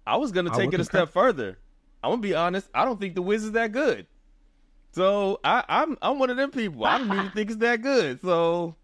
I 0.07 0.17
was 0.17 0.33
gonna 0.33 0.51
take 0.51 0.71
would 0.71 0.73
it 0.73 0.81
a 0.81 0.85
concur. 0.85 0.85
step 0.85 1.13
further. 1.13 1.59
I'm 2.07 2.13
gonna 2.13 2.23
be 2.23 2.35
honest. 2.35 2.69
I 2.75 2.85
don't 2.85 3.01
think 3.01 3.15
the 3.15 3.23
Wiz 3.23 3.45
is 3.45 3.53
that 3.53 3.73
good. 3.73 4.07
So 4.93 5.41
I, 5.45 5.65
I'm 5.69 5.99
I'm 6.01 6.19
one 6.19 6.31
of 6.31 6.37
them 6.37 6.51
people. 6.51 6.85
I 6.85 6.99
don't 6.99 7.13
even 7.13 7.31
think 7.31 7.51
it's 7.51 7.59
that 7.61 7.83
good. 7.83 8.21
So 8.23 8.77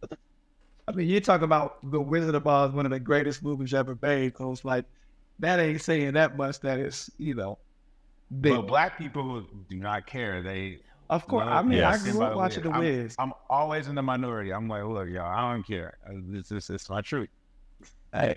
I 0.87 0.92
mean, 0.92 1.08
you 1.08 1.20
talk 1.20 1.42
about 1.42 1.78
the 1.90 2.00
Wizard 2.00 2.35
of 2.35 2.46
Oz, 2.46 2.72
one 2.72 2.87
of 2.87 2.92
the 2.92 3.00
greatest 3.00 3.42
movies 3.42 3.72
ever 3.72 3.96
made. 4.02 4.37
So 4.37 4.52
it's 4.52 4.64
like 4.64 4.85
that 5.38 5.61
ain't 5.61 5.80
saying 5.80 6.14
that 6.14 6.37
much. 6.37 6.61
That 6.61 6.78
is, 6.78 7.11
you 7.18 7.35
know, 7.35 7.58
big. 8.40 8.54
But 8.54 8.62
black 8.62 8.98
people 8.98 9.46
do 9.70 9.76
not 9.76 10.06
care. 10.06 10.42
They 10.42 10.80
Of 11.08 11.26
course, 11.26 11.46
love 11.46 11.64
I 11.64 11.68
mean, 11.68 11.82
I 11.82 11.98
grew 11.98 12.22
up 12.22 12.37
watching 12.37 12.64
The 12.64 12.70
Wiz. 12.70 12.76
I'm, 12.76 12.82
Wiz. 12.82 13.16
I'm, 13.18 13.32
always 13.48 13.87
in 13.87 13.94
the 13.94 14.02
minority. 14.02 14.52
I'm 14.52 14.68
like, 14.68 14.85
look, 14.85 15.08
y'all, 15.08 15.26
I 15.26 15.52
don't 15.52 15.66
care. 15.66 15.98
This 16.28 16.50
is 16.50 16.68
it's 16.68 16.90
my 16.90 17.00
truth. 17.00 17.28
Hey, 18.12 18.37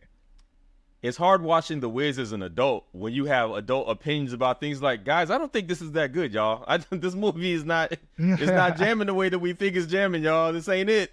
it's 1.05 1.17
hard 1.17 1.41
watching 1.41 1.79
the 1.79 1.89
Wiz 1.89 2.17
as 2.17 2.31
an 2.31 2.41
adult 2.41 2.85
when 2.91 3.13
you 3.13 3.25
have 3.25 3.51
adult 3.51 3.89
opinions 3.89 4.33
about 4.33 4.59
things 4.59 4.81
like, 4.81 5.03
guys, 5.03 5.29
I 5.29 5.37
don't 5.37 5.51
think 5.51 5.67
this 5.67 5.81
is 5.81 5.91
that 5.93 6.13
good, 6.13 6.33
y'all. 6.33 6.63
I 6.67 6.77
this 6.91 7.15
movie 7.15 7.53
is 7.53 7.63
not 7.63 7.91
it's 8.17 8.51
not 8.51 8.77
jamming 8.77 9.07
the 9.07 9.13
way 9.13 9.29
that 9.29 9.39
we 9.39 9.53
think 9.53 9.75
it's 9.75 9.87
jamming, 9.87 10.23
y'all. 10.23 10.51
This 10.53 10.67
ain't 10.67 10.89
it. 10.89 11.11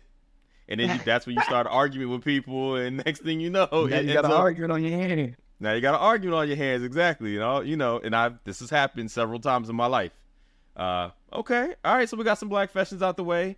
And 0.68 0.80
then 0.80 0.90
you, 0.90 1.00
that's 1.04 1.26
when 1.26 1.36
you 1.36 1.42
start 1.42 1.66
arguing 1.68 2.10
with 2.10 2.24
people, 2.24 2.76
and 2.76 3.02
next 3.04 3.22
thing 3.22 3.40
you 3.40 3.50
know, 3.50 3.68
now 3.70 3.98
you 3.98 4.12
got 4.14 4.24
up- 4.24 4.32
argument 4.32 4.72
on 4.72 4.82
your 4.82 4.98
hands. 4.98 5.36
Now 5.60 5.74
you 5.74 5.80
got 5.80 5.94
an 5.94 6.00
argument 6.00 6.36
on 6.36 6.48
your 6.48 6.56
hands, 6.56 6.82
exactly. 6.82 7.30
You 7.30 7.38
know, 7.38 7.60
you 7.60 7.76
know, 7.76 8.00
and 8.02 8.16
I 8.16 8.32
this 8.44 8.60
has 8.60 8.70
happened 8.70 9.10
several 9.10 9.38
times 9.38 9.68
in 9.68 9.76
my 9.76 9.86
life. 9.86 10.12
Uh, 10.76 11.10
okay, 11.32 11.74
all 11.84 11.94
right, 11.94 12.08
so 12.08 12.16
we 12.16 12.24
got 12.24 12.38
some 12.38 12.48
black 12.48 12.70
confessions 12.70 13.02
out 13.02 13.16
the 13.16 13.24
way. 13.24 13.56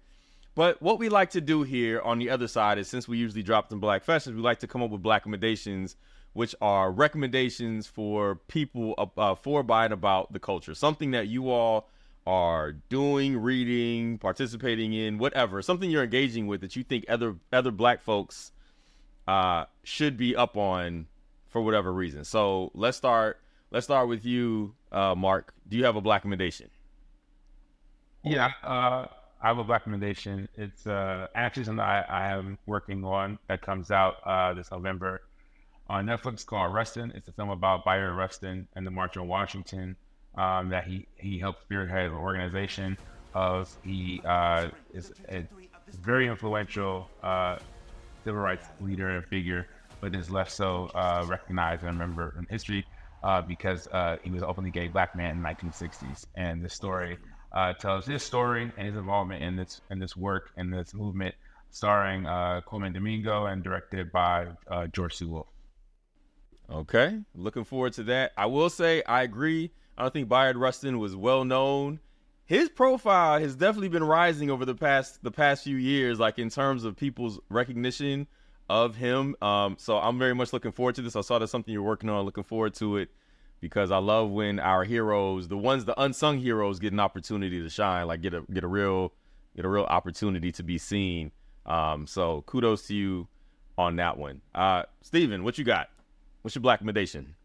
But 0.55 0.81
what 0.81 0.99
we 0.99 1.09
like 1.09 1.31
to 1.31 1.41
do 1.41 1.63
here 1.63 2.01
on 2.01 2.19
the 2.19 2.31
other 2.31 2.47
side 2.47 2.79
is 2.79 2.89
since 2.89 3.09
we 3.09 3.19
usually 3.19 3.43
drop 3.43 3.71
some 3.71 3.81
black 3.81 4.03
confessions, 4.03 4.37
we 4.37 4.43
like 4.43 4.61
to 4.61 4.67
come 4.67 4.83
up 4.83 4.91
with 4.91 5.03
black 5.03 5.23
recommendations, 5.23 5.97
which 6.35 6.55
are 6.61 6.93
recommendations 6.93 7.87
for 7.87 8.35
people 8.49 9.13
uh, 9.17 9.35
for 9.35 9.63
by 9.63 9.85
and 9.85 9.95
about 9.95 10.33
the 10.33 10.39
culture. 10.39 10.75
Something 10.75 11.13
that 11.13 11.29
you 11.29 11.51
all 11.51 11.89
are 12.27 12.73
doing, 12.73 13.39
reading, 13.39 14.19
participating 14.19 14.93
in, 14.93 15.19
whatever. 15.19 15.63
Something 15.63 15.91
you're 15.91 16.05
engaging 16.05 16.47
with 16.47 16.61
that 16.61 16.77
you 16.77 16.83
think 16.83 17.05
other 17.09 17.37
other 17.53 17.71
black 17.71 18.03
folks 18.03 18.53
uh, 19.27 19.65
should 19.85 20.17
be 20.17 20.37
up 20.37 20.57
on 20.57 21.07
for 21.49 21.63
whatever 21.63 21.93
reason. 21.93 22.25
So 22.25 22.71
let's 22.75 22.97
start. 22.97 23.41
Let's 23.71 23.87
start 23.87 24.09
with 24.09 24.25
you, 24.25 24.75
uh, 24.93 25.15
Mark. 25.15 25.55
Do 25.69 25.77
you 25.77 25.85
have 25.85 25.97
a 25.97 26.01
black 26.01 26.21
recommendation? 26.21 26.69
Yeah, 28.25 28.51
uh, 28.63 29.07
I 29.43 29.49
have 29.49 29.59
a 29.59 29.65
black 29.65 29.83
recommendation. 29.83 30.49
It's 30.57 30.87
uh, 30.87 31.29
actually 31.35 31.65
something 31.65 31.85
I, 31.85 32.03
I 32.03 32.29
am 32.31 32.59
working 32.67 33.05
on 33.05 33.39
that 33.49 33.63
comes 33.63 33.91
out 33.91 34.17
uh, 34.25 34.55
this 34.55 34.71
November 34.71 35.23
on 35.89 36.07
Netflix 36.07 36.45
called 36.45 36.73
Rustin. 36.73 37.13
It's 37.15 37.29
a 37.29 37.33
film 37.33 37.51
about 37.51 37.85
Bayard 37.85 38.17
Rustin 38.17 38.67
and 38.75 38.87
the 38.87 38.91
March 38.91 39.17
on 39.17 39.29
Washington 39.29 39.97
um, 40.37 40.71
that 40.71 40.85
he, 40.85 41.07
he 41.17 41.39
helped 41.39 41.63
spearhead 41.63 42.07
an 42.07 42.13
organization 42.13 42.97
of. 43.35 43.75
He 43.85 44.21
uh, 44.25 44.69
is 44.93 45.13
a 45.29 45.47
very 46.01 46.27
influential 46.29 47.09
uh, 47.23 47.59
civil 48.25 48.41
rights 48.41 48.67
leader 48.81 49.11
and 49.11 49.25
figure, 49.27 49.67
but 50.01 50.15
is 50.15 50.31
less 50.31 50.55
so 50.55 50.91
uh, 50.95 51.25
recognized 51.29 51.83
and 51.83 51.93
remembered 51.93 52.37
in 52.39 52.47
history 52.49 52.87
uh, 53.23 53.43
because 53.43 53.87
uh, 53.89 54.17
he 54.23 54.31
was 54.31 54.43
an 54.43 54.49
openly 54.49 54.71
gay 54.71 54.89
black 54.89 55.15
man 55.15 55.37
in 55.37 55.43
the 55.43 55.49
1960s. 55.49 56.27
And 56.35 56.65
this 56.65 56.75
story 56.75 57.19
uh, 57.53 57.75
tells 57.75 58.07
his 58.07 58.23
story 58.23 58.73
and 58.77 58.87
his 58.87 58.97
involvement 58.97 59.43
in 59.43 59.57
this 59.57 59.81
in 59.91 59.99
this 59.99 60.17
work 60.17 60.51
and 60.57 60.73
this 60.73 60.95
movement, 60.95 61.35
starring 61.71 62.27
uh, 62.27 62.61
Colman 62.67 62.93
Domingo 62.93 63.47
and 63.47 63.63
directed 63.63 64.11
by 64.11 64.49
uh, 64.71 64.87
George 64.89 65.15
C. 65.15 65.25
Wolfe. 65.25 65.54
Okay, 66.71 67.21
looking 67.35 67.65
forward 67.65 67.93
to 67.95 68.05
that. 68.05 68.33
I 68.37 68.47
will 68.47 68.71
say 68.71 69.03
I 69.05 69.23
agree. 69.23 69.71
I 69.97 70.03
don't 70.03 70.13
think 70.13 70.29
Bayard 70.29 70.57
Rustin 70.57 70.99
was 70.99 71.15
well 71.15 71.45
known. 71.45 72.01
His 72.47 72.69
profile 72.69 73.41
has 73.41 73.57
definitely 73.57 73.89
been 73.89 74.05
rising 74.05 74.51
over 74.51 74.65
the 74.65 74.75
past 74.75 75.23
the 75.23 75.31
past 75.31 75.65
few 75.65 75.77
years, 75.77 76.19
like 76.19 76.39
in 76.39 76.51
terms 76.51 76.85
of 76.85 76.97
people's 76.97 77.39
recognition 77.49 78.27
of 78.69 78.97
him. 78.97 79.37
Um, 79.41 79.77
so 79.79 79.99
I'm 79.99 80.19
very 80.19 80.35
much 80.35 80.53
looking 80.53 80.73
forward 80.73 80.95
to 80.97 81.03
this. 81.03 81.17
I 81.17 81.21
saw 81.21 81.39
that's 81.39 81.53
something 81.53 81.73
you're 81.73 81.83
working 81.83 82.11
on. 82.11 82.25
Looking 82.25 82.45
forward 82.45 82.75
to 82.75 82.97
it 82.97 83.11
because 83.61 83.91
I 83.91 83.99
love 83.99 84.31
when 84.31 84.59
our 84.59 84.85
heroes, 84.85 85.49
the 85.49 85.57
ones, 85.57 85.85
the 85.85 85.99
unsung 86.01 86.39
heroes, 86.39 86.79
get 86.79 86.93
an 86.93 87.01
opportunity 87.01 87.63
to 87.63 87.71
shine, 87.71 88.07
like 88.07 88.21
get 88.21 88.35
a 88.35 88.43
get 88.53 88.65
a 88.65 88.69
real 88.69 89.13
get 89.57 89.65
a 89.65 89.69
real 89.69 89.85
opportunity 89.85 90.53
to 90.53 90.63
be 90.63 90.79
seen. 90.79 91.31
Um, 91.67 92.07
so 92.07 92.43
kudos 92.43 92.87
to 92.89 92.95
you 92.95 93.29
on 93.79 93.97
that 93.97 94.19
one. 94.19 94.43
Uh, 94.55 94.85
Stephen, 95.03 95.45
what 95.45 95.57
you 95.57 95.65
got? 95.65 95.89
What's 96.45 96.55
your 96.57 96.61
black 96.61 96.81
recommendation? 96.81 97.37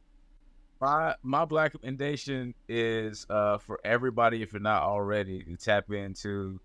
My 0.81 1.15
my 1.23 1.45
black 1.45 1.73
recommendation 1.73 2.53
is 2.67 3.25
uh 3.29 3.57
for 3.57 3.79
everybody 3.85 4.41
if 4.41 4.51
you're 4.51 4.61
not 4.61 4.83
already 4.83 5.41
to 5.41 5.55
tap 5.55 5.89
into 5.89 6.59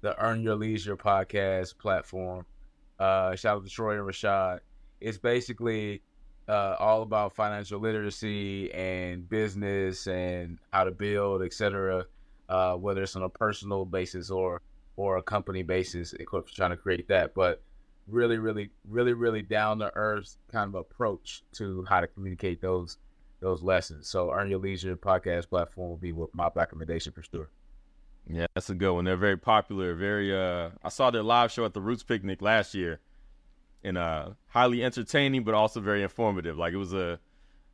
the 0.00 0.18
Earn 0.18 0.42
Your 0.42 0.54
Leisure 0.54 0.96
podcast 0.96 1.76
platform. 1.76 2.46
Uh 2.98 3.36
shout 3.36 3.58
out 3.58 3.64
to 3.66 3.70
Troy 3.70 3.98
and 3.98 4.08
Rashad. 4.08 4.60
It's 5.02 5.18
basically 5.18 6.00
uh 6.48 6.76
all 6.78 7.02
about 7.02 7.34
financial 7.34 7.80
literacy 7.80 8.72
and 8.72 9.28
business 9.28 10.06
and 10.06 10.58
how 10.72 10.84
to 10.84 10.90
build, 10.90 11.42
etc. 11.42 12.06
Uh 12.48 12.76
whether 12.76 13.02
it's 13.02 13.14
on 13.14 13.24
a 13.24 13.28
personal 13.28 13.84
basis 13.84 14.30
or 14.30 14.62
or 14.96 15.18
a 15.18 15.22
company 15.22 15.62
basis, 15.62 16.14
of 16.14 16.50
trying 16.50 16.70
to 16.70 16.78
create 16.78 17.08
that. 17.08 17.34
But 17.34 17.60
really, 18.08 18.38
really, 18.38 18.70
really, 18.88 19.12
really 19.12 19.42
down 19.42 19.78
to 19.78 19.90
earth 19.94 20.36
kind 20.50 20.68
of 20.68 20.74
approach 20.74 21.42
to 21.52 21.84
how 21.88 22.00
to 22.00 22.06
communicate 22.06 22.60
those 22.60 22.98
those 23.40 23.62
lessons. 23.62 24.08
So 24.08 24.32
Earn 24.32 24.50
Your 24.50 24.58
Leisure 24.58 24.96
podcast 24.96 25.48
platform 25.48 25.90
will 25.90 25.96
be 25.96 26.12
what 26.12 26.34
my 26.34 26.50
recommendation 26.54 27.12
for 27.12 27.22
sure. 27.22 27.50
Yeah, 28.28 28.46
that's 28.54 28.68
a 28.68 28.74
good 28.74 28.92
one. 28.92 29.04
They're 29.04 29.16
very 29.16 29.38
popular. 29.38 29.94
Very. 29.94 30.36
Uh, 30.36 30.70
I 30.82 30.88
saw 30.88 31.10
their 31.10 31.22
live 31.22 31.50
show 31.50 31.64
at 31.64 31.72
the 31.72 31.80
Roots 31.80 32.02
Picnic 32.02 32.42
last 32.42 32.74
year, 32.74 33.00
and 33.82 33.96
uh, 33.96 34.30
highly 34.48 34.84
entertaining, 34.84 35.44
but 35.44 35.54
also 35.54 35.80
very 35.80 36.02
informative. 36.02 36.58
Like 36.58 36.74
it 36.74 36.78
was 36.78 36.92
a, 36.92 37.20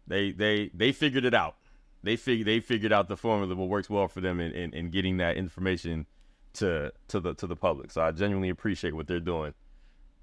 they 0.06 0.30
they 0.32 0.70
they 0.74 0.92
figured 0.92 1.24
it 1.24 1.34
out. 1.34 1.56
They 2.04 2.16
fig 2.16 2.44
they 2.44 2.60
figured 2.60 2.92
out 2.92 3.08
the 3.08 3.16
formula 3.16 3.54
what 3.56 3.68
works 3.68 3.90
well 3.90 4.06
for 4.06 4.20
them 4.20 4.38
in, 4.38 4.52
in, 4.52 4.74
in 4.74 4.90
getting 4.90 5.16
that 5.16 5.36
information 5.36 6.06
to 6.54 6.92
to 7.08 7.18
the 7.18 7.34
to 7.34 7.46
the 7.46 7.56
public. 7.56 7.90
So 7.90 8.02
I 8.02 8.12
genuinely 8.12 8.50
appreciate 8.50 8.94
what 8.94 9.06
they're 9.06 9.20
doing. 9.20 9.54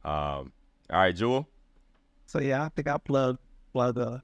Um, 0.03 0.51
all 0.91 0.99
right, 0.99 1.15
Juel. 1.15 1.45
So 2.25 2.39
yeah, 2.39 2.63
I 2.63 2.69
think 2.69 2.87
I 2.87 2.97
plug 2.97 3.37
plug 3.73 3.97
uh 3.97 4.19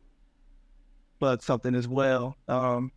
plug 1.19 1.41
something 1.41 1.75
as 1.75 1.87
well. 1.87 2.37
Um 2.47 2.91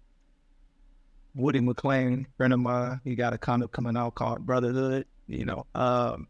Woody 1.34 1.60
McClain, 1.60 2.26
friend 2.36 2.52
of 2.52 2.60
mine, 2.60 3.00
he 3.04 3.14
got 3.14 3.32
a 3.32 3.38
comic 3.38 3.70
coming 3.72 3.96
out 3.96 4.14
called 4.14 4.46
Brotherhood, 4.46 5.06
you 5.26 5.44
know. 5.44 5.66
Um 5.74 6.28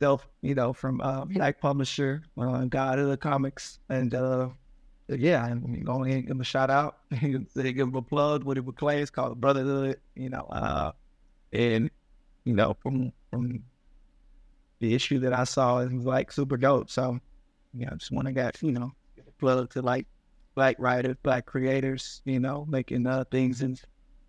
self, 0.00 0.28
you 0.42 0.54
know, 0.54 0.72
from 0.72 1.00
uh 1.00 1.24
Black 1.24 1.60
Publisher, 1.60 2.22
uh, 2.36 2.64
God 2.64 2.98
of 2.98 3.08
the 3.08 3.16
Comics. 3.16 3.78
And 3.88 4.14
uh 4.14 4.50
yeah, 5.08 5.42
I'm 5.44 5.82
going 5.84 6.10
to 6.12 6.20
give 6.22 6.30
him 6.30 6.40
a 6.40 6.44
shout 6.44 6.70
out. 6.70 6.98
They 7.54 7.72
give 7.72 7.88
him 7.88 7.94
a 7.94 8.02
plug. 8.02 8.44
Woody 8.44 8.60
McClain, 8.60 9.00
it's 9.00 9.10
called 9.10 9.40
Brotherhood, 9.40 10.00
you 10.14 10.28
know. 10.28 10.46
Uh 10.50 10.92
and 11.52 11.90
you 12.44 12.54
know, 12.54 12.76
from 12.82 13.12
from 13.30 13.62
the 14.80 14.94
issue 14.94 15.18
that 15.20 15.32
I 15.32 15.44
saw 15.44 15.78
is 15.78 15.92
like 15.92 16.30
super 16.32 16.56
dope. 16.56 16.90
So, 16.90 17.18
yeah, 17.74 17.88
I 17.92 17.96
just 17.96 18.10
want 18.12 18.26
to 18.26 18.32
get 18.32 18.62
you 18.62 18.72
know 18.72 18.92
plug 19.38 19.70
to 19.70 19.82
like 19.82 20.06
black 20.54 20.76
writers, 20.78 21.16
black 21.22 21.46
creators, 21.46 22.22
you 22.24 22.40
know, 22.40 22.66
making 22.68 23.06
uh, 23.06 23.24
things 23.30 23.62
in 23.62 23.76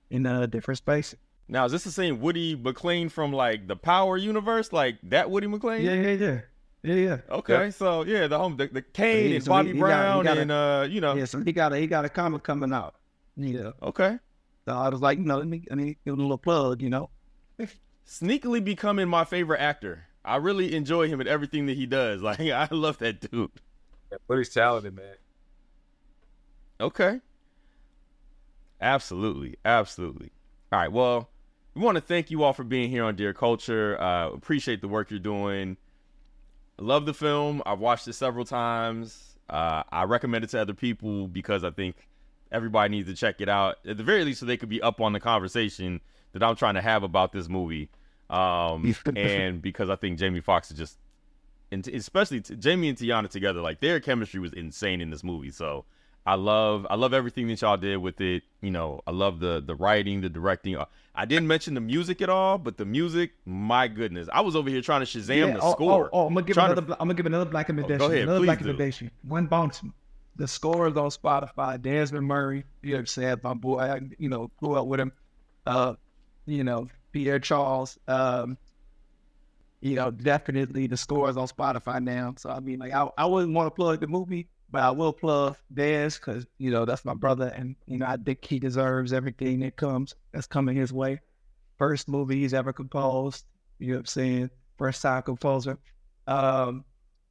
in 0.09 0.25
uh, 0.25 0.45
different 0.45 0.77
spaces. 0.77 1.17
Now, 1.47 1.65
is 1.65 1.71
this 1.71 1.83
the 1.83 1.91
same 1.91 2.19
Woody 2.21 2.55
McClain 2.55 3.09
from 3.11 3.33
like 3.33 3.67
the 3.67 3.75
Power 3.75 4.17
universe, 4.17 4.71
like 4.71 4.97
that 5.03 5.31
Woody 5.31 5.47
McClain? 5.47 5.83
Yeah, 5.83 5.93
yeah, 5.93 6.11
yeah. 6.11 6.39
Yeah, 6.81 6.95
yeah. 6.95 7.17
Okay, 7.29 7.65
Yeah. 7.65 7.69
so 7.71 8.03
yeah, 8.03 8.27
the 8.27 8.37
home, 8.37 8.55
the, 8.55 8.67
the 8.67 8.81
Cane 8.81 9.29
Yeah, 9.29 9.35
and 9.35 9.43
so 9.43 9.49
Bobby 9.51 9.67
he 9.69 9.73
he 9.73 9.79
Brown 9.79 10.23
got 10.23 10.37
a- 10.37 10.41
and 10.41 10.51
uh, 10.51 10.87
you 10.89 11.01
know. 11.01 11.15
Yeah, 11.15 11.25
so 11.25 11.41
he 11.41 11.51
got 11.51 11.73
a 11.73 11.77
he 11.77 11.87
got 11.87 12.05
a 12.05 12.09
comic 12.09 12.43
coming 12.43 12.71
out. 12.71 12.95
Yeah. 13.35 13.71
Okay. 13.81 14.17
So 14.65 14.73
I 14.75 14.89
was 14.89 15.01
like, 15.01 15.17
you 15.17 15.25
know, 15.25 15.37
let 15.39 15.47
me 15.47 15.63
let 15.69 15.77
me 15.77 15.97
give 16.05 16.13
him 16.13 16.19
a 16.19 16.21
little 16.21 16.37
plug, 16.37 16.81
you 16.81 16.89
know. 16.89 17.09
Sneakily 18.07 18.63
becoming 18.63 19.07
my 19.07 19.23
favorite 19.23 19.59
actor. 19.59 20.05
I 20.23 20.37
really 20.37 20.75
enjoy 20.75 21.07
him 21.07 21.19
and 21.19 21.29
everything 21.29 21.65
that 21.67 21.77
he 21.77 21.85
does. 21.85 22.21
Like 22.29 22.39
I 22.39 22.67
love 22.71 22.97
that 22.99 23.19
dude. 23.31 23.51
Yeah, 24.11 24.17
But 24.27 24.37
he's 24.37 24.49
talented, 24.49 24.95
man. 24.95 25.15
Okay. 26.81 27.19
Absolutely. 28.81 29.57
Absolutely. 29.65 30.31
All 30.71 30.79
right. 30.79 30.91
Well, 30.91 31.29
we 31.73 31.81
want 31.81 31.95
to 31.95 32.01
thank 32.01 32.31
you 32.31 32.43
all 32.43 32.53
for 32.53 32.63
being 32.63 32.89
here 32.89 33.03
on 33.03 33.15
Dear 33.15 33.33
Culture. 33.33 33.99
Uh, 34.01 34.29
appreciate 34.29 34.81
the 34.81 34.87
work 34.87 35.11
you're 35.11 35.19
doing. 35.19 35.77
Love 36.77 37.05
the 37.05 37.13
film. 37.13 37.61
I've 37.65 37.79
watched 37.79 38.07
it 38.07 38.13
several 38.13 38.45
times. 38.45 39.37
Uh, 39.49 39.83
I 39.91 40.03
recommend 40.03 40.43
it 40.43 40.51
to 40.51 40.61
other 40.61 40.73
people 40.73 41.27
because 41.27 41.63
I 41.63 41.71
think 41.71 41.95
everybody 42.51 42.91
needs 42.91 43.09
to 43.09 43.15
check 43.15 43.41
it 43.41 43.49
out. 43.49 43.77
At 43.85 43.97
the 43.97 44.03
very 44.03 44.23
least, 44.23 44.39
so 44.39 44.45
they 44.45 44.57
could 44.57 44.69
be 44.69 44.81
up 44.81 45.01
on 45.01 45.13
the 45.13 45.19
conversation 45.19 45.99
that 46.31 46.43
I'm 46.43 46.55
trying 46.55 46.75
to 46.75 46.81
have 46.81 47.03
about 47.03 47.31
this 47.33 47.49
movie. 47.49 47.89
Um, 48.29 48.95
and 49.15 49.61
because 49.61 49.89
I 49.89 49.95
think 49.95 50.19
Jamie 50.19 50.41
Foxx 50.41 50.71
is 50.71 50.77
just, 50.77 50.97
and 51.71 51.83
t- 51.83 51.95
especially 51.95 52.41
t- 52.41 52.55
Jamie 52.55 52.89
and 52.89 52.97
Teyonah 52.97 53.29
together, 53.29 53.61
like 53.61 53.79
their 53.79 53.99
chemistry 53.99 54.39
was 54.39 54.53
insane 54.53 55.01
in 55.01 55.09
this 55.09 55.23
movie. 55.23 55.51
So 55.51 55.85
I 56.25 56.35
love, 56.35 56.85
I 56.89 56.95
love 56.95 57.13
everything 57.13 57.47
that 57.47 57.61
y'all 57.61 57.77
did 57.77 57.97
with 57.97 58.21
it. 58.21 58.43
You 58.61 58.71
know, 58.71 59.01
I 59.07 59.11
love 59.11 59.39
the 59.39 59.63
the 59.65 59.75
writing, 59.75 60.21
the 60.21 60.29
directing. 60.29 60.75
Uh, 60.75 60.85
I 61.15 61.25
didn't 61.25 61.47
mention 61.47 61.73
the 61.73 61.81
music 61.81 62.21
at 62.21 62.29
all, 62.29 62.57
but 62.57 62.77
the 62.77 62.85
music, 62.85 63.31
my 63.45 63.87
goodness, 63.87 64.29
I 64.31 64.41
was 64.41 64.55
over 64.55 64.69
here 64.69 64.81
trying 64.81 65.05
to 65.05 65.05
Shazam 65.05 65.37
Yeah, 65.37 65.53
the 65.53 65.61
oh, 65.61 65.71
score. 65.71 66.09
Oh, 66.13 66.21
oh, 66.21 66.27
I'm 66.27 66.33
gonna 66.33 66.45
give 66.45 66.53
Trying 66.53 66.71
another. 66.71 66.87
to- 66.87 66.93
I'm 66.93 67.07
gonna 67.07 67.13
give 67.15 67.25
another 67.25 67.49
black 67.49 67.67
recommendation. 67.67 68.11
ahead, 68.11 68.23
another 68.23 68.45
black 68.45 68.59
do. 68.59 69.09
One 69.23 69.47
bounty. 69.47 69.91
The 70.35 70.47
score 70.47 70.87
is 70.87 70.95
on 70.95 71.09
Spotify. 71.09 71.81
Desmond 71.81 72.25
Murray. 72.25 72.63
You 72.81 72.91
know 72.91 72.95
what 72.95 72.99
I'm 72.99 73.05
saying? 73.07 73.37
My 73.43 73.53
boy. 73.53 73.79
I, 73.79 74.01
you 74.17 74.29
know, 74.29 74.49
grew 74.57 74.75
up 74.75 74.87
with 74.87 75.01
him. 75.01 75.11
Uh, 75.65 75.95
you 76.45 76.63
know, 76.63 76.87
Pierre 77.11 77.39
Charles. 77.39 77.97
Um, 78.07 78.57
you 79.81 79.95
know, 79.95 80.11
definitely 80.11 80.87
the 80.87 80.97
score 80.97 81.29
is 81.29 81.37
on 81.37 81.47
Spotify 81.47 82.03
now. 82.03 82.33
So 82.37 82.49
I 82.49 82.59
mean, 82.59 82.79
like, 82.79 82.93
I, 82.93 83.07
I 83.17 83.25
wouldn't 83.25 83.53
want 83.53 83.67
to 83.67 83.71
plug 83.71 84.01
the 84.01 84.07
movie, 84.07 84.47
but 84.71 84.81
I 84.81 84.91
will 84.91 85.13
plug 85.13 85.55
Dez 85.73 86.19
because 86.19 86.45
you 86.57 86.71
know 86.71 86.85
that's 86.85 87.05
my 87.05 87.13
brother, 87.13 87.47
and 87.55 87.75
you 87.87 87.97
know 87.97 88.05
I 88.05 88.17
think 88.17 88.43
he 88.43 88.59
deserves 88.59 89.13
everything 89.13 89.59
that 89.61 89.75
comes 89.75 90.15
that's 90.31 90.47
coming 90.47 90.75
his 90.75 90.93
way. 90.93 91.21
First 91.77 92.09
movie 92.09 92.41
he's 92.41 92.53
ever 92.53 92.73
composed. 92.73 93.45
You 93.79 93.87
know 93.87 93.93
what 93.93 93.99
I'm 93.99 94.05
saying? 94.05 94.49
First 94.77 95.01
time 95.01 95.23
composer. 95.23 95.77
Um, 96.27 96.83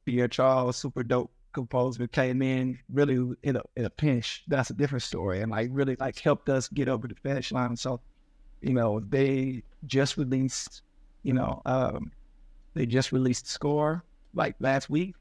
Pierre 0.05 0.27
Charles, 0.27 0.77
super 0.77 1.03
dope 1.03 1.31
composer, 1.53 2.07
came 2.07 2.41
in 2.41 2.79
really 2.91 3.35
in 3.43 3.55
a 3.55 3.61
in 3.75 3.85
a 3.85 3.89
pinch. 3.89 4.43
That's 4.47 4.71
a 4.71 4.73
different 4.73 5.03
story, 5.03 5.41
and 5.41 5.51
like 5.51 5.69
really 5.71 5.95
like 5.99 6.17
helped 6.19 6.49
us 6.49 6.67
get 6.67 6.89
over 6.89 7.07
the 7.07 7.15
finish 7.15 7.51
line. 7.51 7.75
So, 7.75 8.01
you 8.61 8.73
know, 8.73 8.99
they 8.99 9.63
just 9.85 10.17
released, 10.17 10.81
you 11.23 11.33
know, 11.33 11.61
um, 11.65 12.11
they 12.73 12.85
just 12.85 13.11
released 13.11 13.47
score 13.47 14.03
like 14.33 14.55
last 14.59 14.89
week 14.89 15.15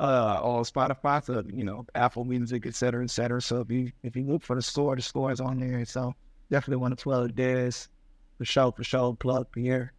uh 0.00 0.40
on 0.42 0.64
Spotify, 0.64 1.22
so 1.24 1.42
you 1.52 1.64
know, 1.64 1.86
Apple 1.94 2.24
Music, 2.24 2.66
et 2.66 2.74
cetera, 2.74 3.04
et 3.04 3.10
cetera. 3.10 3.40
So 3.40 3.60
if 3.60 3.70
you 3.70 3.92
if 4.02 4.16
you 4.16 4.24
look 4.24 4.42
for 4.42 4.56
the 4.56 4.62
score, 4.62 4.96
the 4.96 5.02
score 5.02 5.30
is 5.30 5.40
on 5.40 5.58
there. 5.60 5.84
So 5.84 6.14
definitely 6.50 6.80
want 6.82 6.96
to 6.98 7.02
plug 7.02 7.36
this 7.36 7.88
for 8.38 8.44
sure, 8.44 8.72
for 8.72 8.82
sure. 8.84 9.14
Plug 9.14 9.46
Pierre. 9.52 9.92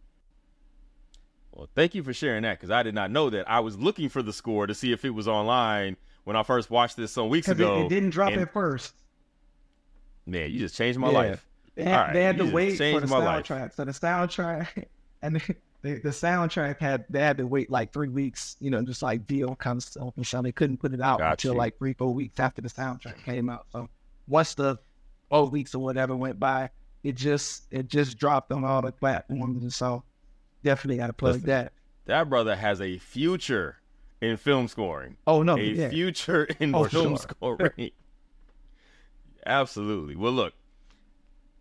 Well, 1.52 1.68
thank 1.74 1.94
you 1.94 2.02
for 2.02 2.12
sharing 2.12 2.42
that 2.42 2.58
because 2.58 2.70
I 2.70 2.82
did 2.82 2.94
not 2.94 3.10
know 3.10 3.30
that. 3.30 3.48
I 3.48 3.60
was 3.60 3.78
looking 3.78 4.08
for 4.08 4.22
the 4.22 4.32
score 4.32 4.66
to 4.66 4.74
see 4.74 4.92
if 4.92 5.04
it 5.04 5.10
was 5.10 5.28
online 5.28 5.96
when 6.24 6.34
I 6.36 6.42
first 6.42 6.68
watched 6.70 6.96
this 6.96 7.12
some 7.12 7.28
weeks 7.28 7.46
'Cause 7.46 7.60
it, 7.60 7.62
ago. 7.62 7.86
it 7.86 7.88
didn't 7.88 8.10
drop 8.10 8.32
and- 8.32 8.42
at 8.42 8.52
first. 8.52 8.94
Man, 10.26 10.50
you 10.50 10.58
just 10.58 10.74
changed 10.76 10.98
my 10.98 11.08
Yeah. 11.10 11.18
life. 11.18 11.46
They 11.74 11.84
had, 11.84 11.96
right, 12.00 12.12
they 12.12 12.22
had 12.22 12.38
to 12.38 12.50
wait 12.50 12.76
for 12.76 13.00
the 13.00 13.06
soundtrack. 13.06 13.74
So 13.74 13.84
the 13.84 13.92
soundtrack 13.92 14.84
and 15.22 15.36
the, 15.36 15.56
the, 15.82 15.94
the 16.00 16.08
soundtrack 16.10 16.78
had 16.78 17.04
they 17.10 17.20
had 17.20 17.38
to 17.38 17.46
wait 17.46 17.70
like 17.70 17.92
three 17.92 18.08
weeks, 18.08 18.56
you 18.60 18.70
know, 18.70 18.82
just 18.82 19.02
like 19.02 19.26
deal 19.26 19.56
stuff. 19.78 20.12
And 20.16 20.26
so 20.26 20.40
they 20.40 20.52
couldn't 20.52 20.78
put 20.78 20.94
it 20.94 21.00
out 21.00 21.18
Got 21.18 21.32
until 21.32 21.52
you. 21.52 21.58
like 21.58 21.76
three, 21.78 21.94
four 21.94 22.14
weeks 22.14 22.38
after 22.38 22.62
the 22.62 22.68
soundtrack 22.68 23.22
came 23.24 23.50
out. 23.50 23.66
So 23.72 23.88
once 24.28 24.54
the 24.54 24.78
four 25.28 25.48
weeks 25.48 25.74
or 25.74 25.80
whatever 25.80 26.14
went 26.16 26.38
by, 26.38 26.70
it 27.02 27.16
just 27.16 27.64
it 27.70 27.88
just 27.88 28.18
dropped 28.18 28.52
on 28.52 28.64
all 28.64 28.80
the 28.82 28.92
platforms. 28.92 29.62
And 29.62 29.72
so 29.72 30.04
definitely 30.62 30.98
got 30.98 31.08
to 31.08 31.12
plug 31.12 31.34
Listen, 31.34 31.48
that. 31.48 31.72
That 32.06 32.28
brother 32.30 32.54
has 32.54 32.80
a 32.80 32.98
future 32.98 33.78
in 34.20 34.36
film 34.36 34.68
scoring. 34.68 35.16
Oh 35.26 35.42
no, 35.42 35.56
a 35.56 35.60
yeah. 35.60 35.88
future 35.88 36.44
in 36.60 36.74
Oh, 36.74 36.84
film 36.84 37.16
sure. 37.16 37.18
scoring. 37.68 37.90
Absolutely. 39.46 40.16
Well, 40.16 40.32
look, 40.32 40.54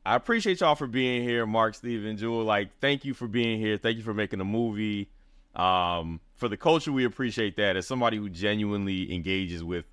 I 0.05 0.15
appreciate 0.15 0.59
y'all 0.59 0.75
for 0.75 0.87
being 0.87 1.23
here, 1.23 1.45
Mark, 1.45 1.75
Stephen, 1.75 2.17
Juel. 2.17 2.45
Like, 2.45 2.77
thank 2.81 3.05
you 3.05 3.13
for 3.13 3.27
being 3.27 3.59
here. 3.59 3.77
Thank 3.77 3.97
you 3.97 4.03
for 4.03 4.13
making 4.13 4.41
a 4.41 4.45
movie. 4.45 5.09
Um, 5.55 6.19
for 6.35 6.49
the 6.49 6.57
culture, 6.57 6.91
we 6.91 7.05
appreciate 7.05 7.55
that. 7.57 7.77
As 7.77 7.87
somebody 7.87 8.17
who 8.17 8.27
genuinely 8.27 9.13
engages 9.13 9.63
with 9.63 9.85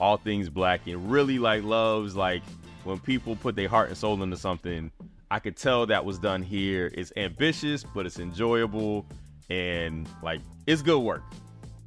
all 0.00 0.16
things 0.16 0.48
black 0.48 0.86
and 0.86 1.10
really 1.10 1.38
like 1.38 1.64
loves 1.64 2.16
like 2.16 2.42
when 2.84 2.98
people 2.98 3.36
put 3.36 3.56
their 3.56 3.68
heart 3.68 3.88
and 3.88 3.96
soul 3.98 4.22
into 4.22 4.36
something, 4.36 4.90
I 5.30 5.38
could 5.38 5.56
tell 5.56 5.84
that 5.86 6.04
was 6.04 6.18
done 6.18 6.42
here. 6.42 6.90
It's 6.94 7.12
ambitious, 7.16 7.84
but 7.84 8.06
it's 8.06 8.18
enjoyable 8.18 9.04
and 9.50 10.08
like 10.22 10.40
it's 10.66 10.80
good 10.80 11.00
work. 11.00 11.22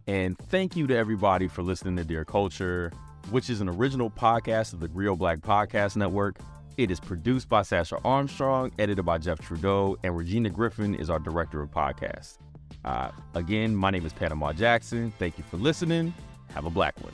And 0.06 0.38
thank 0.38 0.76
you 0.76 0.86
to 0.88 0.96
everybody 0.96 1.48
for 1.48 1.64
listening 1.64 1.96
to 1.96 2.04
Dear 2.04 2.26
Culture, 2.26 2.92
which 3.32 3.50
is 3.50 3.62
an 3.62 3.70
original 3.70 4.12
podcast 4.12 4.74
of 4.74 4.82
the 4.82 4.88
Grio 4.88 5.16
Black 5.16 5.40
Podcast 5.40 5.96
Network. 5.96 6.38
It 6.78 6.90
is 6.90 7.00
produced 7.00 7.50
by 7.50 7.64
Sasha 7.64 8.00
Armstrong, 8.06 8.72
edited 8.80 9.06
by 9.06 9.18
Jeff 9.18 9.40
Trudeau, 9.40 9.98
and 10.04 10.16
Regina 10.16 10.50
Griffin 10.50 10.96
is 10.96 11.10
our 11.10 11.20
director 11.20 11.62
of 11.62 11.70
podcasts. 11.70 12.38
Uh, 12.86 13.12
again, 13.36 13.76
my 13.76 13.92
name 13.92 14.06
is 14.06 14.14
Panama 14.14 14.54
Jackson. 14.54 15.12
Thank 15.20 15.38
you 15.38 15.44
for 15.44 15.58
listening. 15.58 16.14
Have 16.54 16.66
a 16.66 16.70
black 16.70 16.96
one. 17.04 17.14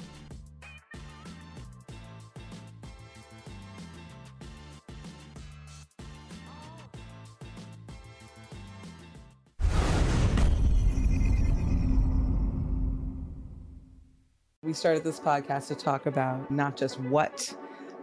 We 14.62 14.74
started 14.74 15.04
this 15.04 15.20
podcast 15.20 15.68
to 15.70 15.76
talk 15.76 16.06
about 16.06 16.52
not 16.52 16.76
just 16.76 17.00
what 17.00 17.56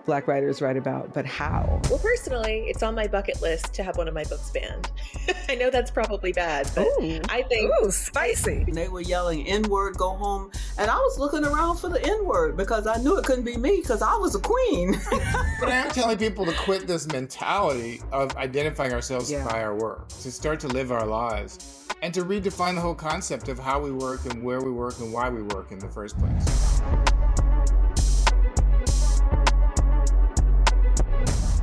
Black 0.06 0.28
writers 0.28 0.60
write 0.60 0.76
about, 0.76 1.14
but 1.14 1.24
how. 1.24 1.80
Well, 1.88 1.98
personally, 1.98 2.64
it's 2.66 2.82
on 2.82 2.94
my 2.94 3.06
bucket 3.06 3.40
list 3.40 3.72
to 3.74 3.82
have 3.82 3.96
one 3.96 4.06
of 4.06 4.12
my 4.12 4.24
books 4.24 4.50
banned. 4.50 4.90
I 5.48 5.54
know 5.54 5.70
that's 5.70 5.90
probably 5.90 6.32
bad, 6.32 6.70
but 6.74 6.86
I 7.30 7.42
think 7.48 7.72
Ooh, 7.82 7.90
spicy. 7.90 8.64
They 8.70 8.88
were 8.88 9.00
yelling 9.00 9.46
N 9.46 9.62
word, 9.62 9.96
go 9.96 10.10
home. 10.10 10.50
And 10.78 10.90
I 10.90 10.96
was 10.96 11.18
looking 11.18 11.44
around 11.44 11.78
for 11.78 11.88
the 11.88 12.04
N 12.04 12.26
word 12.26 12.56
because 12.56 12.86
I 12.86 12.96
knew 12.96 13.16
it 13.16 13.24
couldn't 13.24 13.44
be 13.44 13.56
me 13.56 13.78
because 13.80 14.02
I 14.02 14.14
was 14.16 14.34
a 14.34 14.40
queen. 14.40 15.00
But 15.60 15.72
I'm 15.72 15.90
telling 15.90 16.18
people 16.18 16.44
to 16.44 16.52
quit 16.52 16.86
this 16.86 17.06
mentality 17.06 18.02
of 18.12 18.36
identifying 18.36 18.92
ourselves 18.92 19.32
by 19.32 19.62
our 19.62 19.74
work, 19.74 20.08
to 20.08 20.30
start 20.30 20.60
to 20.60 20.68
live 20.68 20.92
our 20.92 21.06
lives, 21.06 21.86
and 22.02 22.12
to 22.12 22.22
redefine 22.22 22.74
the 22.74 22.80
whole 22.80 22.94
concept 22.94 23.48
of 23.48 23.58
how 23.58 23.80
we 23.80 23.90
work 23.90 24.24
and 24.26 24.42
where 24.42 24.60
we 24.60 24.70
work 24.70 24.98
and 24.98 25.12
why 25.12 25.30
we 25.30 25.42
work 25.42 25.72
in 25.72 25.78
the 25.78 25.88
first 25.88 26.18
place. 26.18 26.82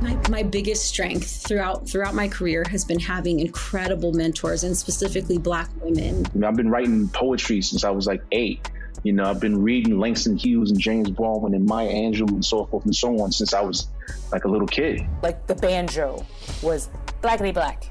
My, 0.02 0.18
my 0.28 0.42
biggest 0.42 0.86
strength 0.86 1.46
throughout 1.46 1.88
throughout 1.88 2.14
my 2.14 2.26
career 2.26 2.64
has 2.68 2.84
been 2.84 2.98
having 2.98 3.38
incredible 3.38 4.12
mentors 4.12 4.64
and 4.64 4.76
specifically 4.76 5.38
black 5.38 5.70
women. 5.80 6.26
You 6.34 6.40
know, 6.40 6.48
I've 6.48 6.56
been 6.56 6.70
writing 6.70 7.08
poetry 7.08 7.62
since 7.62 7.84
I 7.84 7.90
was 7.90 8.06
like 8.06 8.20
eight. 8.32 8.68
You 9.04 9.12
know, 9.12 9.24
I've 9.24 9.40
been 9.40 9.62
reading 9.62 9.98
Langston 9.98 10.36
Hughes 10.36 10.70
and 10.70 10.80
James 10.80 11.10
Baldwin 11.10 11.54
and 11.54 11.66
Maya 11.66 11.88
Angelou 11.88 12.30
and 12.30 12.44
so 12.44 12.64
forth 12.66 12.84
and 12.84 12.94
so 12.94 13.20
on 13.20 13.30
since 13.30 13.54
I 13.54 13.60
was 13.60 13.86
like 14.32 14.44
a 14.44 14.48
little 14.48 14.66
kid. 14.66 15.06
like 15.22 15.46
the 15.46 15.54
banjo 15.54 16.26
was 16.62 16.88
blackity 17.22 17.54
black, 17.54 17.84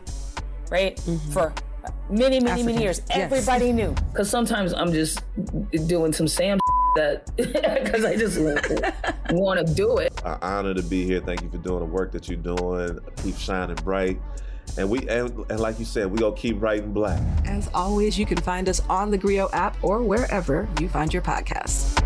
right? 0.70 0.98
Mm-hmm. 0.98 1.32
For 1.32 1.54
many, 2.10 2.40
many, 2.40 2.64
many 2.64 2.82
years. 2.82 3.02
Everybody 3.10 3.72
knew. 3.72 3.96
Because 4.12 4.30
sometimes 4.30 4.74
I'm 4.74 4.92
just 4.92 5.22
doing 5.88 6.14
some 6.14 6.28
Sam 6.28 6.60
that 6.96 7.30
because 7.36 8.06
I 8.06 8.16
just 8.16 8.40
want 8.40 9.68
to 9.68 9.74
do 9.76 9.98
it. 9.98 10.14
An 10.26 10.38
honor 10.42 10.74
to 10.74 10.84
be 10.84 11.06
here. 11.06 11.22
Thank 11.22 11.42
you 11.42 11.50
for 11.50 11.58
doing 11.58 11.80
the 11.80 11.86
work 11.86 12.12
that 12.12 12.28
you're 12.28 12.38
doing. 12.38 13.00
Keep 13.24 13.38
shining 13.38 13.76
bright. 13.78 14.20
And 14.78 14.90
we 14.90 15.08
and, 15.10 15.30
and 15.50 15.60
like 15.60 15.80
you 15.80 15.86
said, 15.86 16.10
we 16.10 16.20
gonna 16.20 16.36
keep 16.36 16.62
writing 16.62 16.94
black. 16.94 17.22
As 17.46 17.70
always, 17.74 18.18
you 18.18 18.26
can 18.26 18.38
find 18.38 18.70
us 18.70 18.80
on 18.90 19.12
the 19.12 19.18
Grio 19.18 19.50
app 19.52 19.76
or 19.84 20.02
wherever 20.02 20.68
you 20.80 20.88
find 20.88 21.14
your 21.14 21.24
podcasts. 21.24 21.98